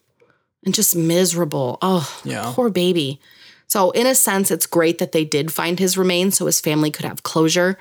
and 0.65 0.75
just 0.75 0.97
miserable. 0.97 1.79
Oh, 1.83 2.09
Yeah. 2.25 2.51
poor 2.55 2.71
baby. 2.71 3.21
So, 3.67 3.91
in 3.91 4.07
a 4.07 4.15
sense, 4.15 4.51
it's 4.51 4.65
great 4.67 4.97
that 4.99 5.13
they 5.13 5.25
did 5.27 5.53
find 5.53 5.79
his 5.79 5.99
remains 5.99 6.39
so 6.39 6.47
his 6.47 6.61
family 6.61 6.91
could 6.91 7.05
have 7.05 7.23
closure, 7.23 7.79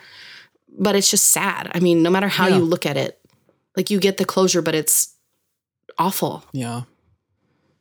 but 0.78 0.96
it's 0.96 1.10
just 1.10 1.30
sad. 1.30 1.72
I 1.74 1.80
mean, 1.80 2.04
no 2.04 2.10
matter 2.10 2.28
how 2.28 2.48
Yeah. 2.48 2.58
you 2.58 2.64
look 2.66 2.86
at 2.86 2.98
it, 2.98 3.18
like 3.78 3.90
you 3.90 4.00
get 4.00 4.18
the 4.18 4.26
closure, 4.26 4.62
but 4.62 4.76
it's 4.76 5.10
awful. 5.98 6.44
yeah 6.52 6.82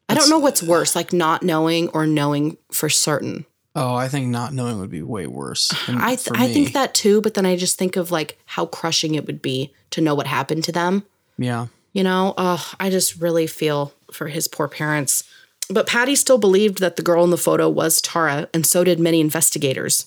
I 0.08 0.14
don't 0.14 0.30
know 0.30 0.38
what's 0.38 0.62
worse, 0.62 0.94
like 0.94 1.12
not 1.12 1.42
knowing 1.42 1.88
or 1.88 2.06
knowing 2.06 2.56
for 2.70 2.88
certain. 2.88 3.44
oh 3.74 3.94
i 3.94 4.08
think 4.08 4.28
not 4.28 4.52
knowing 4.54 4.78
would 4.80 4.90
be 4.90 5.02
way 5.02 5.26
worse 5.26 5.70
I 5.88 6.16
for 6.16 6.36
I 6.36 6.46
think 6.52 6.72
that 6.72 6.94
too, 6.94 7.20
but 7.20 7.34
then 7.34 7.44
I 7.46 7.56
just 7.56 7.76
think 7.78 7.96
of 7.96 8.10
like 8.10 8.38
how 8.46 8.66
crushing 8.66 9.14
it 9.16 9.26
would 9.26 9.42
be 9.42 9.72
to 9.90 10.00
know 10.00 10.14
what 10.14 10.26
happened 10.26 10.64
to 10.64 10.72
them. 10.72 11.02
yeah 11.38 11.66
You 11.92 12.04
know, 12.04 12.34
uh, 12.36 12.58
I 12.84 12.90
just 12.90 13.20
really 13.20 13.46
feel 13.46 13.92
for 14.12 14.28
his 14.28 14.48
poor 14.48 14.68
parents. 14.68 15.24
But 15.68 15.86
Patty 15.88 16.14
still 16.14 16.38
believed 16.38 16.78
that 16.78 16.96
the 16.96 17.02
girl 17.02 17.24
in 17.24 17.30
the 17.30 17.36
photo 17.48 17.68
was 17.68 18.00
Tara, 18.00 18.48
and 18.54 18.64
so 18.66 18.84
did 18.84 19.00
many 19.00 19.18
investigators. 19.20 20.06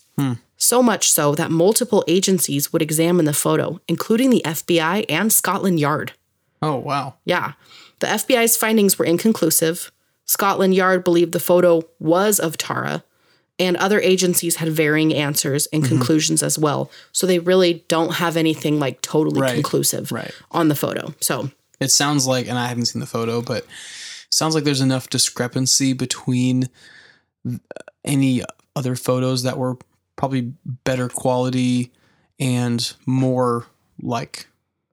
So 0.57 0.83
much 0.83 1.05
so 1.11 1.35
that 1.35 1.51
multiple 1.51 2.03
agencies 2.07 2.71
would 2.73 2.81
examine 2.81 3.25
the 3.25 3.33
photo, 3.45 3.79
including 3.87 4.29
the 4.29 4.41
FBI 4.45 5.05
and 5.09 5.31
Scotland 5.33 5.79
Yard. 5.79 6.13
oh 6.61 6.77
wow 6.89 7.13
Yeah. 7.25 7.53
The 7.99 8.07
FBI's 8.07 8.55
findings 8.57 8.97
were 8.97 9.05
inconclusive. 9.05 9.91
Scotland 10.25 10.73
Yard 10.75 11.03
believed 11.03 11.31
the 11.31 11.39
photo 11.39 11.81
was 11.99 12.39
of 12.39 12.57
Tara, 12.57 13.03
and 13.57 13.75
other 13.77 13.99
agencies 13.99 14.57
had 14.57 14.69
varying 14.69 15.13
answers 15.13 15.65
and 15.67 15.83
Mm-hmm. 15.83 15.97
conclusions 15.97 16.41
as 16.43 16.57
well. 16.57 16.89
So 17.11 17.27
they 17.27 17.39
really 17.39 17.83
don't 17.87 18.13
have 18.15 18.37
anything 18.37 18.79
like 18.79 19.01
totally 19.01 19.41
Right. 19.41 19.53
conclusive 19.55 20.11
Right. 20.11 20.31
on 20.51 20.67
the 20.69 20.75
photo. 20.75 21.13
So 21.19 21.51
It 21.79 21.91
sounds 21.91 22.25
like, 22.27 22.47
and 22.47 22.57
I 22.57 22.67
haven't 22.67 22.85
seen 22.87 22.99
the 22.99 23.05
photo, 23.05 23.41
but 23.41 23.65
sounds 24.29 24.53
like 24.55 24.63
there's 24.65 24.81
enough 24.81 25.09
discrepancy 25.09 25.93
between 25.93 26.69
any 28.05 28.43
other 28.75 28.95
photos 28.95 29.43
that 29.43 29.57
were 29.57 29.77
probably 30.15 30.53
better 30.83 31.09
quality 31.09 31.91
and 32.39 32.93
more 33.05 33.65
like 34.01 34.47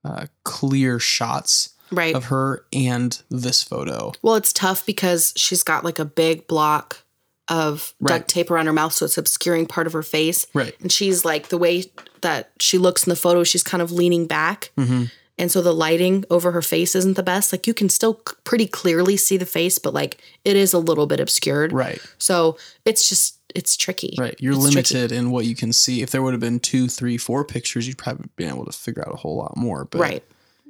uh, 0.04 0.26
clear 0.44 0.98
shots 0.98 1.70
right. 1.90 2.14
of 2.14 2.24
her 2.26 2.64
and 2.72 3.22
this 3.30 3.62
photo. 3.62 4.12
Well, 4.22 4.34
it's 4.36 4.52
tough 4.52 4.84
because 4.86 5.32
she's 5.36 5.62
got 5.62 5.84
like 5.84 5.98
a 5.98 6.04
big 6.04 6.46
block 6.46 7.02
of 7.48 7.94
Right. 8.00 8.18
duct 8.18 8.28
tape 8.28 8.50
around 8.50 8.66
her 8.66 8.72
mouth, 8.72 8.92
so 8.92 9.04
it's 9.04 9.16
obscuring 9.18 9.66
part 9.66 9.86
of 9.86 9.92
her 9.92 10.02
face. 10.02 10.46
Right. 10.52 10.74
And 10.80 10.90
she's 10.90 11.24
like 11.24 11.48
the 11.48 11.58
way 11.58 11.84
that 12.22 12.50
she 12.58 12.76
looks 12.78 13.06
in 13.06 13.10
the 13.10 13.16
photo, 13.16 13.44
she's 13.44 13.62
kind 13.62 13.80
of 13.82 13.92
leaning 13.92 14.26
back. 14.26 14.72
Mm-hmm. 14.76 15.04
And 15.38 15.52
so 15.52 15.60
the 15.62 15.72
lighting 15.74 16.24
over 16.30 16.50
her 16.52 16.62
face 16.62 16.94
isn't 16.96 17.14
the 17.14 17.22
best. 17.22 17.52
Like 17.52 17.66
you 17.66 17.74
can 17.74 17.88
still 17.90 18.20
c- 18.26 18.34
pretty 18.44 18.66
clearly 18.66 19.16
see 19.18 19.36
the 19.36 19.44
face, 19.46 19.78
but 19.78 19.92
like 19.94 20.20
it 20.44 20.56
is 20.56 20.72
a 20.72 20.78
little 20.78 21.06
bit 21.06 21.20
obscured. 21.20 21.72
Right. 21.72 22.00
So 22.18 22.56
it's 22.86 23.06
just, 23.08 23.38
it's 23.54 23.76
tricky. 23.76 24.16
Right. 24.18 24.34
You're 24.40 24.54
It's 24.54 24.72
tricky. 24.72 24.94
limited 24.94 25.12
in 25.16 25.30
what 25.30 25.44
you 25.44 25.54
can 25.54 25.72
see. 25.74 26.00
If 26.02 26.10
there 26.10 26.22
would 26.22 26.32
have 26.32 26.40
been 26.40 26.58
two, 26.58 26.88
three, 26.88 27.16
four 27.18 27.44
pictures, 27.44 27.86
you'd 27.86 27.98
probably 27.98 28.28
been 28.36 28.48
able 28.48 28.64
to 28.64 28.72
figure 28.72 29.06
out 29.06 29.12
a 29.12 29.18
whole 29.18 29.36
lot 29.36 29.56
more. 29.58 29.84
But 29.84 30.00
Right. 30.00 30.24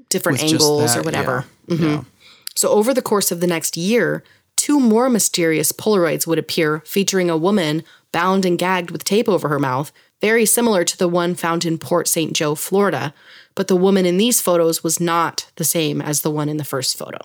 Different 0.09 0.40
with 0.42 0.53
angles 0.53 0.95
that, 0.95 1.01
or 1.01 1.03
whatever. 1.03 1.45
yeah, 1.69 1.77
Mhm. 1.77 1.81
yeah. 1.83 2.03
So, 2.55 2.71
over 2.71 2.95
the 2.95 3.03
course 3.03 3.31
of 3.33 3.40
the 3.40 3.47
next 3.47 3.77
year, 3.77 4.23
two 4.57 4.81
more 4.81 5.09
mysterious 5.11 5.73
Polaroids 5.73 6.27
would 6.27 6.38
appear 6.38 6.83
featuring 6.87 7.29
a 7.29 7.37
woman 7.37 7.83
bound 8.12 8.45
and 8.45 8.59
gagged 8.59 8.90
with 8.90 9.05
tape 9.05 9.29
over 9.29 9.49
her 9.49 9.59
mouth, 9.59 9.92
very 10.23 10.47
similar 10.47 10.83
to 10.85 10.97
the 10.97 11.09
one 11.09 11.35
found 11.35 11.64
in 11.66 11.77
Port 11.77 12.09
St. 12.09 12.33
Joe, 12.33 12.55
Florida. 12.55 13.12
But 13.55 13.69
the 13.69 13.77
woman 13.77 14.07
in 14.07 14.16
these 14.16 14.40
photos 14.40 14.83
was 14.83 14.99
not 15.01 15.47
the 15.57 15.64
same 15.64 16.01
as 16.01 16.23
the 16.23 16.31
one 16.31 16.49
in 16.49 16.57
the 16.57 16.64
first 16.64 16.97
photo. 16.97 17.19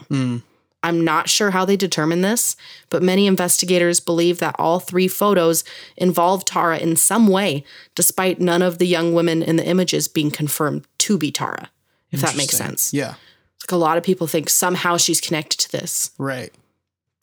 I'm 0.83 1.03
not 1.05 1.29
sure 1.29 1.51
how 1.51 1.63
they 1.63 1.77
determined 1.77 2.23
this, 2.23 2.55
but 2.89 3.03
many 3.03 3.27
investigators 3.27 3.99
believe 3.99 4.39
that 4.39 4.55
all 4.57 4.79
three 4.79 5.07
photos 5.07 5.63
involve 5.95 6.43
Tara 6.43 6.79
in 6.79 6.95
some 6.95 7.27
way, 7.27 7.63
despite 7.95 8.41
none 8.41 8.61
of 8.63 8.79
the 8.79 8.87
young 8.87 9.13
women 9.13 9.43
in 9.43 9.57
the 9.57 9.65
images 9.65 10.07
being 10.07 10.31
confirmed 10.31 10.85
to 10.99 11.17
be 11.19 11.31
Tara, 11.31 11.69
if 12.11 12.21
that 12.21 12.35
makes 12.35 12.55
sense. 12.55 12.93
Yeah. 12.93 13.15
Like 13.63 13.71
a 13.71 13.75
lot 13.75 13.97
of 13.97 14.03
people 14.03 14.27
think 14.27 14.49
somehow 14.49 14.97
she's 14.97 15.21
connected 15.21 15.59
to 15.59 15.71
this. 15.71 16.11
Right. 16.17 16.53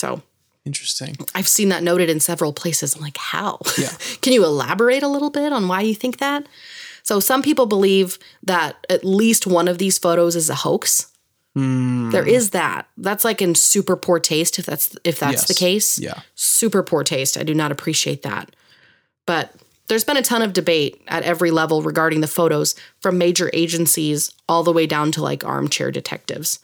So 0.00 0.22
Interesting. 0.68 1.16
I've 1.34 1.48
seen 1.48 1.70
that 1.70 1.82
noted 1.82 2.10
in 2.10 2.20
several 2.20 2.52
places. 2.52 2.94
I'm 2.94 3.00
like, 3.00 3.16
how? 3.16 3.58
Yeah. 3.78 3.88
Can 4.20 4.34
you 4.34 4.44
elaborate 4.44 5.02
a 5.02 5.08
little 5.08 5.30
bit 5.30 5.50
on 5.50 5.66
why 5.66 5.80
you 5.80 5.94
think 5.94 6.18
that? 6.18 6.46
So 7.02 7.20
some 7.20 7.40
people 7.40 7.64
believe 7.64 8.18
that 8.42 8.86
at 8.90 9.02
least 9.02 9.46
one 9.46 9.66
of 9.66 9.78
these 9.78 9.98
photos 9.98 10.36
is 10.36 10.50
a 10.50 10.54
hoax. 10.54 11.10
Hmm. 11.54 12.10
There 12.10 12.26
is 12.28 12.50
that. 12.50 12.86
That's 12.98 13.24
like 13.24 13.40
in 13.40 13.54
super 13.54 13.96
poor 13.96 14.20
taste 14.20 14.58
if 14.58 14.66
that's 14.66 14.94
if 15.04 15.18
that's 15.18 15.46
the 15.46 15.54
case. 15.54 15.98
Yeah. 15.98 16.20
Super 16.34 16.82
poor 16.82 17.02
taste. 17.02 17.38
I 17.38 17.44
do 17.44 17.54
not 17.54 17.72
appreciate 17.72 18.22
that. 18.24 18.54
But 19.26 19.54
there's 19.88 20.04
been 20.04 20.16
a 20.16 20.22
ton 20.22 20.42
of 20.42 20.52
debate 20.52 21.00
at 21.08 21.22
every 21.22 21.50
level 21.50 21.82
regarding 21.82 22.20
the 22.20 22.26
photos 22.26 22.74
from 23.00 23.18
major 23.18 23.50
agencies 23.52 24.32
all 24.48 24.62
the 24.62 24.72
way 24.72 24.86
down 24.86 25.10
to 25.12 25.22
like 25.22 25.44
armchair 25.44 25.90
detectives. 25.90 26.58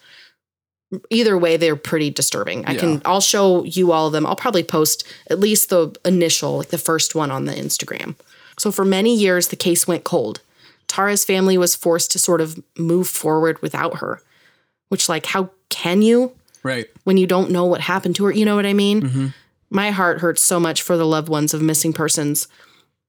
Either 1.10 1.36
way, 1.36 1.56
they're 1.56 1.74
pretty 1.76 2.10
disturbing. 2.10 2.64
I 2.66 2.72
Yeah. 2.74 2.78
can 2.80 3.02
I'll 3.04 3.20
show 3.20 3.64
you 3.64 3.90
all 3.92 4.06
of 4.06 4.12
them. 4.12 4.26
I'll 4.26 4.36
probably 4.36 4.62
post 4.62 5.04
at 5.28 5.40
least 5.40 5.68
the 5.70 5.94
initial, 6.04 6.58
like 6.58 6.68
the 6.68 6.78
first 6.78 7.14
one 7.14 7.30
on 7.30 7.46
the 7.46 7.54
Instagram. 7.54 8.14
So 8.58 8.70
for 8.70 8.84
many 8.84 9.14
years 9.16 9.48
the 9.48 9.56
case 9.56 9.88
went 9.88 10.04
cold. 10.04 10.40
Tara's 10.86 11.24
family 11.24 11.58
was 11.58 11.74
forced 11.74 12.12
to 12.12 12.18
sort 12.18 12.40
of 12.40 12.62
move 12.78 13.08
forward 13.08 13.60
without 13.62 13.96
her. 13.98 14.20
Which 14.90 15.08
like 15.08 15.26
how 15.26 15.50
can 15.68 16.02
you? 16.02 16.32
Right. 16.62 16.86
when 17.04 17.18
you 17.18 17.26
don't 17.26 17.50
know 17.50 17.66
what 17.66 17.82
happened 17.82 18.16
to 18.16 18.24
her. 18.24 18.32
You 18.32 18.46
know 18.46 18.56
what 18.56 18.64
I 18.64 18.72
mean? 18.72 19.02
Mm-hmm. 19.02 19.26
My 19.68 19.90
heart 19.90 20.20
hurts 20.20 20.40
so 20.42 20.58
much 20.58 20.80
for 20.80 20.96
the 20.96 21.04
loved 21.04 21.28
ones 21.28 21.52
of 21.52 21.60
missing 21.60 21.92
persons. 21.92 22.48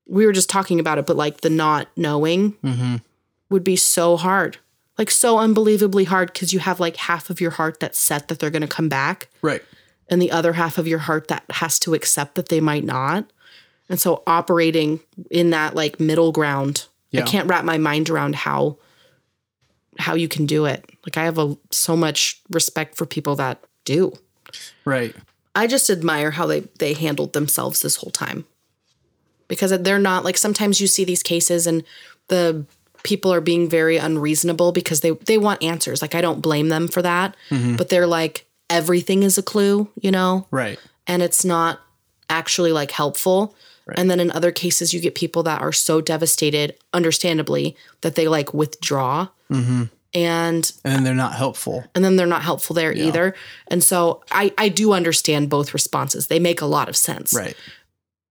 We 0.07 0.25
were 0.25 0.33
just 0.33 0.49
talking 0.49 0.79
about 0.79 0.97
it, 0.97 1.05
but 1.05 1.15
like 1.15 1.41
the 1.41 1.49
not 1.49 1.87
knowing 1.95 2.53
mm-hmm. 2.63 2.97
would 3.49 3.63
be 3.63 3.75
so 3.75 4.17
hard. 4.17 4.57
Like 4.97 5.11
so 5.11 5.39
unbelievably 5.39 6.05
hard 6.05 6.31
because 6.31 6.53
you 6.53 6.59
have 6.59 6.79
like 6.79 6.95
half 6.95 7.29
of 7.29 7.41
your 7.41 7.51
heart 7.51 7.79
that's 7.79 7.99
set 7.99 8.27
that 8.27 8.39
they're 8.39 8.49
going 8.49 8.61
to 8.61 8.67
come 8.67 8.87
back 8.87 9.27
Right. 9.41 9.61
and 10.07 10.21
the 10.21 10.31
other 10.31 10.53
half 10.53 10.77
of 10.77 10.87
your 10.87 10.99
heart 10.99 11.27
that 11.27 11.43
has 11.49 11.79
to 11.79 11.93
accept 11.93 12.35
that 12.35 12.47
they 12.49 12.61
might 12.61 12.85
not. 12.85 13.29
And 13.89 13.99
so 13.99 14.23
operating 14.25 15.01
in 15.29 15.49
that 15.49 15.75
like 15.75 15.99
middle 15.99 16.31
ground, 16.31 16.85
Yeah. 17.11 17.21
I 17.21 17.25
can't 17.25 17.49
wrap 17.49 17.65
my 17.65 17.77
mind 17.77 18.09
around 18.09 18.35
how 18.35 18.77
how 19.97 20.15
you 20.15 20.27
can 20.27 20.45
do 20.45 20.65
it. 20.65 20.89
Like 21.05 21.17
I 21.17 21.23
have 21.25 21.37
a 21.37 21.57
so 21.71 21.95
much 21.95 22.41
respect 22.49 22.95
for 22.95 23.05
people 23.05 23.35
that 23.35 23.63
do. 23.85 24.13
Right. 24.83 25.15
I 25.55 25.67
just 25.67 25.89
admire 25.89 26.31
how 26.31 26.45
they 26.47 26.61
they 26.79 26.93
handled 26.93 27.33
themselves 27.33 27.81
this 27.81 27.97
whole 27.97 28.11
time. 28.11 28.45
Because 29.47 29.71
they're 29.79 29.99
not 29.99 30.23
like 30.23 30.37
sometimes 30.37 30.81
you 30.81 30.87
see 30.87 31.03
these 31.05 31.23
cases 31.23 31.67
and 31.67 31.83
the 32.27 32.65
people 33.03 33.31
are 33.31 33.41
being 33.41 33.69
very 33.69 33.97
unreasonable 33.97 34.71
because 34.71 35.01
they 35.01 35.11
they 35.11 35.37
want 35.37 35.61
answers. 35.63 36.01
Like 36.01 36.15
I 36.15 36.21
don't 36.21 36.41
blame 36.41 36.69
them 36.69 36.87
for 36.87 37.01
that, 37.01 37.35
mm-hmm. 37.49 37.75
but 37.75 37.89
they're 37.89 38.07
like 38.07 38.45
everything 38.69 39.23
is 39.23 39.37
a 39.37 39.43
clue, 39.43 39.87
you 40.01 40.11
know? 40.11 40.47
Right. 40.51 40.79
and 41.05 41.21
it's 41.21 41.45
not 41.45 41.79
actually 42.29 42.71
like 42.71 42.91
helpful. 42.91 43.55
And 43.95 44.09
then 44.09 44.19
in 44.19 44.31
other 44.31 44.51
cases, 44.51 44.95
you 44.95 44.99
get 44.99 45.13
people 45.13 45.43
that 45.43 45.61
are 45.61 45.71
so 45.71 46.01
devastated, 46.01 46.75
understandably, 46.91 47.77
that 48.01 48.15
they 48.15 48.27
like 48.27 48.51
withdraw, 48.51 49.27
mm-hmm. 49.51 49.83
and 50.11 50.71
And 50.83 50.95
then 50.95 51.03
they're 51.03 51.13
not 51.13 51.33
helpful. 51.33 51.83
and 51.93 52.03
then 52.03 52.15
they're 52.15 52.25
not 52.25 52.41
helpful 52.41 52.73
there 52.73 52.91
either. 52.91 53.35
And 53.67 53.83
so 53.83 54.23
I 54.31 54.51
I 54.57 54.69
do 54.69 54.93
understand 54.93 55.51
both 55.51 55.71
responses; 55.75 56.25
they 56.25 56.39
make 56.39 56.61
a 56.61 56.65
lot 56.65 56.89
of 56.89 56.97
sense. 56.97 57.31
Right. 57.31 57.55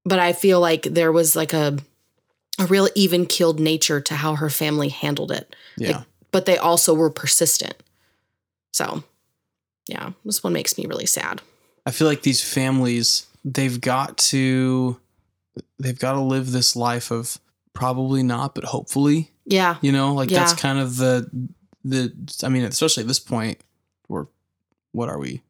But 0.05 0.19
I 0.19 0.33
feel 0.33 0.61
like 0.61 0.83
there 0.83 1.13
was 1.13 1.35
like 1.35 1.53
a 1.53 1.79
a 2.59 2.67
real 2.67 2.89
even 2.95 3.27
keeled 3.27 3.59
nature 3.59 4.01
to 4.01 4.15
how 4.15 4.37
her 4.37 4.51
family 4.51 4.89
handled 4.89 5.33
it. 5.33 5.57
Yeah. 5.77 6.05
But 6.31 6.47
they 6.47 6.57
also 6.57 6.95
were 6.95 7.11
persistent. 7.11 7.75
So, 8.73 9.05
yeah, 9.89 10.13
this 10.25 10.43
one 10.43 10.53
makes 10.53 10.79
me 10.79 10.87
really 10.87 11.07
sad. 11.07 11.41
I 11.87 11.91
feel 11.91 12.07
like 12.07 12.23
these 12.23 12.43
families, 12.43 13.27
they've 13.45 13.81
got 13.81 14.19
to 14.19 14.99
they've 15.79 15.99
got 15.99 16.13
to 16.13 16.21
live 16.21 16.51
this 16.51 16.75
life 16.75 17.11
of 17.11 17.39
probably 17.73 18.23
not, 18.23 18.55
but 18.55 18.65
hopefully, 18.65 19.31
Yeah, 19.45 19.77
you 19.81 19.93
know, 19.93 20.15
like 20.15 20.31
that's 20.31 20.55
kind 20.55 20.79
of 20.79 20.97
the 20.97 21.31
the 21.85 22.13
I 22.43 22.49
mean, 22.49 22.65
especially 22.65 23.03
at 23.03 23.09
this 23.09 23.21
point, 23.21 23.61
we're 24.09 24.27
what 24.93 25.09
are 25.09 25.19
we? 25.19 25.43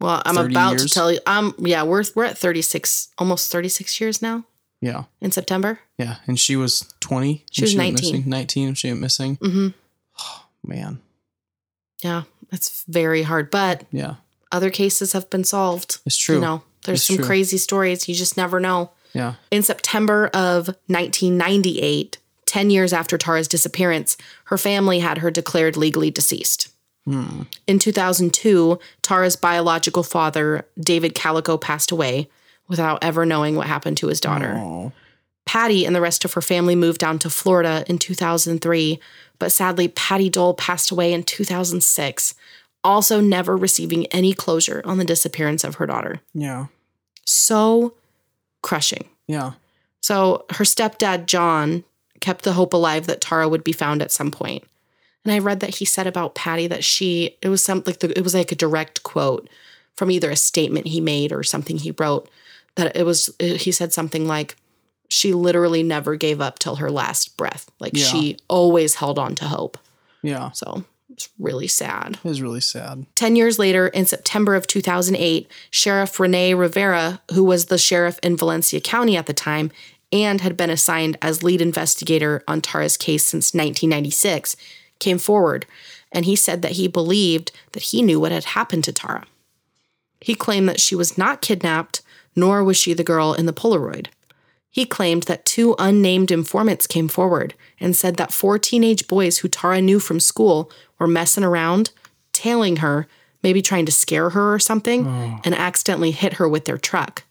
Well, 0.00 0.22
I'm 0.24 0.36
30 0.36 0.54
about 0.54 0.78
to 0.78 0.88
tell 0.88 1.12
you. 1.12 1.18
Um, 1.26 1.54
yeah, 1.58 1.82
we're 1.82 2.04
we're 2.14 2.24
at 2.24 2.38
36, 2.38 3.08
almost 3.18 3.50
36 3.50 4.00
years 4.00 4.22
now 4.22 4.44
Yeah. 4.80 5.04
in 5.20 5.32
September. 5.32 5.80
Yeah. 5.98 6.16
And 6.26 6.38
she 6.38 6.54
was 6.56 6.92
20. 7.00 7.44
She 7.50 7.62
was 7.62 7.74
went 7.74 7.94
19. 7.94 8.12
Missing. 8.12 8.30
19 8.30 8.74
she 8.74 8.88
went 8.88 9.00
missing. 9.00 9.36
Mm-hmm. 9.38 9.68
Oh, 10.20 10.44
Man. 10.64 11.00
Yeah, 12.02 12.22
that's 12.50 12.84
very 12.86 13.22
hard. 13.24 13.50
But 13.50 13.86
Yeah. 13.90 14.14
other 14.52 14.70
cases 14.70 15.12
have 15.14 15.28
been 15.30 15.42
solved. 15.44 15.98
It's 16.06 16.16
true. 16.16 16.36
You 16.36 16.40
know, 16.42 16.62
there's 16.84 17.00
It's 17.00 17.06
some 17.08 17.16
true. 17.16 17.24
crazy 17.26 17.58
stories. 17.58 18.08
You 18.08 18.14
just 18.14 18.36
never 18.36 18.60
know. 18.60 18.92
Yeah. 19.14 19.34
In 19.50 19.62
September 19.64 20.28
of 20.32 20.68
1998, 20.86 22.18
10 22.46 22.70
years 22.70 22.92
after 22.92 23.18
Tara's 23.18 23.48
disappearance, 23.48 24.16
her 24.44 24.56
family 24.58 25.00
had 25.00 25.18
her 25.18 25.30
declared 25.30 25.76
legally 25.76 26.10
deceased. 26.10 26.68
In 27.66 27.78
2002, 27.78 28.78
Tara's 29.02 29.36
biological 29.36 30.02
father, 30.02 30.66
David 30.78 31.14
Calico, 31.14 31.56
passed 31.56 31.90
away 31.90 32.28
without 32.68 33.02
ever 33.02 33.24
knowing 33.24 33.56
what 33.56 33.66
happened 33.66 33.96
to 33.98 34.08
his 34.08 34.20
daughter. 34.20 34.54
Oh. 34.56 34.92
Patty 35.46 35.86
and 35.86 35.96
the 35.96 36.02
rest 36.02 36.26
of 36.26 36.34
her 36.34 36.42
family 36.42 36.74
moved 36.74 37.00
down 37.00 37.18
to 37.20 37.30
Florida 37.30 37.82
in 37.88 37.98
2003, 37.98 39.00
but 39.38 39.50
sadly, 39.50 39.88
Patty 39.88 40.30
Doel 40.30 40.56
passed 40.56 40.90
away 40.90 41.14
in 41.14 41.22
2006, 41.22 42.34
also 42.84 43.20
never 43.20 43.56
receiving 43.56 44.04
any 44.06 44.34
closure 44.34 44.82
on 44.84 44.98
the 44.98 45.04
disappearance 45.04 45.64
of 45.64 45.76
her 45.76 45.86
daughter. 45.86 46.20
Yeah. 46.34 46.66
So 47.24 47.94
crushing. 48.62 49.08
Yeah. 49.26 49.52
So 50.02 50.44
her 50.50 50.64
stepdad, 50.64 51.24
John, 51.24 51.84
kept 52.20 52.44
the 52.44 52.52
hope 52.52 52.74
alive 52.74 53.06
that 53.06 53.20
Tara 53.20 53.48
would 53.48 53.64
be 53.64 53.72
found 53.72 54.02
at 54.02 54.12
some 54.12 54.30
point. 54.30 54.64
And 55.24 55.32
I 55.32 55.38
read 55.40 55.60
that 55.60 55.76
he 55.76 55.84
said 55.84 56.06
about 56.06 56.34
Patty 56.34 56.66
that 56.68 56.84
she, 56.84 57.36
it 57.42 57.48
was 57.48 57.62
some 57.62 57.82
like 57.86 57.98
the, 58.00 58.16
it 58.16 58.22
was 58.22 58.34
like 58.34 58.52
a 58.52 58.56
direct 58.56 59.02
quote 59.02 59.48
from 59.96 60.10
either 60.10 60.30
a 60.30 60.36
statement 60.36 60.86
he 60.86 61.00
made 61.00 61.32
or 61.32 61.42
something 61.42 61.76
he 61.76 61.90
wrote 61.98 62.28
that 62.76 62.96
it 62.96 63.04
was, 63.04 63.30
he 63.40 63.72
said 63.72 63.92
something 63.92 64.26
like, 64.26 64.56
she 65.08 65.32
literally 65.32 65.82
never 65.82 66.16
gave 66.16 66.40
up 66.40 66.58
till 66.58 66.76
her 66.76 66.90
last 66.90 67.36
breath. 67.36 67.70
Like 67.80 67.96
Yeah. 67.96 68.04
she 68.04 68.36
always 68.48 68.96
held 68.96 69.18
on 69.18 69.34
to 69.36 69.46
hope. 69.46 69.76
Yeah. 70.22 70.50
So 70.52 70.84
it's 71.10 71.28
really 71.38 71.66
sad. 71.66 72.18
It 72.22 72.28
was 72.28 72.40
really 72.42 72.60
sad. 72.60 73.06
10 73.16 73.34
years 73.34 73.58
later, 73.58 73.88
in 73.88 74.06
September 74.06 74.54
of 74.54 74.66
2008, 74.66 75.50
Sheriff 75.70 76.20
Rene 76.20 76.54
Rivera, 76.54 77.20
who 77.32 77.42
was 77.42 77.66
the 77.66 77.78
sheriff 77.78 78.18
in 78.22 78.36
Valencia 78.36 78.80
County 78.80 79.16
at 79.16 79.26
the 79.26 79.32
time 79.34 79.72
and 80.12 80.40
had 80.42 80.56
been 80.56 80.70
assigned 80.70 81.18
as 81.20 81.42
lead 81.42 81.60
investigator 81.60 82.42
on 82.46 82.60
Tara's 82.60 82.96
case 82.96 83.24
since 83.24 83.52
1996, 83.52 84.56
came 84.98 85.18
forward 85.18 85.66
and 86.12 86.24
he 86.24 86.36
said 86.36 86.62
that 86.62 86.72
he 86.72 86.88
believed 86.88 87.52
that 87.72 87.84
he 87.84 88.02
knew 88.02 88.18
what 88.20 88.32
had 88.32 88.44
happened 88.44 88.84
to 88.84 88.92
Tara. 88.92 89.26
He 90.20 90.34
claimed 90.34 90.68
that 90.68 90.80
she 90.80 90.94
was 90.94 91.18
not 91.18 91.42
kidnapped, 91.42 92.02
nor 92.34 92.64
was 92.64 92.76
she 92.76 92.94
the 92.94 93.04
girl 93.04 93.34
in 93.34 93.46
the 93.46 93.52
Polaroid. 93.52 94.08
He 94.70 94.84
claimed 94.84 95.24
that 95.24 95.44
two 95.44 95.74
unnamed 95.78 96.30
informants 96.30 96.86
came 96.86 97.08
forward 97.08 97.54
and 97.80 97.96
said 97.96 98.16
that 98.16 98.32
four 98.32 98.58
teenage 98.58 99.08
boys 99.08 99.38
who 99.38 99.48
Tara 99.48 99.80
knew 99.80 99.98
from 99.98 100.20
school 100.20 100.70
were 100.98 101.06
messing 101.06 101.44
around, 101.44 101.90
tailing 102.32 102.76
her, 102.76 103.06
maybe 103.42 103.62
trying 103.62 103.86
to 103.86 103.92
scare 103.92 104.30
her 104.30 104.52
or 104.52 104.58
something, 104.58 105.06
oh. 105.06 105.40
and 105.44 105.54
accidentally 105.54 106.10
hit 106.10 106.34
her 106.34 106.48
with 106.48 106.64
their 106.64 106.78
truck. 106.78 107.24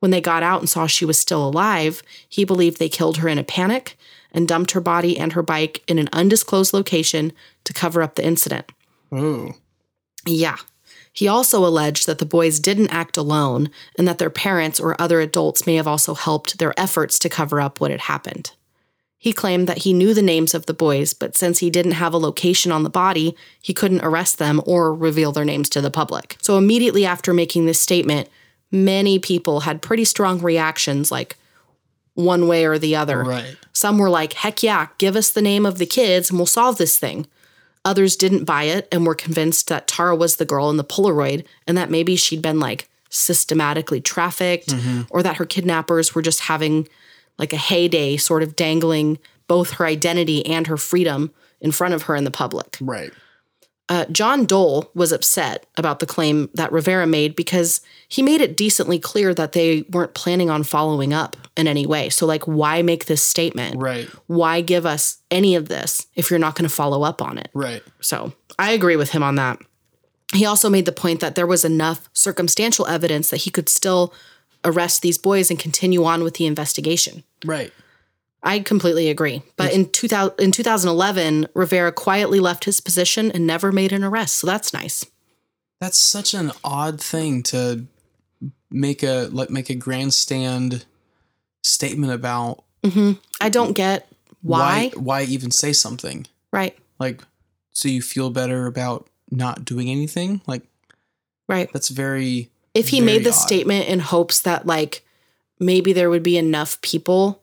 When 0.00 0.10
they 0.10 0.20
got 0.20 0.42
out 0.42 0.60
and 0.60 0.68
saw 0.68 0.86
she 0.86 1.04
was 1.04 1.18
still 1.18 1.46
alive, 1.46 2.02
he 2.28 2.44
believed 2.44 2.78
they 2.78 2.88
killed 2.88 3.18
her 3.18 3.28
in 3.28 3.38
a 3.38 3.44
panic 3.44 3.96
and 4.32 4.48
dumped 4.48 4.72
her 4.72 4.80
body 4.80 5.18
and 5.18 5.34
her 5.34 5.42
bike 5.42 5.82
in 5.86 5.98
an 5.98 6.08
undisclosed 6.12 6.72
location 6.72 7.32
to 7.64 7.72
cover 7.72 8.02
up 8.02 8.16
the 8.16 8.24
incident. 8.24 8.70
Oh. 9.12 9.52
Yeah. 10.26 10.56
He 11.12 11.28
also 11.28 11.66
alleged 11.66 12.06
that 12.06 12.18
the 12.18 12.26
boys 12.26 12.58
didn't 12.58 12.88
act 12.88 13.16
alone 13.16 13.70
and 13.98 14.08
that 14.08 14.18
their 14.18 14.30
parents 14.30 14.80
or 14.80 15.00
other 15.00 15.20
adults 15.20 15.66
may 15.66 15.74
have 15.76 15.86
also 15.86 16.14
helped 16.14 16.58
their 16.58 16.78
efforts 16.80 17.18
to 17.20 17.28
cover 17.28 17.60
up 17.60 17.80
what 17.80 17.90
had 17.90 18.00
happened. 18.00 18.52
He 19.18 19.32
claimed 19.32 19.68
that 19.68 19.78
he 19.78 19.92
knew 19.92 20.14
the 20.14 20.22
names 20.22 20.52
of 20.52 20.66
the 20.66 20.74
boys, 20.74 21.14
but 21.14 21.36
since 21.36 21.60
he 21.60 21.70
didn't 21.70 21.92
have 21.92 22.12
a 22.12 22.18
location 22.18 22.72
on 22.72 22.82
the 22.82 22.90
body, 22.90 23.36
he 23.60 23.72
couldn't 23.72 24.04
arrest 24.04 24.38
them 24.38 24.60
or 24.66 24.92
reveal 24.92 25.30
their 25.30 25.44
names 25.44 25.68
to 25.70 25.80
the 25.80 25.92
public. 25.92 26.36
So 26.42 26.58
immediately 26.58 27.06
after 27.06 27.32
making 27.32 27.66
this 27.66 27.80
statement, 27.80 28.28
many 28.72 29.20
people 29.20 29.60
had 29.60 29.80
pretty 29.80 30.04
strong 30.04 30.40
reactions, 30.40 31.12
like 31.12 31.36
one 32.14 32.46
way 32.48 32.64
or 32.64 32.78
the 32.78 32.96
other. 32.96 33.22
Right. 33.22 33.56
Some 33.72 33.98
were 33.98 34.10
like, 34.10 34.34
heck 34.34 34.62
yeah, 34.62 34.88
give 34.98 35.16
us 35.16 35.30
the 35.30 35.42
name 35.42 35.64
of 35.64 35.78
the 35.78 35.86
kids 35.86 36.30
and 36.30 36.38
we'll 36.38 36.46
solve 36.46 36.78
this 36.78 36.98
thing. 36.98 37.26
Others 37.84 38.16
didn't 38.16 38.44
buy 38.44 38.64
it 38.64 38.86
and 38.92 39.06
were 39.06 39.14
convinced 39.14 39.68
that 39.68 39.88
Tara 39.88 40.14
was 40.14 40.36
the 40.36 40.44
girl 40.44 40.70
in 40.70 40.76
the 40.76 40.84
Polaroid 40.84 41.44
and 41.66 41.76
that 41.76 41.90
maybe 41.90 42.14
she'd 42.14 42.42
been 42.42 42.60
like 42.60 42.88
systematically 43.08 44.00
trafficked 44.00 44.68
mm-hmm. 44.68 45.02
or 45.10 45.22
that 45.22 45.36
her 45.36 45.44
kidnappers 45.44 46.14
were 46.14 46.22
just 46.22 46.40
having 46.40 46.88
like 47.38 47.52
a 47.52 47.56
heyday, 47.56 48.16
sort 48.16 48.42
of 48.42 48.56
dangling 48.56 49.18
both 49.48 49.72
her 49.72 49.86
identity 49.86 50.46
and 50.46 50.66
her 50.66 50.76
freedom 50.76 51.32
in 51.60 51.72
front 51.72 51.94
of 51.94 52.04
her 52.04 52.16
in 52.16 52.24
the 52.24 52.30
public. 52.30 52.78
Right. 52.80 53.12
Uh, 53.88 54.04
John 54.06 54.46
Doel 54.46 54.88
was 54.94 55.12
upset 55.12 55.66
about 55.76 55.98
the 55.98 56.06
claim 56.06 56.48
that 56.54 56.72
Rivera 56.72 57.06
made 57.06 57.34
because 57.34 57.80
he 58.08 58.22
made 58.22 58.40
it 58.40 58.56
decently 58.56 58.98
clear 58.98 59.34
that 59.34 59.52
they 59.52 59.82
weren't 59.90 60.14
planning 60.14 60.48
on 60.48 60.62
following 60.62 61.12
up 61.12 61.36
in 61.56 61.66
any 61.66 61.84
way. 61.84 62.08
So, 62.08 62.24
like, 62.24 62.44
why 62.44 62.82
make 62.82 63.06
this 63.06 63.22
statement? 63.22 63.76
Right. 63.76 64.08
Why 64.28 64.60
give 64.60 64.86
us 64.86 65.18
any 65.30 65.56
of 65.56 65.68
this 65.68 66.06
if 66.14 66.30
you're 66.30 66.38
not 66.38 66.54
going 66.54 66.68
to 66.68 66.74
follow 66.74 67.02
up 67.02 67.20
on 67.20 67.38
it? 67.38 67.50
Right. 67.54 67.82
So, 68.00 68.32
I 68.58 68.70
agree 68.70 68.96
with 68.96 69.10
him 69.10 69.22
on 69.22 69.34
that. 69.34 69.58
He 70.32 70.46
also 70.46 70.70
made 70.70 70.86
the 70.86 70.92
point 70.92 71.20
that 71.20 71.34
there 71.34 71.46
was 71.46 71.64
enough 71.64 72.08
circumstantial 72.12 72.86
evidence 72.86 73.30
that 73.30 73.38
he 73.38 73.50
could 73.50 73.68
still 73.68 74.14
arrest 74.64 75.02
these 75.02 75.18
boys 75.18 75.50
and 75.50 75.58
continue 75.58 76.04
on 76.04 76.22
with 76.22 76.34
the 76.34 76.46
investigation. 76.46 77.24
Right. 77.44 77.72
I 78.42 78.58
completely 78.60 79.08
agree. 79.08 79.42
But 79.56 79.72
in 79.72 79.88
2000, 79.90 80.34
in 80.40 80.50
2011, 80.52 81.48
Rivera 81.54 81.92
quietly 81.92 82.40
left 82.40 82.64
his 82.64 82.80
position 82.80 83.30
and 83.30 83.46
never 83.46 83.70
made 83.70 83.92
an 83.92 84.02
arrest. 84.02 84.36
So 84.36 84.46
that's 84.46 84.72
nice. 84.72 85.04
That's 85.80 85.98
such 85.98 86.34
an 86.34 86.52
odd 86.64 87.00
thing 87.00 87.42
to 87.44 87.86
make 88.70 89.02
a 89.02 89.28
like 89.32 89.50
make 89.50 89.70
a 89.70 89.74
grandstand 89.74 90.84
statement 91.62 92.12
about 92.12 92.64
hmm 92.84 93.12
I 93.40 93.48
don't 93.48 93.72
get 93.74 94.08
why. 94.42 94.90
why 94.94 94.98
why 95.00 95.22
even 95.24 95.50
say 95.50 95.72
something 95.72 96.26
Right. 96.50 96.76
like 96.98 97.22
so 97.72 97.88
you 97.88 98.02
feel 98.02 98.30
better 98.30 98.66
about 98.66 99.06
not 99.30 99.64
doing 99.64 99.88
anything 99.90 100.40
like 100.46 100.62
Right. 101.48 101.70
that's 101.72 101.88
very 101.90 102.50
If 102.74 102.88
he 102.88 103.00
Very 103.00 103.06
made 103.18 103.24
the 103.24 103.30
odd. 103.30 103.34
statement 103.34 103.88
in 103.88 104.00
hopes 104.00 104.40
that 104.40 104.66
like 104.66 105.04
maybe 105.60 105.92
there 105.92 106.08
would 106.10 106.22
be 106.22 106.38
enough 106.38 106.80
people 106.80 107.41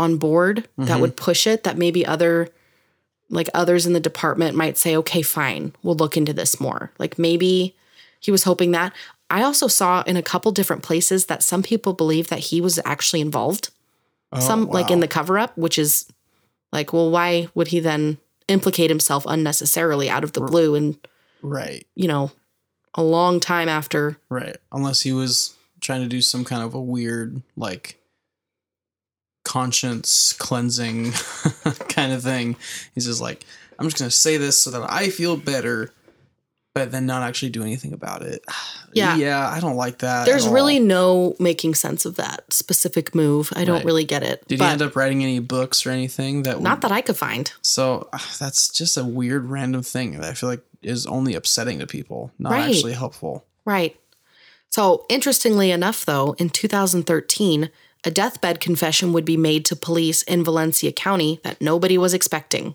on 0.00 0.16
board 0.16 0.66
that 0.78 0.96
Mhm. 0.96 1.00
would 1.00 1.16
push 1.16 1.46
it 1.46 1.62
that 1.64 1.76
maybe 1.78 2.04
other 2.06 2.48
like 3.28 3.48
others 3.54 3.86
in 3.86 3.92
the 3.92 4.00
department 4.00 4.56
might 4.56 4.76
say 4.76 4.96
okay 4.96 5.22
fine 5.22 5.72
we'll 5.82 5.94
look 5.94 6.16
into 6.16 6.32
this 6.32 6.58
more. 6.60 6.90
Like 6.98 7.18
maybe 7.18 7.76
he 8.18 8.30
was 8.32 8.44
hoping 8.44 8.72
that. 8.72 8.92
I 9.30 9.42
also 9.44 9.68
saw 9.68 10.02
in 10.06 10.16
a 10.16 10.22
couple 10.22 10.50
different 10.50 10.82
places 10.82 11.26
that 11.26 11.42
some 11.44 11.62
people 11.62 11.92
believe 11.92 12.26
that 12.28 12.40
he 12.50 12.60
was 12.60 12.80
actually 12.84 13.20
involved. 13.20 13.70
Oh, 14.32 14.40
some 14.40 14.66
like 14.66 14.90
in 14.90 15.00
the 15.00 15.08
cover 15.08 15.38
up 15.38 15.56
which 15.58 15.76
is 15.78 16.06
like 16.72 16.92
well 16.92 17.10
why 17.10 17.48
would 17.54 17.68
he 17.68 17.80
then 17.80 18.18
implicate 18.48 18.90
himself 18.90 19.24
unnecessarily 19.28 20.08
out 20.10 20.24
of 20.24 20.32
the 20.32 20.40
blue 20.40 20.74
and 20.76 20.96
right. 21.42 21.84
you 21.96 22.06
know 22.08 22.30
a 22.94 23.02
long 23.02 23.38
time 23.40 23.68
after 23.68 24.18
right 24.28 24.56
unless 24.72 25.00
he 25.02 25.12
was 25.12 25.54
trying 25.80 26.02
to 26.02 26.08
do 26.08 26.20
some 26.22 26.44
kind 26.44 26.62
of 26.62 26.74
a 26.74 26.80
weird 26.80 27.42
like 27.56 27.99
conscience 29.50 30.32
cleansing 30.34 31.10
kind 31.88 32.12
of 32.12 32.22
thing 32.22 32.54
he's 32.94 33.04
just 33.06 33.20
like 33.20 33.44
i'm 33.78 33.86
just 33.86 33.98
gonna 33.98 34.10
say 34.10 34.36
this 34.36 34.56
so 34.56 34.70
that 34.70 34.86
i 34.88 35.08
feel 35.10 35.36
better 35.36 35.92
but 36.72 36.92
then 36.92 37.04
not 37.04 37.24
actually 37.24 37.50
do 37.50 37.62
anything 37.64 37.92
about 37.92 38.22
it 38.22 38.42
Yeah. 38.92 39.16
yeah 39.16 39.48
i 39.48 39.58
don't 39.60 39.76
like 39.76 39.98
that 39.98 40.24
There's 40.26 40.46
really 40.48 40.78
no 40.80 41.34
making 41.38 41.74
sense 41.74 42.04
of 42.04 42.16
that 42.16 42.52
specific 42.52 43.14
move. 43.14 43.52
I 43.54 43.64
don't 43.64 43.76
Right. 43.76 43.84
really 43.84 44.04
get 44.04 44.22
it. 44.24 44.46
did 44.48 44.58
but 44.58 44.64
he 44.66 44.70
end 44.72 44.82
up 44.82 44.96
writing 44.96 45.22
any 45.22 45.38
books 45.38 45.84
or 45.86 45.90
anything 45.90 46.42
that 46.44 46.60
not 46.60 46.78
would, 46.78 46.82
that 46.82 46.92
I 46.92 47.00
could 47.00 47.16
find. 47.16 47.52
so 47.62 48.08
uh, 48.12 48.18
that's 48.40 48.68
just 48.68 48.96
a 48.96 49.04
weird 49.04 49.44
random 49.46 49.82
thing 49.82 50.12
that 50.20 50.24
i 50.30 50.34
feel 50.34 50.48
like 50.48 50.62
is 50.82 51.06
only 51.06 51.34
upsetting 51.34 51.78
to 51.80 51.86
people 51.86 52.30
not 52.38 52.52
Right. 52.52 52.68
actually 52.74 52.94
helpful 52.94 53.44
Right. 53.64 53.96
So, 54.72 55.04
interestingly 55.08 55.70
enough, 55.72 56.06
though, 56.06 56.34
in 56.38 56.48
2013, 56.48 57.70
a 58.04 58.10
deathbed 58.10 58.60
confession 58.60 59.12
would 59.12 59.24
be 59.24 59.36
made 59.36 59.64
to 59.66 59.76
police 59.76 60.22
in 60.22 60.44
Valencia 60.44 60.92
County 60.92 61.40
that 61.44 61.60
nobody 61.60 61.98
was 61.98 62.14
expecting. 62.14 62.74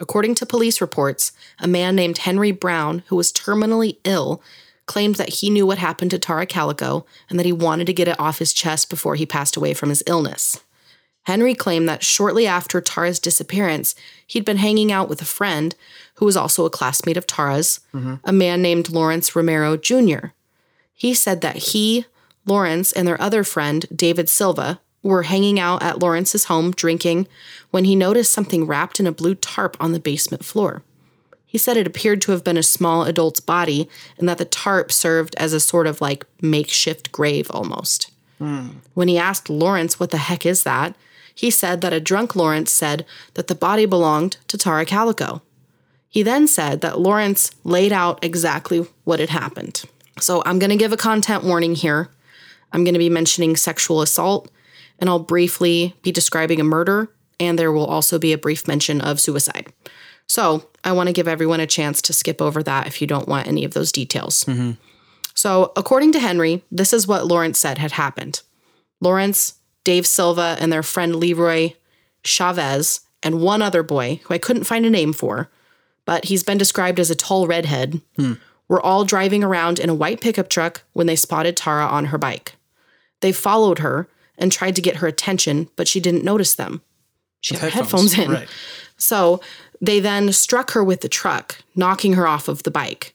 According 0.00 0.34
to 0.36 0.46
police 0.46 0.80
reports, 0.80 1.32
a 1.58 1.68
man 1.68 1.94
named 1.96 2.18
Henry 2.18 2.52
Brown, 2.52 3.02
who 3.06 3.16
was 3.16 3.32
terminally 3.32 3.98
ill, 4.04 4.42
claimed 4.86 5.16
that 5.16 5.34
he 5.34 5.50
knew 5.50 5.66
what 5.66 5.78
happened 5.78 6.10
to 6.12 6.18
Tara 6.18 6.46
Calico 6.46 7.06
and 7.28 7.38
that 7.38 7.46
he 7.46 7.52
wanted 7.52 7.86
to 7.86 7.92
get 7.92 8.08
it 8.08 8.18
off 8.20 8.38
his 8.38 8.52
chest 8.52 8.88
before 8.88 9.16
he 9.16 9.26
passed 9.26 9.56
away 9.56 9.74
from 9.74 9.88
his 9.88 10.02
illness. 10.06 10.60
Henry 11.24 11.54
claimed 11.54 11.88
that 11.88 12.04
shortly 12.04 12.46
after 12.46 12.80
Tara's 12.80 13.18
disappearance, 13.18 13.96
he'd 14.26 14.44
been 14.44 14.58
hanging 14.58 14.92
out 14.92 15.08
with 15.08 15.20
a 15.20 15.26
friend 15.26 15.74
who 16.14 16.24
was 16.24 16.36
also 16.36 16.64
a 16.64 16.70
classmate 16.70 17.16
of 17.16 17.26
Tara's, 17.26 17.80
mm-hmm. 17.92 18.14
a 18.22 18.32
man 18.32 18.62
named 18.62 18.90
Lawrence 18.90 19.34
Romero 19.34 19.76
Jr. 19.76 20.28
He 20.94 21.14
said 21.14 21.40
that 21.40 21.56
he, 21.56 22.06
Lawrence, 22.46 22.92
and 22.92 23.06
their 23.06 23.20
other 23.20 23.44
friend, 23.44 23.84
David 23.94 24.28
Silva, 24.28 24.80
were 25.02 25.24
hanging 25.24 25.60
out 25.60 25.82
at 25.82 25.98
Lawrence's 26.00 26.44
home 26.44 26.72
drinking 26.72 27.28
when 27.70 27.84
he 27.84 27.94
noticed 27.94 28.32
something 28.32 28.66
wrapped 28.66 28.98
in 28.98 29.06
a 29.06 29.12
blue 29.12 29.34
tarp 29.34 29.76
on 29.78 29.92
the 29.92 30.00
basement 30.00 30.44
floor. 30.44 30.82
He 31.46 31.58
said 31.58 31.76
it 31.76 31.86
appeared 31.86 32.20
to 32.22 32.32
have 32.32 32.44
been 32.44 32.56
a 32.56 32.62
small 32.62 33.04
adult's 33.04 33.40
body 33.40 33.88
and 34.18 34.28
that 34.28 34.38
the 34.38 34.44
tarp 34.44 34.90
served 34.90 35.34
as 35.36 35.52
a 35.52 35.60
sort 35.60 35.86
of 35.86 36.00
like 36.00 36.26
makeshift 36.42 37.12
grave 37.12 37.50
almost. 37.50 38.10
When 38.94 39.08
he 39.08 39.16
asked 39.16 39.48
Lawrence 39.48 39.98
what 39.98 40.10
the 40.10 40.18
heck 40.18 40.44
is 40.44 40.64
that, 40.64 40.94
he 41.34 41.50
said 41.50 41.80
that 41.80 41.92
a 41.92 42.00
drunk 42.00 42.34
Lawrence 42.34 42.72
said 42.72 43.06
that 43.34 43.46
the 43.46 43.54
body 43.54 43.86
belonged 43.86 44.38
to 44.48 44.58
Tara 44.58 44.84
Calico. 44.84 45.40
He 46.08 46.22
then 46.22 46.46
said 46.46 46.80
that 46.80 46.98
Lawrence 46.98 47.50
laid 47.62 47.92
out 47.92 48.22
exactly 48.24 48.86
what 49.04 49.20
had 49.20 49.30
happened. 49.30 49.84
So 50.18 50.42
I'm 50.46 50.58
going 50.58 50.70
to 50.70 50.76
give 50.76 50.92
a 50.92 50.96
content 50.96 51.44
warning 51.44 51.74
here. 51.74 52.08
I'm 52.72 52.84
going 52.84 52.94
to 52.94 52.98
be 52.98 53.10
mentioning 53.10 53.56
sexual 53.56 54.02
assault, 54.02 54.50
and 54.98 55.08
I'll 55.08 55.18
briefly 55.18 55.94
be 56.02 56.12
describing 56.12 56.60
a 56.60 56.64
murder, 56.64 57.10
and 57.38 57.58
there 57.58 57.72
will 57.72 57.86
also 57.86 58.18
be 58.18 58.32
a 58.32 58.38
brief 58.38 58.66
mention 58.66 59.00
of 59.00 59.20
suicide. 59.20 59.72
So 60.26 60.68
I 60.84 60.92
want 60.92 61.08
to 61.08 61.12
give 61.12 61.28
everyone 61.28 61.60
a 61.60 61.66
chance 61.66 62.02
to 62.02 62.12
skip 62.12 62.42
over 62.42 62.62
that 62.62 62.86
if 62.86 63.00
you 63.00 63.06
don't 63.06 63.28
want 63.28 63.46
any 63.46 63.64
of 63.64 63.74
those 63.74 63.92
details. 63.92 64.44
Mm-hmm. 64.44 64.72
So, 65.34 65.72
according 65.76 66.12
to 66.12 66.18
Henry, 66.18 66.62
this 66.70 66.92
is 66.94 67.06
what 67.06 67.26
Lawrence 67.26 67.58
said 67.58 67.76
had 67.76 67.92
happened. 67.92 68.40
Lawrence, 69.02 69.56
Dave 69.84 70.06
Silva, 70.06 70.56
and 70.58 70.72
their 70.72 70.82
friend 70.82 71.16
Leroy 71.16 71.74
Chavez, 72.24 73.00
and 73.22 73.40
one 73.40 73.60
other 73.60 73.82
boy 73.82 74.20
who 74.24 74.34
I 74.34 74.38
couldn't 74.38 74.64
find 74.64 74.86
a 74.86 74.90
name 74.90 75.12
for, 75.12 75.50
but 76.06 76.26
he's 76.26 76.42
been 76.42 76.58
described 76.58 76.98
as 76.98 77.10
a 77.10 77.14
tall 77.14 77.46
redhead, 77.46 78.00
hmm. 78.16 78.34
were 78.68 78.80
all 78.80 79.04
driving 79.04 79.44
around 79.44 79.78
in 79.78 79.90
a 79.90 79.94
white 79.94 80.20
pickup 80.20 80.48
truck 80.48 80.82
when 80.94 81.06
they 81.06 81.16
spotted 81.16 81.56
Tara 81.56 81.86
on 81.86 82.06
her 82.06 82.18
bike. 82.18 82.54
They 83.20 83.32
followed 83.32 83.78
her 83.80 84.08
and 84.38 84.52
tried 84.52 84.76
to 84.76 84.82
get 84.82 84.96
her 84.96 85.06
attention, 85.06 85.68
but 85.76 85.88
she 85.88 86.00
didn't 86.00 86.24
notice 86.24 86.54
them. 86.54 86.82
She 87.40 87.54
had 87.54 87.62
her 87.62 87.70
headphones 87.70 88.18
in. 88.18 88.30
right 88.30 88.48
So 88.96 89.40
they 89.80 90.00
then 90.00 90.32
struck 90.32 90.72
her 90.72 90.82
with 90.82 91.00
the 91.00 91.08
truck, 91.08 91.58
knocking 91.74 92.14
her 92.14 92.26
off 92.26 92.48
of 92.48 92.62
the 92.62 92.70
bike. 92.70 93.14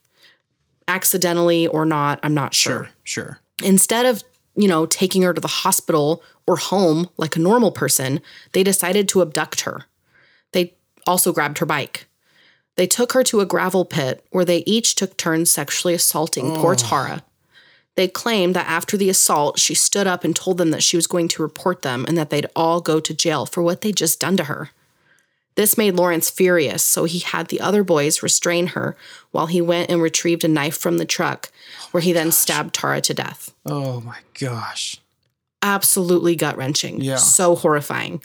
Accidentally 0.88 1.68
or 1.68 1.86
not, 1.86 2.20
I'm 2.24 2.34
not 2.34 2.54
sure. 2.54 2.86
sure 2.86 2.90
sure 3.04 3.40
Instead 3.64 4.06
of, 4.06 4.24
you 4.56 4.68
know, 4.68 4.86
taking 4.86 5.22
her 5.22 5.34
to 5.34 5.42
the 5.42 5.48
hospital 5.48 6.24
or 6.48 6.58
home 6.58 7.10
like 7.18 7.36
a 7.36 7.40
normal 7.40 7.72
person, 7.72 8.20
they 8.54 8.64
decided 8.64 9.08
to 9.10 9.22
abduct 9.22 9.62
her. 9.62 9.86
They 10.52 10.74
also 11.06 11.32
grabbed 11.32 11.60
her 11.60 11.66
bike. 11.66 12.08
They 12.76 12.88
took 12.88 13.14
her 13.14 13.24
to 13.26 13.42
a 13.42 13.46
gravel 13.46 13.86
pit 13.86 14.26
where 14.32 14.46
they 14.46 14.64
each 14.66 14.96
took 14.96 15.18
turns 15.18 15.52
sexually 15.52 15.94
assaulting 15.94 16.56
poor 16.56 16.74
oh. 16.74 16.76
Tara. 16.76 17.24
They 17.96 18.08
claimed 18.08 18.56
that 18.56 18.68
after 18.68 18.96
the 18.98 19.10
assault, 19.10 19.60
she 19.60 19.76
stood 19.76 20.08
up 20.08 20.24
and 20.24 20.36
told 20.36 20.58
them 20.58 20.72
that 20.72 20.84
she 20.84 20.96
was 20.96 21.08
going 21.08 21.28
to 21.30 21.42
report 21.42 21.82
them 21.82 22.06
and 22.08 22.18
that 22.18 22.30
they'd 22.30 22.48
all 22.56 22.82
go 22.82 23.00
to 23.00 23.14
jail 23.14 23.46
for 23.46 23.62
what 23.62 23.82
they'd 23.82 23.96
just 23.96 24.20
done 24.20 24.38
to 24.38 24.46
her. 24.46 24.70
This 25.56 25.78
made 25.78 25.96
Lawrence 25.96 26.30
furious, 26.30 26.84
so 26.84 27.04
he 27.04 27.20
had 27.20 27.48
the 27.48 27.60
other 27.60 27.84
boys 27.84 28.24
restrain 28.24 28.68
her 28.68 28.96
while 29.32 29.48
he 29.48 29.60
went 29.60 29.90
and 29.90 30.02
retrieved 30.02 30.46
a 30.46 30.48
knife 30.48 30.78
from 30.78 30.98
the 30.98 31.06
truck, 31.06 31.52
where 31.92 32.02
he 32.02 32.14
then 32.14 32.28
oh, 32.28 32.32
stabbed 32.32 32.74
Tara 32.74 33.02
to 33.02 33.14
death. 33.14 33.54
oh 33.66 34.00
my 34.00 34.20
gosh 34.40 35.02
Absolutely 35.62 36.36
gut 36.36 36.58
wrenching. 36.58 37.02
Yeah. 37.02 37.18
So 37.18 37.56
horrifying. 37.56 38.22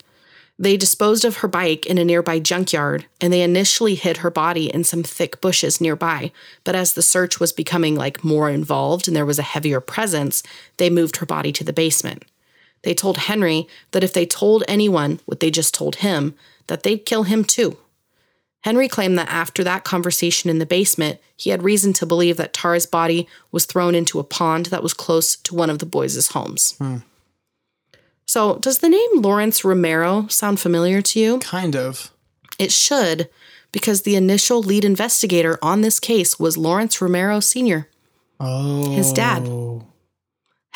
They 0.59 0.79
disposed 0.79 1.25
of 1.25 1.39
her 1.39 1.49
bike 1.49 1.85
in 1.85 1.99
a 1.99 2.05
nearby 2.05 2.39
junkyard, 2.39 3.07
and 3.21 3.31
they 3.31 3.43
initially 3.43 3.95
hid 3.95 4.19
her 4.19 4.31
body 4.31 4.73
in 4.73 4.85
some 4.85 5.03
thick 5.03 5.41
bushes 5.43 5.81
nearby. 5.81 6.33
But 6.65 6.75
as 6.75 6.95
the 6.95 7.03
search 7.03 7.39
was 7.39 7.53
becoming 7.53 7.95
like 7.95 8.25
more 8.25 8.49
involved 8.49 9.07
and 9.07 9.15
there 9.15 9.27
was 9.27 9.39
a 9.39 9.43
heavier 9.43 9.81
presence, 9.81 10.43
they 10.79 10.89
moved 10.89 11.17
her 11.17 11.27
body 11.27 11.53
to 11.53 11.65
the 11.65 11.75
basement. 11.75 12.25
They 12.83 12.95
told 12.95 13.19
Henry 13.19 13.67
that 13.91 14.05
if 14.05 14.15
they 14.15 14.25
told 14.25 14.65
anyone 14.67 15.21
what 15.27 15.41
they 15.41 15.51
just 15.51 15.75
told 15.75 15.97
him, 15.97 16.35
that 16.69 16.85
they'd 16.85 17.05
kill 17.05 17.25
him 17.25 17.45
too. 17.45 17.77
Henry 18.63 18.89
claimed 18.89 19.19
that 19.19 19.29
after 19.29 19.63
that 19.63 19.85
conversation 19.85 20.51
in 20.51 20.59
the 20.59 20.67
basement, 20.67 21.21
he 21.37 21.51
had 21.51 21.63
reason 21.63 21.93
to 21.93 22.07
believe 22.07 22.37
that 22.37 22.53
Tara's 22.53 22.87
body 22.87 23.29
was 23.53 23.67
thrown 23.67 23.95
into 23.95 24.19
a 24.19 24.25
pond 24.25 24.67
that 24.67 24.83
was 24.83 24.95
close 24.95 25.37
to 25.37 25.55
one 25.55 25.71
of 25.71 25.79
the 25.79 25.87
boys' 25.87 26.29
homes. 26.29 26.77
Hmm. 26.79 26.99
So, 28.27 28.57
does 28.57 28.79
the 28.79 28.89
name 28.89 29.23
Lawrence 29.23 29.65
Romero 29.65 30.27
sound 30.29 30.59
familiar 30.59 31.01
to 31.01 31.21
you? 31.21 31.39
kind 31.39 31.77
of 31.77 32.13
It 32.59 32.73
should, 32.73 33.29
because 33.71 34.03
the 34.03 34.17
initial 34.17 34.63
lead 34.63 34.85
investigator 34.85 35.59
on 35.63 35.81
this 35.81 36.01
case 36.01 36.39
was 36.39 36.57
Lawrence 36.57 37.01
Romero 37.01 37.41
Sr. 37.41 37.89
oh 38.41 38.91
His 38.91 39.13
dad. 39.13 39.45
Oh. 39.47 39.87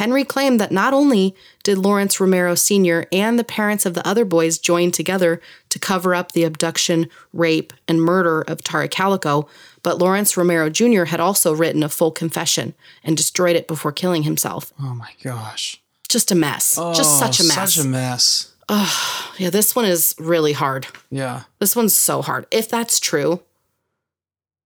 Henry 0.01 0.25
claimed 0.25 0.59
that 0.59 0.73
not 0.73 0.95
only 0.95 1.35
did 1.63 1.77
Lawrence 1.77 2.19
Romero 2.19 2.55
Sr. 2.55 3.05
and 3.13 3.39
the 3.39 3.45
parents 3.45 3.85
of 3.85 3.93
the 3.93 4.07
other 4.09 4.25
boys 4.25 4.57
join 4.57 4.91
together 4.93 5.43
to 5.69 5.79
cover 5.79 6.15
up 6.15 6.33
the 6.33 6.45
abduction, 6.45 7.07
rape, 7.35 7.75
and 7.87 8.01
murder 8.01 8.41
of 8.41 8.63
Tara 8.63 8.89
Calico, 8.89 9.47
but 9.83 9.99
Lawrence 9.99 10.39
Romero 10.39 10.71
Jr. 10.71 11.05
had 11.05 11.21
also 11.21 11.53
written 11.55 11.83
a 11.83 11.89
full 11.91 12.13
confession 12.13 12.73
and 13.05 13.15
destroyed 13.15 13.57
it 13.57 13.69
before 13.69 13.93
killing 13.93 14.23
himself. 14.23 14.73
Oh 14.81 14.95
my 14.95 15.11
gosh. 15.23 15.80
Just 16.11 16.33
a 16.33 16.35
mess. 16.35 16.75
Just 16.75 17.19
such 17.21 17.41
a 17.41 17.45
Oh, 17.45 17.47
mess. 17.47 17.55
Such 17.75 17.85
a 17.85 17.89
mess. 17.89 18.53
Oh, 18.69 19.33
yeah, 19.39 19.49
this 19.51 19.75
one 19.75 19.85
is 19.85 20.15
really 20.19 20.53
hard. 20.53 20.87
Yeah. 21.11 21.45
This 21.61 21.75
one's 21.77 21.95
so 21.97 22.21
hard. 22.21 22.47
If 22.51 22.69
that's 22.69 22.99
true, 23.01 23.43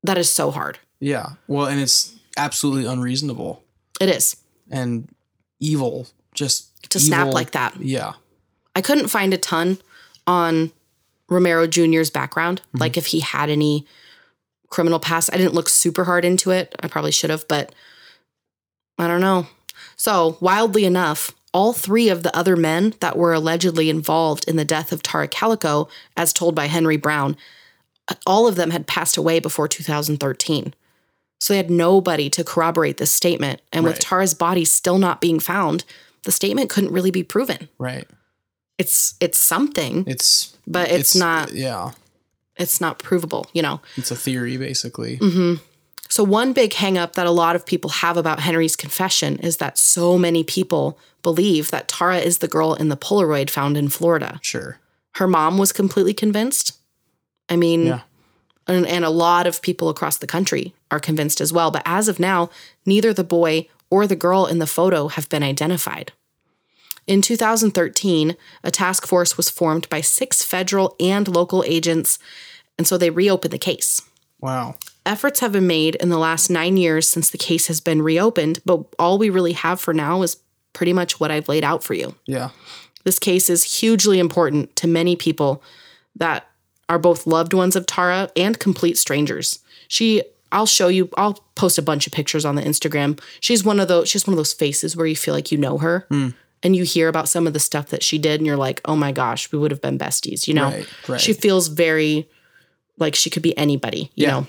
that 0.03 0.18
is 0.18 0.28
so 0.30 0.51
hard. 0.51 0.78
Yeah. 1.01 1.32
Well, 1.47 1.66
and 1.66 1.80
it's 1.80 2.14
absolutely 2.36 2.86
unreasonable 2.86 3.62
It 4.01 4.09
is. 4.09 4.36
and 4.70 5.09
evil. 5.61 6.09
Just 6.34 6.90
To 6.90 6.99
snap 6.99 7.28
like 7.32 7.53
that. 7.53 7.76
Yeah. 7.80 8.14
I 8.74 8.80
couldn't 8.80 9.09
find 9.09 9.32
a 9.32 9.38
ton 9.38 9.78
on 10.26 10.72
Romero 11.28 11.66
Jr.'s 11.66 12.11
background, 12.11 12.61
mm-hmm. 12.68 12.78
like 12.78 12.97
if 12.97 13.07
he 13.07 13.20
had 13.20 13.51
any 13.51 13.86
criminal 14.70 14.99
past. 14.99 15.30
I 15.32 15.36
didn't 15.36 15.55
look 15.55 15.68
super 15.68 16.05
hard 16.05 16.24
into 16.24 16.51
it. 16.51 16.74
I 16.80 16.88
probably 16.88 17.12
should 17.12 17.30
have, 17.30 17.47
but 17.49 17.74
I 18.99 19.07
don't 19.07 19.20
know. 19.20 19.47
So, 19.97 20.36
wildly 20.40 20.84
enough, 20.84 21.32
all 21.53 21.72
three 21.72 22.09
of 22.09 22.22
the 22.22 22.36
other 22.36 22.57
men 22.57 22.95
that 23.01 23.16
were 23.16 23.32
allegedly 23.32 23.88
involved 23.88 24.45
in 24.49 24.57
the 24.57 24.64
death 24.64 24.90
of 24.92 25.03
Tara 25.03 25.28
Calico, 25.28 25.88
as 26.16 26.32
told 26.32 26.55
by 26.55 26.66
Henry 26.66 26.97
Brown, 26.97 27.36
all 28.26 28.47
of 28.49 28.57
them 28.57 28.70
had 28.70 28.86
passed 28.86 29.16
away 29.16 29.38
before 29.40 29.68
2013. 29.68 30.74
So 31.40 31.53
they 31.53 31.59
had 31.59 31.70
nobody 31.70 32.28
to 32.30 32.42
corroborate 32.45 32.97
this 32.97 33.11
statement. 33.12 33.61
And 33.72 33.84
with 33.84 33.99
Tara's 33.99 34.34
body 34.34 34.64
still 34.64 34.99
not 34.99 35.20
being 35.20 35.38
found, 35.40 35.84
the 36.24 36.32
statement 36.32 36.70
couldn't 36.70 36.92
really 36.92 37.11
be 37.11 37.22
proven 37.22 37.68
Right. 37.78 38.09
it's 38.78 39.14
it's 39.20 39.38
something 39.38 40.05
It's 40.07 40.57
but 40.66 40.90
it's, 40.90 41.14
not 41.14 41.53
Yeah. 41.53 41.90
it's 42.57 42.80
not 42.80 42.99
provable 42.99 43.47
you 43.53 43.61
know 43.62 43.80
It's 43.97 44.11
a 44.11 44.16
theory, 44.16 44.57
basically. 44.57 45.18
Mm-hmm. 45.18 45.62
So 46.14 46.22
one 46.40 46.52
big 46.52 46.70
hangup 46.82 47.12
that 47.14 47.26
a 47.26 47.38
lot 47.42 47.56
of 47.56 47.66
people 47.72 47.90
have 48.02 48.16
about 48.16 48.40
henry's 48.46 48.76
confession 48.84 49.32
is 49.48 49.56
that 49.58 49.78
so 49.78 50.06
many 50.26 50.42
people 50.56 50.84
believe 51.28 51.64
that 51.70 51.88
tara 51.94 52.18
is 52.28 52.38
the 52.38 52.52
girl 52.56 52.70
in 52.82 52.88
the 52.92 52.96
polaroid 53.06 53.50
found 53.50 53.76
in 53.76 53.88
florida 53.88 54.30
Sure. 54.42 54.78
her 55.18 55.28
mom 55.36 55.58
was 55.58 55.72
completely 55.80 56.14
convinced 56.24 56.66
i 57.48 57.56
mean 57.56 57.80
Yeah. 57.86 58.00
and, 58.72 58.86
and 58.86 59.04
a 59.04 59.10
lot 59.26 59.46
of 59.46 59.62
people 59.68 59.88
across 59.88 60.16
the 60.18 60.32
country 60.36 60.64
are 60.90 61.00
convinced 61.08 61.40
as 61.40 61.52
well 61.56 61.70
but 61.70 61.82
as 61.98 62.08
of 62.08 62.20
now 62.20 62.40
neither 62.92 63.12
the 63.12 63.30
boy 63.38 63.54
or 63.90 64.06
the 64.06 64.16
girl 64.26 64.46
in 64.52 64.58
the 64.60 64.72
photo 64.78 65.08
have 65.16 65.28
been 65.28 65.42
identified 65.54 66.08
In 67.06 67.20
2013, 67.20 68.34
a 68.62 68.70
task 68.70 69.06
force 69.06 69.36
was 69.36 69.50
formed 69.58 69.86
by 69.90 70.00
six 70.02 70.42
federal 70.42 70.88
and 71.12 71.28
local 71.28 71.62
agents, 71.76 72.18
and 72.78 72.86
so 72.88 72.96
they 72.96 73.10
reopened 73.10 73.52
the 73.52 73.58
case. 73.70 74.00
Wow. 74.40 74.76
Efforts 75.07 75.40
have 75.40 75.52
been 75.52 75.66
made 75.66 75.96
in 75.96 76.09
the 76.09 76.18
last 76.18 76.48
nine 76.48 76.76
years 76.76 77.09
since 77.09 77.30
the 77.30 77.38
case 77.38 77.66
has 77.66 77.80
been 77.80 78.00
reopened, 78.00 78.61
but 78.64 78.84
all 78.98 79.18
we 79.18 79.28
really 79.28 79.52
have 79.52 79.80
for 79.80 79.92
now 79.92 80.22
is 80.22 80.38
pretty 80.72 80.92
much 80.92 81.20
what 81.20 81.30
I've 81.30 81.48
laid 81.48 81.62
out 81.62 81.84
for 81.84 81.94
you. 81.94 82.14
Yeah. 82.26 82.50
This 83.05 83.18
case 83.18 83.50
is 83.50 83.80
hugely 83.80 84.18
important 84.18 84.74
to 84.76 84.88
many 84.88 85.14
people 85.14 85.62
that 86.16 86.46
are 86.88 86.98
both 86.98 87.26
loved 87.26 87.52
ones 87.52 87.76
of 87.76 87.86
Tara 87.86 88.30
and 88.36 88.59
complete 88.59 88.98
strangers. 88.98 89.61
She 89.88 90.22
I'll 90.52 90.66
show 90.66 90.88
you 90.88 91.11
I'll 91.16 91.34
post 91.55 91.78
a 91.78 91.82
bunch 91.82 92.07
of 92.07 92.12
pictures 92.12 92.44
on 92.44 92.55
the 92.55 92.62
Instagram. 92.62 93.20
She's 93.40 93.64
one 93.64 93.80
of 93.80 93.88
those 93.88 94.09
she's 94.09 94.26
one 94.26 94.32
of 94.32 94.38
those 94.38 94.52
faces 94.52 94.96
where 94.96 95.07
you 95.07 95.16
feel 95.16 95.34
like 95.34 95.52
you 95.52 95.59
know 95.59 95.78
her 95.78 96.07
hmm. 96.09 96.28
and 96.62 96.74
you 96.74 96.84
hear 96.84 97.09
about 97.09 97.28
some 97.28 97.46
of 97.46 97.52
the 97.52 97.61
stuff 97.61 97.88
that 97.88 98.02
she 98.02 98.18
did 98.18 98.40
and 98.40 98.46
you're 98.46 98.57
like, 98.57 98.80
"Oh 98.84 98.96
my 98.96 99.12
gosh, 99.12 99.50
we 99.52 99.59
would 99.59 99.70
have 99.70 99.80
been 99.80 99.98
besties," 99.98 100.46
you 100.46 100.55
know. 100.55 100.70
Right, 100.70 101.09
right. 101.09 101.20
She 101.20 101.32
feels 101.32 101.68
very 101.68 102.28
like 102.98 103.14
she 103.14 103.28
could 103.30 103.42
be 103.42 103.57
anybody, 103.59 104.11
you 104.14 104.26
Yeah. 104.26 104.30
know. 104.30 104.46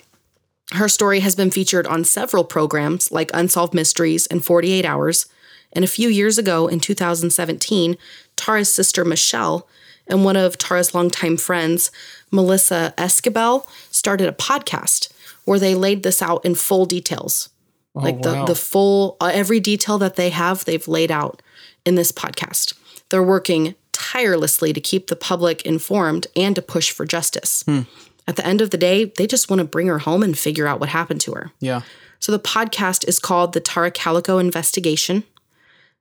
Her 0.74 0.90
story 0.90 1.20
has 1.22 1.36
been 1.36 1.52
featured 1.52 1.86
on 1.88 2.04
several 2.04 2.44
programs 2.44 3.12
like 3.12 3.30
Unsolved 3.34 3.74
Mysteries 3.74 4.26
and 4.28 4.44
48 4.44 4.84
Hours. 4.86 5.28
And 5.74 5.84
a 5.84 5.88
few 5.90 6.10
years 6.10 6.38
ago 6.38 6.68
in 6.68 6.80
2017, 6.80 7.98
Tara's 8.36 8.72
sister 8.74 9.06
Michelle 9.06 9.68
and 10.08 10.24
one 10.24 10.36
of 10.36 10.58
Tara's 10.58 10.94
longtime 10.94 11.38
friends, 11.38 11.92
Melissa 12.32 12.94
Escabel, 12.98 13.68
started 13.92 14.28
a 14.28 14.32
podcast 14.32 15.12
where 15.46 15.60
they 15.60 15.76
laid 15.76 16.04
this 16.04 16.22
out 16.22 16.44
in 16.46 16.56
full 16.56 16.86
details. 16.86 17.50
like 17.94 18.22
the, 18.24 18.30
Oh, 18.30 18.34
wow. 18.34 18.46
the 18.46 18.56
full, 18.56 19.16
uh, 19.22 19.32
every 19.34 19.60
detail 19.62 19.98
that 20.00 20.16
they 20.18 20.30
have, 20.30 20.66
they've 20.66 20.86
laid 20.88 21.12
out 21.12 21.42
in 21.86 21.96
this 21.96 22.12
podcast. 22.12 22.74
They're 23.10 23.24
working 23.24 23.76
tirelessly 23.94 24.74
to 24.74 24.82
keep 24.82 25.08
the 25.08 25.16
public 25.16 25.62
informed 25.62 26.28
and 26.36 26.56
to 26.58 26.62
push 26.62 26.92
for 26.92 27.06
justice. 27.06 27.64
Hmm. 27.66 27.82
At 28.28 28.36
the 28.36 28.46
end 28.46 28.62
of 28.62 28.72
the 28.72 28.78
day, 28.78 29.06
they 29.18 29.28
just 29.28 29.50
want 29.50 29.60
to 29.60 29.66
bring 29.66 29.88
her 29.88 30.00
home 30.00 30.24
and 30.24 30.38
figure 30.38 30.68
out 30.68 30.80
what 30.80 30.90
happened 30.90 31.22
to 31.22 31.34
her. 31.34 31.52
Yeah. 31.60 31.82
So 32.20 32.32
the 32.32 32.40
podcast 32.40 33.08
is 33.08 33.20
called 33.20 33.54
The 33.54 33.60
Tara 33.60 33.92
Calico 33.92 34.40
Investigation. 34.40 35.24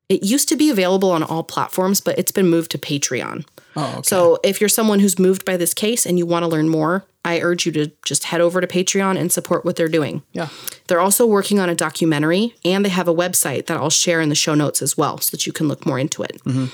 It 0.09 0.23
used 0.23 0.49
to 0.51 0.57
be 0.57 0.71
available 0.71 1.11
on 1.11 1.23
all 1.23 1.43
platforms, 1.43 2.01
but 2.01 2.19
it's 2.19 2.33
been 2.33 2.49
moved 2.49 2.71
to 2.73 2.79
Patreon. 2.79 3.47
Oh, 3.77 3.91
okay. 3.93 4.03
So 4.05 4.39
if 4.45 4.61
you're 4.61 4.69
someone 4.69 5.01
who's 5.01 5.19
moved 5.19 5.45
by 5.45 5.57
this 5.57 5.75
case 5.75 6.07
and 6.07 6.19
you 6.19 6.27
want 6.27 6.45
to 6.45 6.49
learn 6.49 6.69
more, 6.69 7.05
I 7.25 7.41
urge 7.41 7.65
you 7.65 7.73
to 7.73 7.91
just 8.05 8.25
head 8.25 8.43
over 8.43 8.61
to 8.61 8.67
Patreon 8.67 9.19
and 9.19 9.33
support 9.33 9.65
what 9.65 9.77
they're 9.77 9.89
doing. 9.89 10.23
yeah. 10.33 10.49
They're 10.87 11.01
also 11.01 11.27
working 11.27 11.59
on 11.59 11.71
a 11.71 11.75
documentary 11.75 12.55
and 12.65 12.85
they 12.85 12.91
have 12.91 13.09
a 13.09 13.15
website 13.15 13.67
that 13.67 13.79
I'll 13.79 13.89
share 13.89 14.21
in 14.21 14.29
the 14.29 14.35
show 14.35 14.55
notes 14.55 14.83
as 14.83 14.99
well 14.99 15.17
so 15.17 15.31
that 15.31 15.47
you 15.47 15.53
can 15.53 15.67
look 15.67 15.87
more 15.87 15.99
into 15.99 16.23
it. 16.23 16.43
Mm-hmm. 16.45 16.67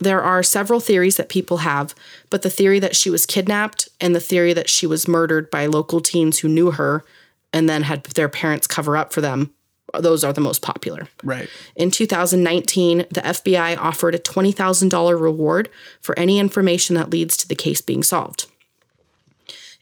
There 0.00 0.22
are 0.22 0.42
several 0.42 0.80
theories 0.80 1.16
that 1.16 1.28
people 1.28 1.58
have, 1.58 1.94
but 2.30 2.42
the 2.42 2.50
theory 2.50 2.78
that 2.80 2.96
she 2.96 3.10
was 3.10 3.26
kidnapped 3.26 3.88
and 4.00 4.14
the 4.14 4.20
theory 4.20 4.54
that 4.54 4.70
she 4.70 4.86
was 4.86 5.06
murdered 5.06 5.50
by 5.50 5.66
local 5.66 6.00
teens 6.00 6.38
who 6.38 6.48
knew 6.48 6.70
her 6.72 7.04
and 7.52 7.68
then 7.68 7.82
had 7.82 8.04
their 8.04 8.28
parents 8.28 8.66
cover 8.66 8.96
up 8.96 9.12
for 9.12 9.20
them, 9.20 9.52
those 9.98 10.24
are 10.24 10.32
the 10.32 10.40
most 10.40 10.62
popular. 10.62 11.08
Right. 11.22 11.48
In 11.76 11.90
2019, 11.90 12.98
the 13.10 13.20
FBI 13.20 13.76
offered 13.76 14.14
a 14.14 14.18
$20,000 14.18 15.20
reward 15.20 15.68
for 16.00 16.18
any 16.18 16.38
information 16.38 16.96
that 16.96 17.10
leads 17.10 17.36
to 17.38 17.48
the 17.48 17.54
case 17.54 17.80
being 17.80 18.02
solved. 18.02 18.46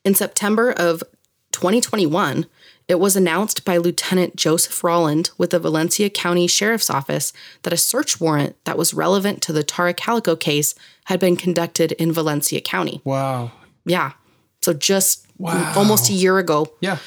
In 0.04 0.14
September 0.14 0.72
of 0.72 1.02
2021, 1.52 2.46
it 2.88 2.98
was 2.98 3.16
announced 3.16 3.66
by 3.66 3.76
Lieutenant 3.76 4.34
Joseph 4.34 4.82
Rolland 4.82 5.30
with 5.36 5.50
the 5.50 5.58
Valencia 5.58 6.08
County 6.08 6.46
Sheriff's 6.46 6.88
Office 6.88 7.34
that 7.62 7.72
a 7.72 7.76
search 7.76 8.18
warrant 8.18 8.56
that 8.64 8.78
was 8.78 8.94
relevant 8.94 9.42
to 9.42 9.52
the 9.52 9.62
Tara 9.62 9.92
Calico 9.92 10.34
case 10.34 10.74
had 11.04 11.20
been 11.20 11.36
conducted 11.36 11.92
in 11.92 12.12
Valencia 12.12 12.62
County. 12.62 13.02
Wow. 13.04 13.52
Yeah. 13.84 14.12
So 14.62 14.72
just 14.72 15.26
Wow. 15.36 15.74
almost 15.76 16.08
a 16.10 16.14
year 16.14 16.38
ago, 16.38 16.72
Yeah. 16.80 16.98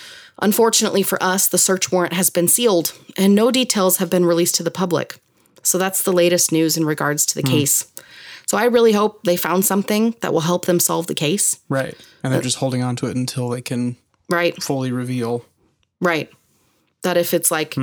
Unfortunately 0.42 1.04
for 1.04 1.22
us, 1.22 1.48
the 1.48 1.58
search 1.58 1.92
warrant 1.92 2.14
has 2.14 2.30
been 2.30 2.48
sealed 2.48 2.94
and 3.18 3.36
no 3.36 3.52
details 3.52 3.98
have 3.98 4.10
been 4.10 4.26
released 4.26 4.56
to 4.56 4.64
the 4.64 4.72
public. 4.72 5.20
So 5.62 5.78
that's 5.78 6.02
the 6.02 6.14
latest 6.14 6.52
news 6.52 6.78
in 6.78 6.86
regards 6.86 7.26
to 7.28 7.36
the 7.36 7.42
hmm. 7.42 7.56
case. 7.56 7.86
So 8.48 8.58
I 8.58 8.66
really 8.66 8.94
hope 8.94 9.24
they 9.24 9.36
found 9.36 9.66
something 9.66 10.16
that 10.22 10.34
will 10.34 10.42
help 10.42 10.66
them 10.66 10.80
solve 10.80 11.08
the 11.08 11.14
case. 11.14 11.60
Right. 11.70 11.96
And 12.24 12.34
they're 12.34 12.42
just 12.42 12.58
holding 12.58 12.82
on 12.82 12.96
to 12.98 13.08
it 13.08 13.16
until 13.16 13.50
they 13.50 13.62
can 13.62 13.98
Right, 14.32 14.64
fully 14.64 14.94
reveal. 14.94 15.44
Right. 16.02 16.30
That 17.04 17.18
if 17.18 17.34
it's 17.34 17.50
like, 17.50 17.76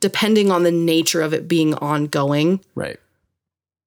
depending 0.00 0.50
on 0.52 0.62
the 0.62 0.70
nature 0.70 1.22
of 1.22 1.32
it 1.34 1.48
being 1.48 1.74
ongoing, 1.74 2.60
Right. 2.74 2.98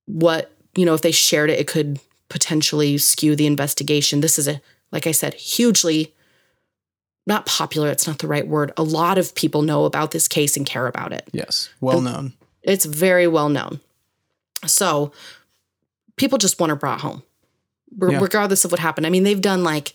what, 0.08 0.52
you 0.76 0.86
know, 0.86 0.94
if 0.94 1.02
they 1.02 1.12
shared 1.12 1.50
it, 1.50 1.60
it 1.60 1.68
could 1.68 2.00
potentially 2.30 2.98
skew 2.98 3.36
the 3.36 3.46
investigation. 3.46 4.20
This 4.22 4.38
is 4.40 4.48
a, 4.48 4.60
like 4.92 5.08
I 5.08 5.12
said, 5.12 5.36
hugely 5.36 6.14
not 7.26 7.46
popular, 7.46 7.88
it's 7.90 8.06
not 8.06 8.20
the 8.20 8.28
right 8.28 8.46
word. 8.46 8.74
A 8.76 8.84
lot 8.84 9.18
of 9.18 9.34
people 9.36 9.62
know 9.62 9.86
about 9.86 10.12
this 10.12 10.28
case 10.28 10.58
and 10.58 10.66
care 10.66 10.88
about 10.88 11.14
it. 11.14 11.30
Yes. 11.32 11.70
Well 11.80 12.02
known. 12.02 12.34
It's 12.64 12.84
very 12.84 13.28
well 13.28 13.48
known. 13.48 13.80
So 14.66 15.14
people 16.18 16.38
just 16.38 16.60
want 16.60 16.72
her 16.72 16.76
brought 16.76 17.00
home, 17.00 17.24
re- 17.98 18.12
Yeah. 18.14 18.20
regardless 18.20 18.66
of 18.66 18.72
what 18.72 18.80
happened. 18.82 19.08
I 19.08 19.10
mean, 19.10 19.24
they've 19.24 19.40
done 19.40 19.64
like 19.64 19.94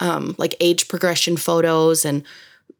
um, 0.00 0.36
like 0.38 0.54
age 0.60 0.86
progression 0.86 1.36
photos, 1.36 2.04
and 2.04 2.22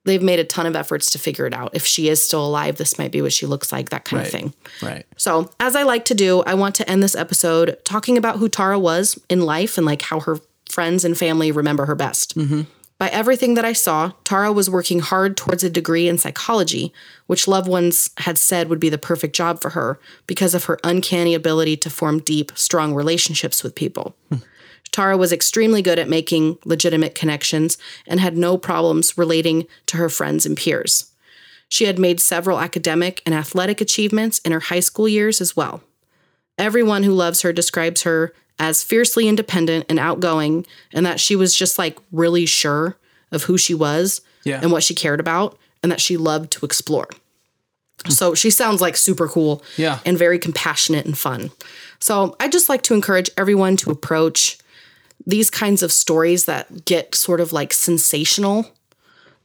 they've 0.08 0.22
made 0.22 0.38
a 0.40 0.44
ton 0.44 0.66
of 0.66 0.74
efforts 0.74 1.10
to 1.12 1.18
figure 1.18 1.46
it 1.46 1.54
out. 1.54 1.70
If 1.74 1.84
she 1.86 2.08
is 2.08 2.22
still 2.22 2.44
alive, 2.44 2.76
this 2.76 2.98
might 2.98 3.12
be 3.12 3.22
what 3.22 3.32
she 3.32 3.46
looks 3.46 3.70
like. 3.70 3.90
That 3.90 4.04
kind 4.04 4.20
of 4.26 4.26
Right. 4.26 4.32
thing. 4.32 4.54
Right. 4.82 5.06
So, 5.16 5.50
as 5.60 5.76
I 5.76 5.84
like 5.84 6.04
to 6.06 6.14
do, 6.14 6.42
I 6.42 6.54
want 6.54 6.74
to 6.76 6.90
end 6.90 7.02
this 7.02 7.14
episode 7.14 7.76
talking 7.84 8.16
about 8.18 8.38
who 8.38 8.48
Tara 8.48 8.78
was 8.78 9.18
in 9.28 9.42
life 9.42 9.76
and 9.78 9.86
like 9.86 10.02
how 10.02 10.20
her 10.20 10.38
friends 10.68 11.04
and 11.04 11.16
family 11.16 11.52
remember 11.52 11.86
her 11.86 11.94
best. 11.94 12.36
Mm-hmm. 12.36 12.62
By 12.98 13.08
everything 13.10 13.54
that 13.54 13.64
I 13.64 13.74
saw, 13.74 14.10
Tara 14.24 14.52
was 14.52 14.68
working 14.68 14.98
hard 14.98 15.36
towards 15.36 15.62
a 15.62 15.70
degree 15.70 16.08
in 16.08 16.18
psychology, 16.18 16.92
which 17.28 17.46
loved 17.46 17.68
ones 17.68 18.10
had 18.18 18.36
said 18.36 18.68
would 18.68 18.80
be 18.80 18.88
the 18.88 18.98
perfect 18.98 19.36
job 19.36 19.62
for 19.62 19.70
her 19.70 20.00
because 20.26 20.52
of 20.52 20.64
her 20.64 20.78
uncanny 20.82 21.32
ability 21.32 21.76
to 21.76 21.90
form 21.90 22.18
deep, 22.18 22.50
strong 22.56 22.94
relationships 22.94 23.62
with 23.62 23.76
people. 23.76 24.16
Hmm. 24.30 24.38
Tara 24.92 25.16
was 25.16 25.32
extremely 25.32 25.82
good 25.82 25.98
at 25.98 26.08
making 26.08 26.58
legitimate 26.64 27.14
connections 27.14 27.78
and 28.06 28.20
had 28.20 28.36
no 28.36 28.56
problems 28.58 29.16
relating 29.18 29.66
to 29.86 29.96
her 29.96 30.08
friends 30.08 30.46
and 30.46 30.56
peers. 30.56 31.10
She 31.68 31.84
had 31.84 31.98
made 31.98 32.20
several 32.20 32.58
academic 32.60 33.22
and 33.26 33.34
athletic 33.34 33.80
achievements 33.80 34.38
in 34.40 34.52
her 34.52 34.60
high 34.60 34.80
school 34.80 35.06
years 35.08 35.40
as 35.40 35.54
well. 35.56 35.82
Everyone 36.56 37.02
who 37.02 37.12
loves 37.12 37.42
her 37.42 37.52
describes 37.52 38.02
her 38.02 38.32
as 38.58 38.82
fiercely 38.82 39.28
independent 39.28 39.84
and 39.88 39.98
outgoing, 40.00 40.66
and 40.92 41.06
that 41.06 41.20
she 41.20 41.36
was 41.36 41.54
just 41.54 41.78
like 41.78 41.96
really 42.10 42.44
sure 42.46 42.96
of 43.30 43.44
who 43.44 43.56
she 43.56 43.74
was 43.74 44.20
Yeah. 44.44 44.58
and 44.62 44.72
what 44.72 44.82
she 44.82 44.94
cared 44.94 45.20
about, 45.20 45.56
and 45.82 45.92
that 45.92 46.00
she 46.00 46.16
loved 46.16 46.50
to 46.52 46.66
explore. 46.66 47.08
So 48.08 48.34
she 48.34 48.50
sounds 48.50 48.80
like 48.80 48.96
super 48.96 49.28
cool 49.28 49.62
Yeah. 49.76 49.98
and 50.04 50.16
very 50.18 50.38
compassionate 50.38 51.04
and 51.06 51.16
fun. 51.16 51.50
So 52.00 52.34
I 52.40 52.48
just 52.48 52.68
like 52.68 52.82
to 52.82 52.94
encourage 52.94 53.30
everyone 53.36 53.76
to 53.78 53.90
approach 53.90 54.58
these 55.26 55.50
kinds 55.50 55.82
of 55.82 55.92
stories 55.92 56.46
that 56.46 56.84
get 56.84 57.14
sort 57.14 57.40
of 57.40 57.52
like 57.52 57.72
sensational, 57.72 58.70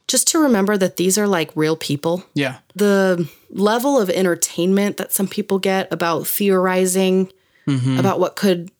just 0.06 0.28
to 0.28 0.38
remember 0.38 0.76
that 0.76 0.96
these 0.96 1.18
are 1.18 1.26
like 1.28 1.50
real 1.54 1.76
people. 1.76 2.24
Yeah. 2.34 2.58
The 2.74 3.28
level 3.50 4.00
of 4.00 4.10
entertainment 4.10 4.96
that 4.96 5.12
some 5.12 5.28
people 5.28 5.58
get 5.58 5.92
about 5.92 6.26
theorizing 6.26 7.32
mm-hmm. 7.66 7.98
about 7.98 8.20
what 8.20 8.36
could 8.36 8.70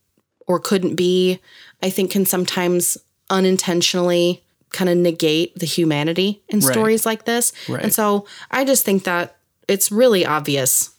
or 0.47 0.59
couldn't 0.61 0.95
be, 0.95 1.41
I 1.83 1.91
think 1.91 2.11
can 2.11 2.27
sometimes 2.27 2.99
unintentionally 3.31 4.43
kind 4.71 4.91
of 4.91 4.97
negate 4.97 5.59
the 5.59 5.67
humanity 5.67 6.43
in 6.49 6.61
Right. 6.61 6.73
stories 6.73 7.07
like 7.07 7.25
this. 7.25 7.53
Right. 7.69 7.83
And 7.83 7.95
so 7.95 8.27
I 8.51 8.65
just 8.65 8.85
think 8.85 9.05
that 9.05 9.37
it's 9.69 9.91
really 9.91 10.27
obvious. 10.27 10.91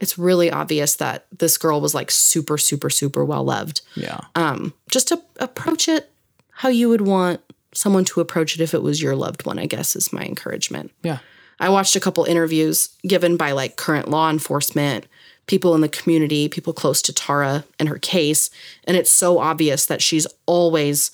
It's 0.00 0.18
really 0.18 0.50
obvious 0.50 0.96
that 0.96 1.26
this 1.36 1.58
girl 1.58 1.80
was 1.80 1.94
like 1.94 2.10
super, 2.10 2.58
super, 2.58 2.90
super 2.90 3.24
well 3.24 3.44
loved. 3.44 3.80
Yeah. 3.94 4.20
Um, 4.34 4.72
just 4.90 5.08
to 5.08 5.20
approach 5.38 5.88
it 5.88 6.10
how 6.50 6.68
you 6.68 6.88
would 6.88 7.02
want 7.02 7.40
someone 7.72 8.04
to 8.04 8.20
approach 8.20 8.54
it 8.54 8.60
if 8.60 8.74
it 8.74 8.82
was 8.82 9.00
your 9.00 9.14
loved 9.14 9.46
one, 9.46 9.58
I 9.58 9.66
guess 9.66 9.94
is 9.94 10.12
my 10.12 10.22
encouragement. 10.22 10.92
yeah. 11.02 11.18
I 11.60 11.68
watched 11.70 11.96
a 11.96 12.00
couple 12.00 12.24
interviews 12.24 12.90
given 13.06 13.36
by 13.36 13.52
like 13.52 13.76
current 13.76 14.08
law 14.08 14.30
enforcement, 14.30 15.06
people 15.46 15.74
in 15.74 15.80
the 15.80 15.88
community, 15.88 16.48
people 16.48 16.72
close 16.72 17.02
to 17.02 17.12
Tara 17.12 17.64
and 17.78 17.88
her 17.88 17.98
case, 17.98 18.50
and 18.84 18.96
it's 18.96 19.10
so 19.10 19.38
obvious 19.38 19.86
that 19.86 20.02
she's 20.02 20.26
always 20.46 21.10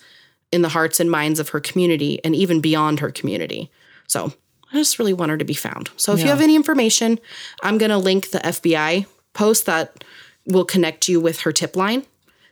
in 0.52 0.62
the 0.62 0.68
hearts 0.68 1.00
and 1.00 1.10
minds 1.10 1.40
of 1.40 1.50
her 1.50 1.60
community 1.60 2.22
and 2.24 2.36
even 2.36 2.60
beyond 2.60 3.00
her 3.00 3.10
community. 3.10 3.70
So 4.06 4.34
I 4.74 4.78
just 4.78 4.98
really 4.98 5.12
want 5.12 5.30
her 5.30 5.38
to 5.38 5.44
be 5.44 5.54
found. 5.54 5.90
So 5.96 6.12
if 6.12 6.20
you 6.20 6.26
have 6.26 6.40
any 6.40 6.56
information, 6.56 7.20
I'm 7.62 7.78
going 7.78 7.90
to 7.90 7.98
link 7.98 8.30
the 8.30 8.38
FBI 8.40 9.06
post 9.32 9.66
that 9.66 10.02
will 10.46 10.64
connect 10.64 11.08
you 11.08 11.20
with 11.20 11.40
her 11.40 11.52
tip 11.52 11.76
line 11.76 12.04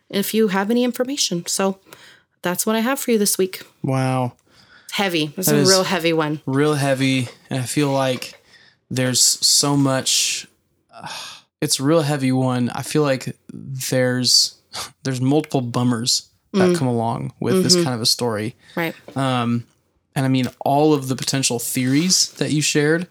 if 0.08 0.32
you 0.32 0.48
have 0.48 0.70
any 0.70 0.84
information. 0.84 1.46
So 1.46 1.80
that's 2.42 2.64
what 2.64 2.76
I 2.76 2.80
have 2.80 3.00
for 3.00 3.10
you 3.10 3.18
this 3.18 3.38
week. 3.38 3.62
Wow. 3.82 4.34
Heavy. 4.92 5.28
This 5.36 5.46
That 5.46 5.56
is 5.56 5.62
is- 5.62 5.68
a 5.70 5.72
real 5.78 5.84
heavy 5.84 6.12
one. 6.12 6.40
real 6.46 6.74
heavy 6.74 7.28
and 7.50 7.60
i 7.60 7.64
feel 7.64 7.90
like 7.90 8.34
there's 8.90 9.20
so 9.20 9.74
much 9.76 10.46
uh, 10.92 11.08
it's 11.62 11.80
a 11.80 11.82
real 11.82 12.02
heavy 12.02 12.30
one 12.30 12.68
i 12.70 12.82
feel 12.82 13.02
like 13.02 13.34
there's 13.52 14.58
there's 15.02 15.20
multiple 15.20 15.62
bummers 15.62 16.28
that 16.52 16.76
come 16.76 16.86
along 16.88 17.32
with 17.40 17.62
this 17.62 17.74
kind 17.74 17.94
of 17.94 18.02
a 18.02 18.06
story 18.06 18.54
Right. 18.76 18.94
um 19.16 19.64
and 20.14 20.24
i 20.24 20.28
mean 20.28 20.46
all 20.60 20.94
of 20.94 21.08
the 21.08 21.16
potential 21.16 21.58
theories 21.58 22.32
that 22.32 22.52
you 22.52 22.62
shared 22.62 23.06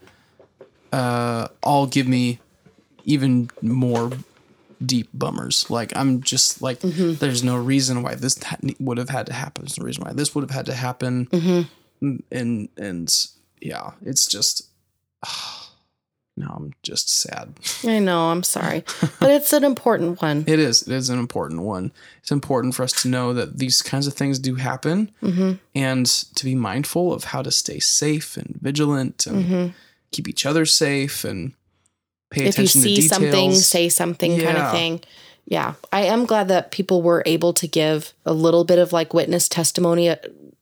uh 0.93 1.47
all 1.63 1.87
give 1.87 2.07
me 2.07 2.39
even 3.03 3.49
more 3.61 4.11
deep 4.83 5.09
bummers. 5.13 5.69
Like 5.69 5.95
i'm 5.95 6.21
just 6.21 6.61
like 6.61 6.79
mm-hmm. 6.79 7.13
there's 7.15 7.43
no 7.43 7.55
reason 7.55 8.03
why 8.03 8.15
this 8.15 8.41
ha- 8.43 8.57
would 8.79 8.97
have 8.97 9.09
had 9.09 9.27
to 9.27 9.33
happen. 9.33 9.63
There's 9.63 9.79
no 9.79 9.85
reason 9.85 10.03
why 10.03 10.13
this 10.13 10.33
would 10.33 10.41
have 10.41 10.51
had 10.51 10.65
to 10.67 10.73
happen. 10.73 11.27
Mm-hmm. 11.27 12.15
And 12.31 12.69
and 12.77 13.27
yeah, 13.61 13.91
it's 14.03 14.25
just 14.25 14.67
ah. 15.23 15.60
Now 16.41 16.53
I'm 16.57 16.73
just 16.83 17.07
sad. 17.09 17.53
I 17.85 17.99
know, 17.99 18.29
I'm 18.31 18.43
sorry. 18.43 18.83
but 19.19 19.31
it's 19.31 19.53
an 19.53 19.63
important 19.63 20.21
one. 20.21 20.43
It 20.47 20.59
is. 20.59 20.81
It 20.83 20.93
is 20.93 21.09
an 21.09 21.19
important 21.19 21.61
one. 21.61 21.91
It's 22.21 22.31
important 22.31 22.75
for 22.75 22.83
us 22.83 22.91
to 23.03 23.07
know 23.07 23.33
that 23.33 23.57
these 23.59 23.81
kinds 23.81 24.07
of 24.07 24.13
things 24.13 24.37
do 24.39 24.55
happen, 24.55 25.11
Mm-hmm. 25.21 25.51
and 25.75 26.05
to 26.05 26.43
be 26.45 26.55
mindful 26.55 27.13
of 27.13 27.23
how 27.25 27.41
to 27.41 27.51
stay 27.51 27.79
safe 27.79 28.37
and 28.37 28.57
vigilant 28.61 29.25
and 29.27 29.73
keep 30.11 30.27
each 30.27 30.45
other 30.45 30.65
safe 30.65 31.23
and 31.23 31.53
pay 32.31 32.41
Mm-hmm. 32.41 32.47
If 32.49 32.57
you 32.59 32.67
see 32.67 33.01
something, 33.01 33.53
say 33.53 33.89
something 33.89 34.39
kind 34.39 34.57
of 34.57 34.71
thing. 34.71 35.01
Yeah. 35.45 35.73
I 35.91 36.01
am 36.03 36.25
glad 36.25 36.47
that 36.47 36.71
people 36.71 37.01
were 37.01 37.23
able 37.25 37.51
to 37.53 37.67
give 37.67 38.13
a 38.25 38.31
little 38.33 38.63
bit 38.63 38.79
of 38.79 38.93
like 38.93 39.13
witness 39.13 39.49
testimony, 39.49 40.09
uh, 40.09 40.15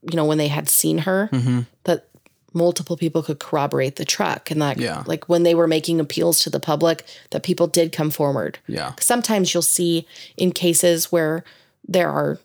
you 0.10 0.16
know, 0.16 0.26
when 0.26 0.38
they 0.40 0.48
had 0.48 0.68
seen 0.70 1.00
her, 1.00 1.30
Mhm. 1.32 1.68
that 1.84 2.08
multiple 2.54 2.98
people 2.98 3.22
could 3.24 3.40
corroborate 3.40 3.96
the 3.98 4.06
truck. 4.06 4.50
And 4.52 4.62
that, 4.62 4.78
Yeah. 4.78 5.04
like 5.06 5.30
when 5.30 5.44
they 5.44 5.54
were 5.56 5.68
making 5.68 6.00
appeals 6.00 6.40
to 6.40 6.50
the 6.50 6.60
public, 6.60 7.06
that 7.32 7.44
people 7.44 7.68
did 7.68 7.92
come 7.92 8.10
forward. 8.10 8.58
Yeah, 8.68 8.94
Sometimes 9.00 9.54
you'll 9.54 9.62
see 9.64 10.08
in 10.38 10.52
cases 10.52 11.12
where 11.12 11.44
there 11.88 12.10
are 12.10 12.40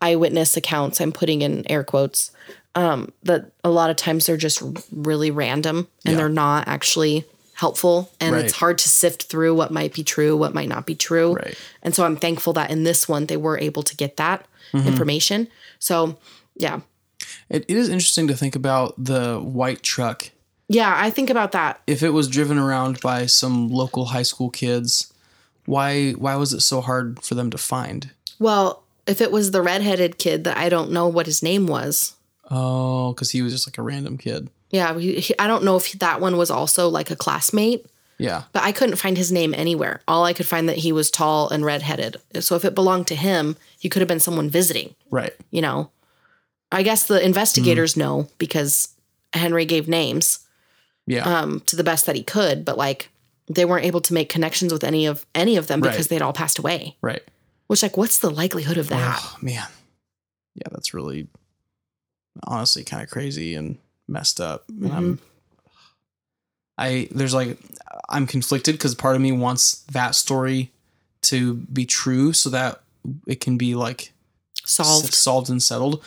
eyewitness 0.00 0.56
accounts, 0.56 1.00
I'm 1.00 1.12
putting 1.12 1.42
in 1.42 1.64
air 1.70 1.84
quotes, 1.84 2.30
um, 2.74 3.12
that 3.22 3.52
a 3.62 3.70
lot 3.70 3.90
of 3.90 3.96
times 3.96 4.26
they're 4.26 4.36
just 4.36 4.62
really 4.90 5.30
random 5.30 5.88
and 6.04 6.12
Yeah. 6.12 6.16
they're 6.18 6.28
not 6.28 6.66
actually 6.66 7.24
helpful. 7.54 8.10
And 8.18 8.34
it's 8.34 8.54
hard 8.54 8.78
to 8.78 8.88
sift 8.88 9.24
through 9.24 9.54
what 9.54 9.70
might 9.70 9.92
be 9.94 10.02
true, 10.02 10.36
what 10.36 10.54
might 10.54 10.68
not 10.68 10.86
be 10.86 10.94
true. 10.94 11.34
Right. 11.34 11.54
And 11.82 11.94
so 11.94 12.04
I'm 12.04 12.16
thankful 12.16 12.52
that 12.54 12.70
in 12.70 12.82
this 12.82 13.08
one 13.08 13.26
they 13.26 13.36
were 13.36 13.58
able 13.58 13.82
to 13.84 13.96
get 13.96 14.16
that 14.16 14.46
Mm-hmm. 14.72 14.88
information. 14.88 15.48
So 15.78 16.16
yeah. 16.56 16.80
It, 17.48 17.64
it 17.68 17.76
is 17.76 17.88
interesting 17.88 18.26
to 18.28 18.36
think 18.36 18.54
about 18.56 18.94
the 19.02 19.38
white 19.38 19.82
truck. 19.82 20.30
Yeah, 20.68 20.92
I 20.96 21.10
think 21.10 21.28
about 21.30 21.52
that. 21.52 21.80
If 21.86 22.02
it 22.02 22.10
was 22.10 22.28
driven 22.28 22.58
around 22.58 23.00
by 23.00 23.26
some 23.26 23.68
local 23.68 24.06
high 24.06 24.22
school 24.22 24.48
kids, 24.50 25.12
why 25.66 26.12
why 26.12 26.36
was 26.36 26.52
it 26.52 26.60
so 26.60 26.80
hard 26.80 27.22
for 27.22 27.34
them 27.34 27.50
to 27.50 27.58
find? 27.58 28.10
Well, 28.38 28.82
if 29.06 29.20
it 29.20 29.30
was 29.32 29.50
the 29.50 29.62
redheaded 29.62 30.18
kid 30.18 30.44
that 30.44 30.56
I 30.56 30.68
don't 30.68 30.90
know 30.92 31.08
what 31.08 31.26
his 31.26 31.42
name 31.42 31.66
was, 31.66 32.14
Oh, 32.50 33.12
because 33.12 33.30
he 33.30 33.42
was 33.42 33.52
just 33.52 33.66
like 33.66 33.78
a 33.78 33.82
random 33.82 34.18
kid. 34.18 34.50
Yeah, 34.70 34.98
he, 34.98 35.20
he- 35.20 35.38
I 35.38 35.46
don't 35.46 35.64
know 35.64 35.76
if 35.76 35.92
that 35.92 36.20
one 36.20 36.36
was 36.36 36.50
also 36.50 36.88
like 36.88 37.10
a 37.10 37.16
classmate, 37.16 37.86
Yeah. 38.18 38.42
but 38.52 38.62
I 38.62 38.72
couldn't 38.72 38.96
find 38.96 39.16
his 39.16 39.30
name 39.32 39.54
anywhere. 39.54 40.00
All 40.08 40.24
I 40.24 40.32
could 40.32 40.46
find 40.46 40.68
that 40.68 40.78
he 40.78 40.92
was 40.92 41.10
tall 41.10 41.48
and 41.50 41.64
redheaded. 41.64 42.16
So 42.40 42.56
if 42.56 42.64
it 42.64 42.74
belonged 42.74 43.06
to 43.08 43.14
him, 43.14 43.56
he 43.78 43.88
could 43.88 44.00
have 44.00 44.08
been 44.08 44.20
someone 44.20 44.50
visiting, 44.50 44.94
Right. 45.10 45.32
you 45.50 45.60
know. 45.62 45.90
I 46.72 46.82
guess 46.82 47.06
the 47.06 47.24
investigators 47.24 47.96
know 47.96 48.28
because 48.38 48.88
Henry 49.34 49.64
gave 49.66 49.86
names 49.88 50.40
Yeah. 51.06 51.24
um, 51.24 51.60
to 51.66 51.76
the 51.76 51.84
best 51.84 52.06
that 52.06 52.16
he 52.16 52.22
could, 52.24 52.64
but 52.64 52.76
like 52.78 53.10
they 53.48 53.64
weren't 53.64 53.84
able 53.84 54.00
to 54.00 54.14
make 54.14 54.28
connections 54.28 54.72
with 54.72 54.82
any 54.84 55.04
of 55.06 55.26
any 55.34 55.56
of 55.56 55.66
them 55.66 55.80
because 55.80 55.98
Right. 55.98 56.08
they'd 56.08 56.22
all 56.22 56.32
passed 56.32 56.58
away. 56.58 56.96
right. 57.02 57.22
Which 57.66 57.82
like 57.82 57.96
what's 57.96 58.18
the 58.18 58.30
likelihood 58.30 58.76
of 58.78 58.88
that? 58.88 59.18
Oh, 59.22 59.36
man. 59.40 59.66
Yeah, 60.54 60.68
that's 60.70 60.92
really 60.94 61.28
honestly 62.46 62.84
kind 62.84 63.02
of 63.02 63.10
crazy 63.10 63.54
and 63.54 63.78
messed 64.08 64.40
up. 64.40 64.64
And 64.68 64.80
Mm-hmm. 64.82 64.96
I'm 64.96 65.18
I 66.78 67.08
there's 67.10 67.34
like 67.34 67.58
I'm 68.08 68.26
conflicted 68.26 68.74
because 68.74 68.94
part 68.94 69.14
of 69.16 69.22
me 69.22 69.32
wants 69.32 69.80
that 69.92 70.14
story 70.14 70.70
to 71.22 71.54
be 71.54 71.84
true 71.86 72.32
so 72.32 72.50
that 72.50 72.80
it 73.26 73.40
can 73.40 73.56
be 73.58 73.74
like 73.74 74.12
Solved. 74.64 75.12
solved 75.12 75.50
and 75.50 75.62
settled. 75.62 76.02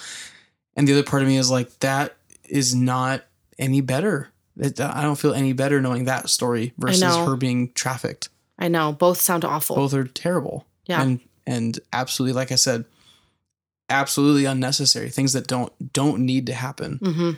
And 0.76 0.88
the 0.88 0.94
other 0.94 1.04
part 1.04 1.22
of 1.22 1.28
me 1.28 1.38
is 1.38 1.50
like 1.50 1.80
that 1.80 2.16
is 2.44 2.76
not 2.76 3.24
any 3.58 3.82
better. 3.82 4.30
It, 4.58 4.80
I 4.80 5.02
don't 5.02 5.18
feel 5.18 5.34
any 5.34 5.54
better 5.54 5.82
knowing 5.82 6.06
that 6.06 6.30
story 6.30 6.74
versus 6.78 7.02
her 7.02 7.36
being 7.36 7.72
trafficked. 7.74 8.30
I 8.58 8.68
know. 8.68 8.94
Both 8.94 9.20
sound 9.22 9.44
awful. 9.44 9.76
Both 9.76 9.94
are 9.94 10.06
terrible. 10.06 10.66
Yeah. 10.86 11.02
And 11.02 11.20
and 11.46 11.80
absolutely 11.92 12.34
like 12.34 12.52
I 12.52 12.56
said, 12.56 12.86
absolutely 13.90 14.46
unnecessary. 14.46 15.10
Things 15.10 15.34
that 15.34 15.48
don't 15.48 15.72
don't 15.94 16.20
need 16.26 16.46
to 16.48 16.54
happen. 16.54 17.00
hmm 17.04 17.32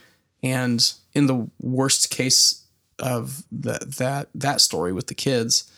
And 0.44 0.94
in 1.14 1.28
the 1.28 1.50
worst 1.60 2.10
case 2.10 2.66
of 3.00 3.44
that 3.52 3.96
that 3.98 4.30
that 4.36 4.62
story 4.62 4.94
with 4.94 5.08
the 5.08 5.16
kids, 5.16 5.72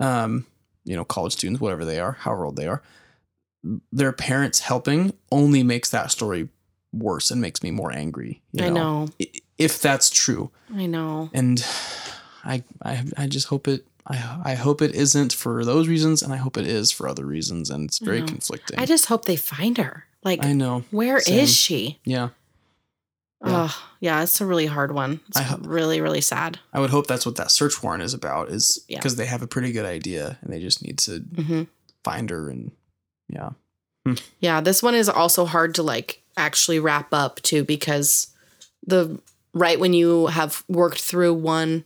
um, 0.00 0.46
you 0.84 0.96
know, 0.96 1.04
college 1.04 1.32
students, 1.34 1.60
whatever 1.60 1.84
they 1.84 2.00
are, 2.00 2.12
however 2.12 2.46
old 2.46 2.56
they 2.56 2.66
are, 2.66 2.82
their 3.92 4.12
parents 4.12 4.60
helping 4.60 5.12
only 5.30 5.62
makes 5.62 5.90
that 5.90 6.10
story 6.10 6.48
worse 6.92 7.30
and 7.30 7.40
makes 7.40 7.62
me 7.62 7.70
more 7.70 7.92
angry. 7.92 8.42
you 8.52 8.64
I 8.64 8.68
know. 8.68 9.08
If 9.58 9.80
that's 9.80 10.10
true. 10.10 10.50
I 10.74 10.86
know. 10.86 11.30
And 11.32 11.64
I 12.44 12.62
I 12.82 13.04
I 13.16 13.26
just 13.26 13.46
hope 13.48 13.68
it 13.68 13.86
I 14.06 14.40
I 14.44 14.54
hope 14.54 14.82
it 14.82 14.94
isn't 14.94 15.32
for 15.32 15.64
those 15.64 15.88
reasons 15.88 16.22
and 16.22 16.32
I 16.32 16.36
hope 16.36 16.56
it 16.56 16.66
is 16.66 16.90
for 16.90 17.08
other 17.08 17.24
reasons 17.24 17.70
and 17.70 17.84
it's 17.88 17.98
very 17.98 18.20
know. 18.20 18.26
conflicting. 18.26 18.78
I 18.78 18.86
just 18.86 19.06
hope 19.06 19.24
they 19.24 19.36
find 19.36 19.78
her. 19.78 20.04
Like, 20.24 20.44
I 20.44 20.52
know. 20.52 20.84
where 20.92 21.16
is 21.18 21.24
Same. 21.26 21.46
she? 21.46 22.00
Yeah. 22.04 22.28
Yeah. 23.44 23.66
Oh, 23.70 23.88
yeah, 23.98 24.22
it's 24.22 24.40
a 24.40 24.46
really 24.46 24.66
hard 24.66 24.92
one. 24.92 25.18
It's 25.26 25.36
I 25.36 25.42
ho- 25.42 25.58
really, 25.62 26.00
really 26.00 26.20
sad. 26.20 26.60
I 26.72 26.78
would 26.78 26.90
hope 26.90 27.08
that's 27.08 27.26
what 27.26 27.34
that 27.36 27.50
search 27.50 27.82
warrant 27.82 28.04
is 28.04 28.14
about 28.14 28.50
is 28.50 28.84
Yeah. 28.88 28.98
because 28.98 29.16
they 29.16 29.26
have 29.26 29.42
a 29.42 29.48
pretty 29.48 29.72
good 29.72 29.84
idea 29.84 30.38
and 30.42 30.52
they 30.52 30.60
just 30.60 30.80
need 30.82 30.98
to 31.00 31.18
hmm 31.20 31.62
find 32.04 32.30
her 32.30 32.48
and 32.50 32.70
yeah. 33.28 33.50
Yeah, 34.40 34.60
this 34.60 34.82
one 34.82 34.94
is 34.96 35.08
also 35.08 35.44
hard 35.44 35.74
to 35.76 35.82
like 35.82 36.21
actually 36.36 36.78
wrap 36.78 37.12
up 37.12 37.40
too 37.42 37.64
because 37.64 38.28
the 38.86 39.20
right 39.54 39.78
when 39.78 39.92
you 39.92 40.26
have 40.28 40.64
worked 40.68 41.00
through 41.00 41.34
one 41.34 41.84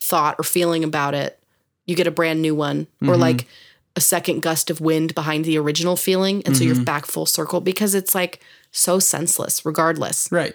thought 0.00 0.36
or 0.38 0.44
feeling 0.44 0.84
about 0.84 1.14
it, 1.14 1.38
you 1.86 1.94
get 1.96 2.06
a 2.06 2.10
brand 2.10 2.42
new 2.42 2.54
one 2.54 2.86
or 3.02 3.14
Mhm. 3.14 3.18
like 3.18 3.46
a 3.94 4.00
second 4.00 4.40
gust 4.42 4.68
of 4.70 4.80
wind 4.80 5.14
behind 5.14 5.44
the 5.44 5.56
original 5.56 5.96
feeling. 5.96 6.42
And 6.44 6.56
so 6.56 6.64
you're 6.64 6.74
Mhm. 6.74 6.84
back 6.84 7.06
full 7.06 7.26
circle 7.26 7.60
because 7.60 7.94
it's 7.94 8.14
like 8.14 8.40
so 8.70 8.98
senseless, 8.98 9.64
regardless. 9.64 10.28
Right. 10.30 10.54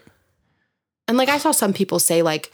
And 1.07 1.17
like 1.17 1.29
I 1.29 1.38
saw 1.39 1.51
some 1.51 1.73
people 1.73 1.99
say 1.99 2.21
like 2.21 2.51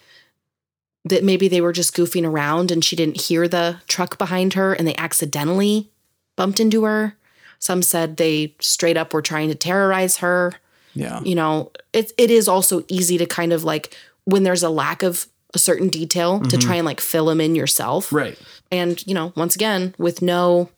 that 1.06 1.24
maybe 1.24 1.48
they 1.48 1.62
were 1.62 1.74
just 1.74 1.96
goofing 1.96 2.26
around 2.26 2.72
and 2.72 2.84
she 2.84 2.96
didn't 2.96 3.22
hear 3.22 3.48
the 3.48 3.78
truck 3.88 4.18
behind 4.18 4.54
her 4.54 4.74
and 4.74 4.88
they 4.88 4.96
accidentally 4.96 5.90
bumped 6.36 6.60
into 6.60 6.84
her. 6.86 7.18
Some 7.60 7.82
said 7.82 8.18
they 8.18 8.56
straight 8.60 8.98
up 8.98 9.14
were 9.14 9.22
trying 9.22 9.50
to 9.50 9.56
terrorize 9.56 10.18
her. 10.18 10.54
Yeah. 10.98 11.22
You 11.24 11.36
know, 11.36 11.72
it 11.94 12.12
it 12.18 12.30
is 12.32 12.48
also 12.48 12.84
easy 12.88 13.18
to 13.18 13.26
kind 13.26 13.54
of 13.54 13.64
like 13.64 13.96
when 14.26 14.44
there's 14.44 14.64
a 14.64 14.70
lack 14.70 15.04
of 15.04 15.28
a 15.54 15.60
certain 15.60 15.88
detail 15.90 16.40
to 16.42 16.58
Mhm. 16.58 16.62
try 16.62 16.76
and 16.76 16.86
like 16.86 17.00
fill 17.02 17.26
them 17.28 17.40
in 17.40 17.56
yourself. 17.56 18.12
Right. 18.12 18.38
And 18.72 19.02
you 19.08 19.14
know, 19.14 19.32
once 19.36 19.56
again, 19.56 19.96
with 19.98 20.22
no 20.22 20.70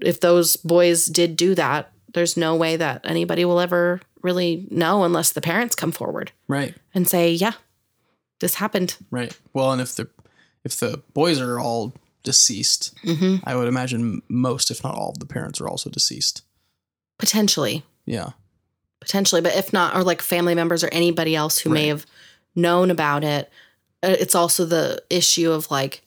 if 0.00 0.20
those 0.20 0.56
boys 0.56 1.06
did 1.06 1.36
do 1.36 1.54
that, 1.54 1.92
there's 2.14 2.36
no 2.36 2.54
way 2.54 2.76
that 2.76 3.00
anybody 3.04 3.44
will 3.44 3.60
ever 3.60 4.00
really 4.22 4.66
know 4.70 5.04
unless 5.04 5.32
the 5.32 5.40
parents 5.40 5.74
come 5.74 5.92
forward 5.92 6.32
Right. 6.48 6.74
and 6.94 7.08
say, 7.08 7.32
"Yeah, 7.32 7.52
this 8.40 8.54
happened." 8.54 8.96
Right. 9.10 9.36
Well, 9.52 9.72
and 9.72 9.80
if 9.82 9.94
the 9.96 10.08
if 10.64 10.78
the 10.78 11.02
boys 11.14 11.40
are 11.40 11.60
all 11.60 11.92
deceased, 12.22 12.92
hmm 13.02 13.36
I 13.44 13.54
would 13.54 13.68
imagine 13.68 14.22
most, 14.28 14.70
if 14.70 14.82
not 14.82 14.94
all, 14.96 15.10
of 15.10 15.18
the 15.20 15.26
parents 15.26 15.60
are 15.60 15.68
also 15.68 15.90
deceased. 15.90 16.42
Potentially, 17.18 17.84
Yeah. 18.04 18.30
Potentially, 19.06 19.40
but 19.40 19.54
if 19.54 19.72
not, 19.72 19.94
or 19.96 20.02
like 20.02 20.20
family 20.20 20.54
members 20.54 20.82
or 20.82 20.88
anybody 20.90 21.36
else 21.36 21.58
who 21.58 21.70
may 21.70 21.86
have 21.86 22.04
known 22.56 22.90
about 22.90 23.22
it, 23.22 23.48
uh, 24.02 24.16
it's 24.18 24.34
also 24.34 24.64
the 24.64 25.00
issue 25.08 25.52
of 25.52 25.70
like, 25.70 26.02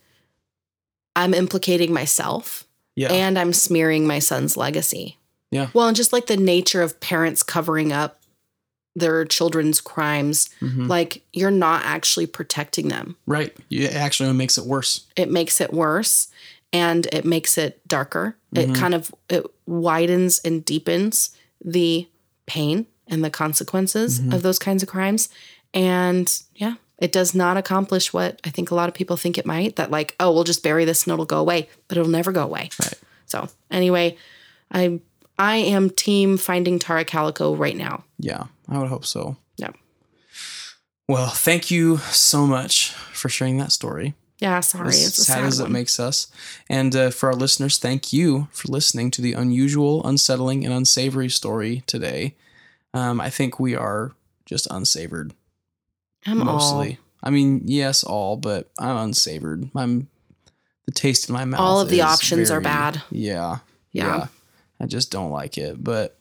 I'm 1.15 1.33
implicating 1.33 1.93
myself 1.93 2.67
Yeah. 2.97 3.07
and 3.11 3.39
I'm 3.39 3.53
smearing 3.53 4.05
my 4.05 4.19
son's 4.19 4.57
legacy. 4.57 5.17
Yeah. 5.49 5.69
Well, 5.73 5.87
and 5.87 5.95
just 5.95 6.11
like 6.11 6.27
the 6.27 6.35
nature 6.35 6.81
of 6.81 6.99
parents 6.99 7.41
covering 7.41 7.93
up 7.93 8.19
their 8.97 9.23
children's 9.23 9.79
crimes, 9.79 10.49
Mhm. 10.61 10.89
like 10.89 11.23
you're 11.31 11.51
not 11.51 11.85
actually 11.85 12.25
protecting 12.27 12.89
them. 12.89 13.15
Right. 13.25 13.55
Yeah, 13.69 13.87
it 13.87 13.95
actually 13.95 14.33
makes 14.33 14.57
it 14.57 14.65
worse. 14.65 15.05
It 15.15 15.31
makes 15.31 15.61
it 15.61 15.71
worse 15.73 16.27
and 16.73 17.05
it 17.13 17.23
makes 17.23 17.57
it 17.57 17.79
darker. 17.87 18.35
Mhm. 18.53 18.61
It 18.61 18.75
kind 18.75 18.93
of 18.93 19.15
it 19.29 19.45
widens 19.65 20.39
and 20.43 20.65
deepens 20.65 21.29
the 21.63 22.07
pain 22.49 22.85
and 23.07 23.23
the 23.23 23.29
consequences 23.29 24.19
Mhm. 24.19 24.33
of 24.33 24.41
those 24.41 24.59
kinds 24.59 24.83
of 24.83 24.89
crimes. 24.89 25.29
And 25.73 26.27
yeah, 26.55 26.75
it 26.97 27.11
does 27.11 27.33
not 27.33 27.55
accomplish 27.57 28.11
what 28.11 28.39
I 28.43 28.49
think 28.49 28.71
a 28.71 28.75
lot 28.75 28.89
of 28.89 28.95
people 28.95 29.15
think 29.17 29.37
it 29.37 29.45
might 29.45 29.75
that 29.77 29.89
like, 29.91 30.15
oh, 30.19 30.31
we'll 30.33 30.43
just 30.43 30.63
bury 30.63 30.83
this 30.85 31.03
and 31.05 31.13
it'll 31.13 31.25
go 31.25 31.39
away, 31.39 31.69
but 31.87 31.97
it'll 31.97 32.09
never 32.11 32.31
go 32.31 32.43
away. 32.43 32.69
Right. 32.81 32.93
So, 33.25 33.47
anyway, 33.71 34.17
I 34.71 34.99
I 35.37 35.55
am 35.57 35.89
team 35.89 36.37
finding 36.37 36.79
Tara 36.79 37.05
Calico 37.05 37.55
right 37.55 37.77
now. 37.77 38.03
Yeah, 38.17 38.43
I 38.67 38.77
would 38.79 38.89
hope 38.89 39.05
so. 39.05 39.37
Yeah. 39.57 39.71
Well, 41.07 41.29
thank 41.29 41.71
you 41.71 41.97
so 42.11 42.45
much 42.45 42.91
for 43.13 43.29
sharing 43.29 43.57
that 43.57 43.71
story. 43.71 44.13
Yeah, 44.39 44.59
sorry. 44.61 44.89
as 44.89 45.07
it's 45.07 45.25
sad, 45.27 45.35
sad, 45.35 45.43
as 45.43 45.59
it 45.59 45.69
makes 45.69 45.99
us. 45.99 46.27
And 46.69 46.95
uh, 46.95 47.09
for 47.09 47.27
our 47.29 47.35
listeners, 47.35 47.77
thank 47.77 48.13
you 48.13 48.47
for 48.51 48.69
listening 48.71 49.11
to 49.11 49.21
the 49.21 49.33
unusual, 49.33 50.05
unsettling, 50.07 50.63
and 50.65 50.73
unsavory 50.73 51.29
story 51.29 51.83
today. 51.87 52.35
Um, 52.93 53.19
I 53.19 53.29
think 53.29 53.59
we 53.59 53.75
are 53.75 54.13
just 54.45 54.65
unsavored 54.71 55.33
I'm 56.25 56.39
mostly. 56.39 56.99
I 57.21 57.29
mean, 57.29 57.61
yes, 57.65 58.03
all, 58.03 58.37
but 58.37 58.71
I'm 58.79 58.95
unsavored. 58.97 59.69
I'm 59.75 60.07
the 60.85 60.91
taste 60.93 61.27
in 61.29 61.33
my 61.33 61.43
mouth. 61.45 61.59
All 61.59 61.81
of 61.81 61.89
the 61.89 62.01
options 62.01 62.49
are 62.49 62.61
very- 62.61 62.63
bad. 62.63 63.01
Yeah, 63.11 63.57
Yeah. 63.91 64.27
I 64.79 64.85
just 64.85 65.11
don't 65.11 65.31
like 65.31 65.57
it. 65.57 65.83
But 65.83 66.17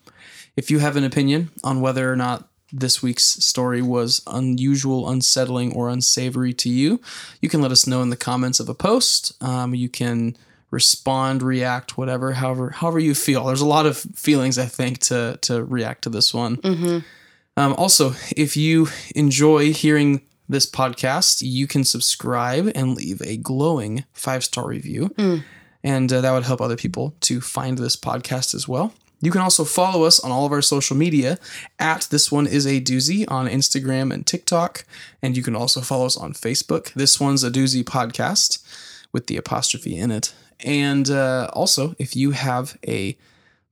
if 0.57 0.69
you 0.69 0.79
have 0.79 0.97
an 0.97 1.05
opinion 1.05 1.51
on 1.63 1.79
whether 1.79 2.11
or 2.11 2.17
not 2.17 2.48
this 2.71 3.01
week's 3.01 3.23
story 3.23 3.81
was 3.81 4.21
unusual, 4.27 5.09
unsettling, 5.09 5.73
or 5.73 5.89
unsavory 5.89 6.53
to 6.53 6.69
you, 6.69 7.01
you 7.41 7.49
can 7.49 7.61
let 7.61 7.71
us 7.71 7.87
know 7.87 8.01
in 8.01 8.09
the 8.09 8.17
comments 8.17 8.59
of 8.59 8.69
a 8.69 8.73
post. 8.73 9.33
Um, 9.43 9.73
you 9.73 9.89
can 9.89 10.37
respond, 10.71 11.41
react, 11.41 11.97
whatever, 11.97 12.33
however, 12.33 12.69
however 12.69 12.99
you 12.99 13.15
feel. 13.15 13.45
There's 13.45 13.61
a 13.61 13.65
lot 13.65 13.85
of 13.85 13.97
feelings 13.97 14.57
I 14.57 14.65
think 14.65 14.99
to 14.99 15.37
to 15.41 15.63
react 15.63 16.03
to 16.03 16.09
this 16.09 16.33
one. 16.33 16.55
hmm 16.55 16.99
Um, 17.57 17.73
also, 17.73 18.13
if 18.37 18.55
you 18.55 18.87
enjoy 19.15 19.73
hearing 19.73 20.21
this 20.47 20.65
podcast, 20.69 21.41
you 21.41 21.67
can 21.67 21.83
subscribe 21.83 22.71
and 22.75 22.95
leave 22.95 23.21
a 23.21 23.37
glowing 23.37 24.05
five 24.13 24.43
star 24.43 24.67
review. 24.67 25.09
Mm. 25.17 25.43
And 25.83 26.11
uh, 26.11 26.21
that 26.21 26.31
would 26.31 26.43
help 26.43 26.61
other 26.61 26.75
people 26.75 27.15
to 27.21 27.39
find 27.39 27.77
this 27.77 27.95
podcast 27.95 28.53
as 28.53 28.67
well. 28.67 28.93
You 29.21 29.31
can 29.31 29.41
also 29.41 29.65
follow 29.65 30.03
us 30.03 30.19
on 30.19 30.31
all 30.31 30.45
of 30.45 30.51
our 30.51 30.61
social 30.61 30.95
media 30.95 31.37
at 31.77 32.07
This 32.09 32.31
One 32.31 32.47
Is 32.47 32.65
a 32.65 32.79
Doozy 32.79 33.25
on 33.27 33.47
Instagram 33.47 34.13
and 34.13 34.25
TikTok. 34.25 34.85
And 35.21 35.35
you 35.35 35.43
can 35.43 35.55
also 35.55 35.81
follow 35.81 36.05
us 36.05 36.17
on 36.17 36.33
Facebook. 36.33 36.93
This 36.93 37.19
One's 37.19 37.43
a 37.43 37.51
Doozy 37.51 37.83
podcast 37.83 38.63
with 39.11 39.27
the 39.27 39.37
apostrophe 39.37 39.97
in 39.97 40.11
it. 40.11 40.33
And 40.61 41.09
uh, 41.09 41.49
also, 41.53 41.95
if 41.99 42.15
you 42.15 42.31
have 42.31 42.77
a 42.87 43.17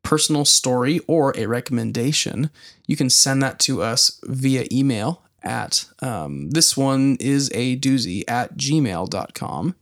personal 0.03 0.45
story 0.45 0.99
or 1.07 1.33
a 1.37 1.45
recommendation, 1.45 2.49
you 2.85 2.95
can 2.95 3.09
send 3.09 3.41
that 3.43 3.59
to 3.59 3.81
us 3.81 4.19
via 4.23 4.65
email 4.71 5.21
at 5.43 5.85
um, 6.01 6.49
this 6.51 6.75
one 6.75 7.17
is 7.19 7.49
a 7.53 7.77
doozy 7.77 8.23
at 8.27 8.57
gmail.com. 8.57 9.75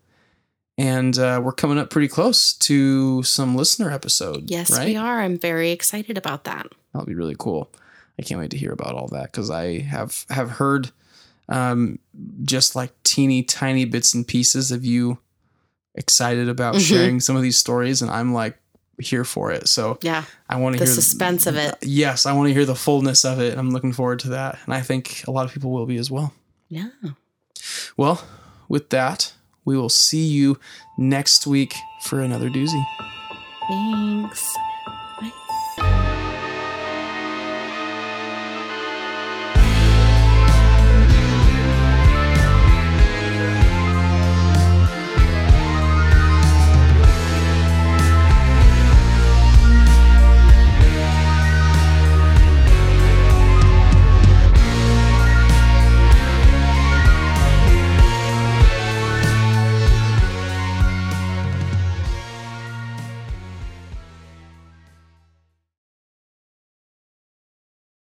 And 0.78 1.18
uh, 1.18 1.40
we're 1.44 1.54
coming 1.54 1.78
up 1.78 1.90
pretty 1.90 2.10
close 2.10 2.54
to 2.54 3.24
some 3.24 3.56
listener 3.56 3.92
episodes. 3.92 4.52
Yes, 4.52 4.72
right? 4.72 4.88
we 4.88 4.96
are. 4.98 5.22
I'm 5.22 5.38
very 5.38 5.72
excited 5.72 6.18
about 6.18 6.44
that. 6.44 6.68
That'll 6.94 7.06
be 7.08 7.16
really 7.16 7.36
cool. 7.40 7.72
I 8.20 8.24
can't 8.24 8.40
wait 8.40 8.52
to 8.52 8.58
hear 8.58 8.72
about 8.74 8.94
all 8.96 9.08
that 9.10 9.32
because 9.32 9.50
I 9.50 9.80
have 9.80 10.26
have 10.30 10.52
heard 10.52 10.92
um, 11.48 12.00
just 12.44 12.76
like 12.76 12.92
teeny 13.04 13.44
tiny 13.44 13.86
bits 13.86 14.14
and 14.14 14.28
pieces 14.28 14.72
of 14.72 14.84
you 14.84 15.20
excited 15.94 16.50
about 16.50 16.76
Mhm. 16.76 16.82
sharing 16.90 17.20
some 17.22 17.36
of 17.36 17.42
these 17.42 17.58
stories, 17.58 18.02
and 18.02 18.10
I'm 18.12 18.34
like 18.34 18.58
here 19.00 19.24
for 19.26 19.52
it. 19.52 19.68
So 19.70 19.98
Yeah. 20.02 20.24
I 20.50 20.56
want 20.58 20.74
to 20.74 20.80
hear 20.80 20.88
The 20.88 21.02
suspense 21.02 21.46
of 21.48 21.56
it. 21.56 21.76
Yes, 21.84 22.26
I 22.26 22.34
want 22.34 22.48
to 22.50 22.54
hear 22.54 22.66
the 22.66 22.76
fullness 22.76 23.24
of 23.26 23.40
it. 23.40 23.58
I'm 23.58 23.70
looking 23.72 23.94
forward 23.94 24.20
to 24.20 24.30
that, 24.30 24.58
and 24.66 24.74
I 24.74 24.82
think 24.82 25.24
a 25.28 25.32
lot 25.32 25.46
of 25.46 25.54
people 25.54 25.72
will 25.72 25.86
be 25.86 25.98
as 25.98 26.10
well. 26.10 26.34
Yeah. 26.70 26.90
Well, 27.98 28.24
with 28.68 28.90
that, 28.90 29.34
we 29.66 29.76
will 29.76 29.90
see 29.90 30.24
you 30.24 30.58
next 30.98 31.46
week 31.46 31.76
for 32.02 32.22
another 32.22 32.50
doozy. 32.50 32.86
Thanks. 33.68 34.56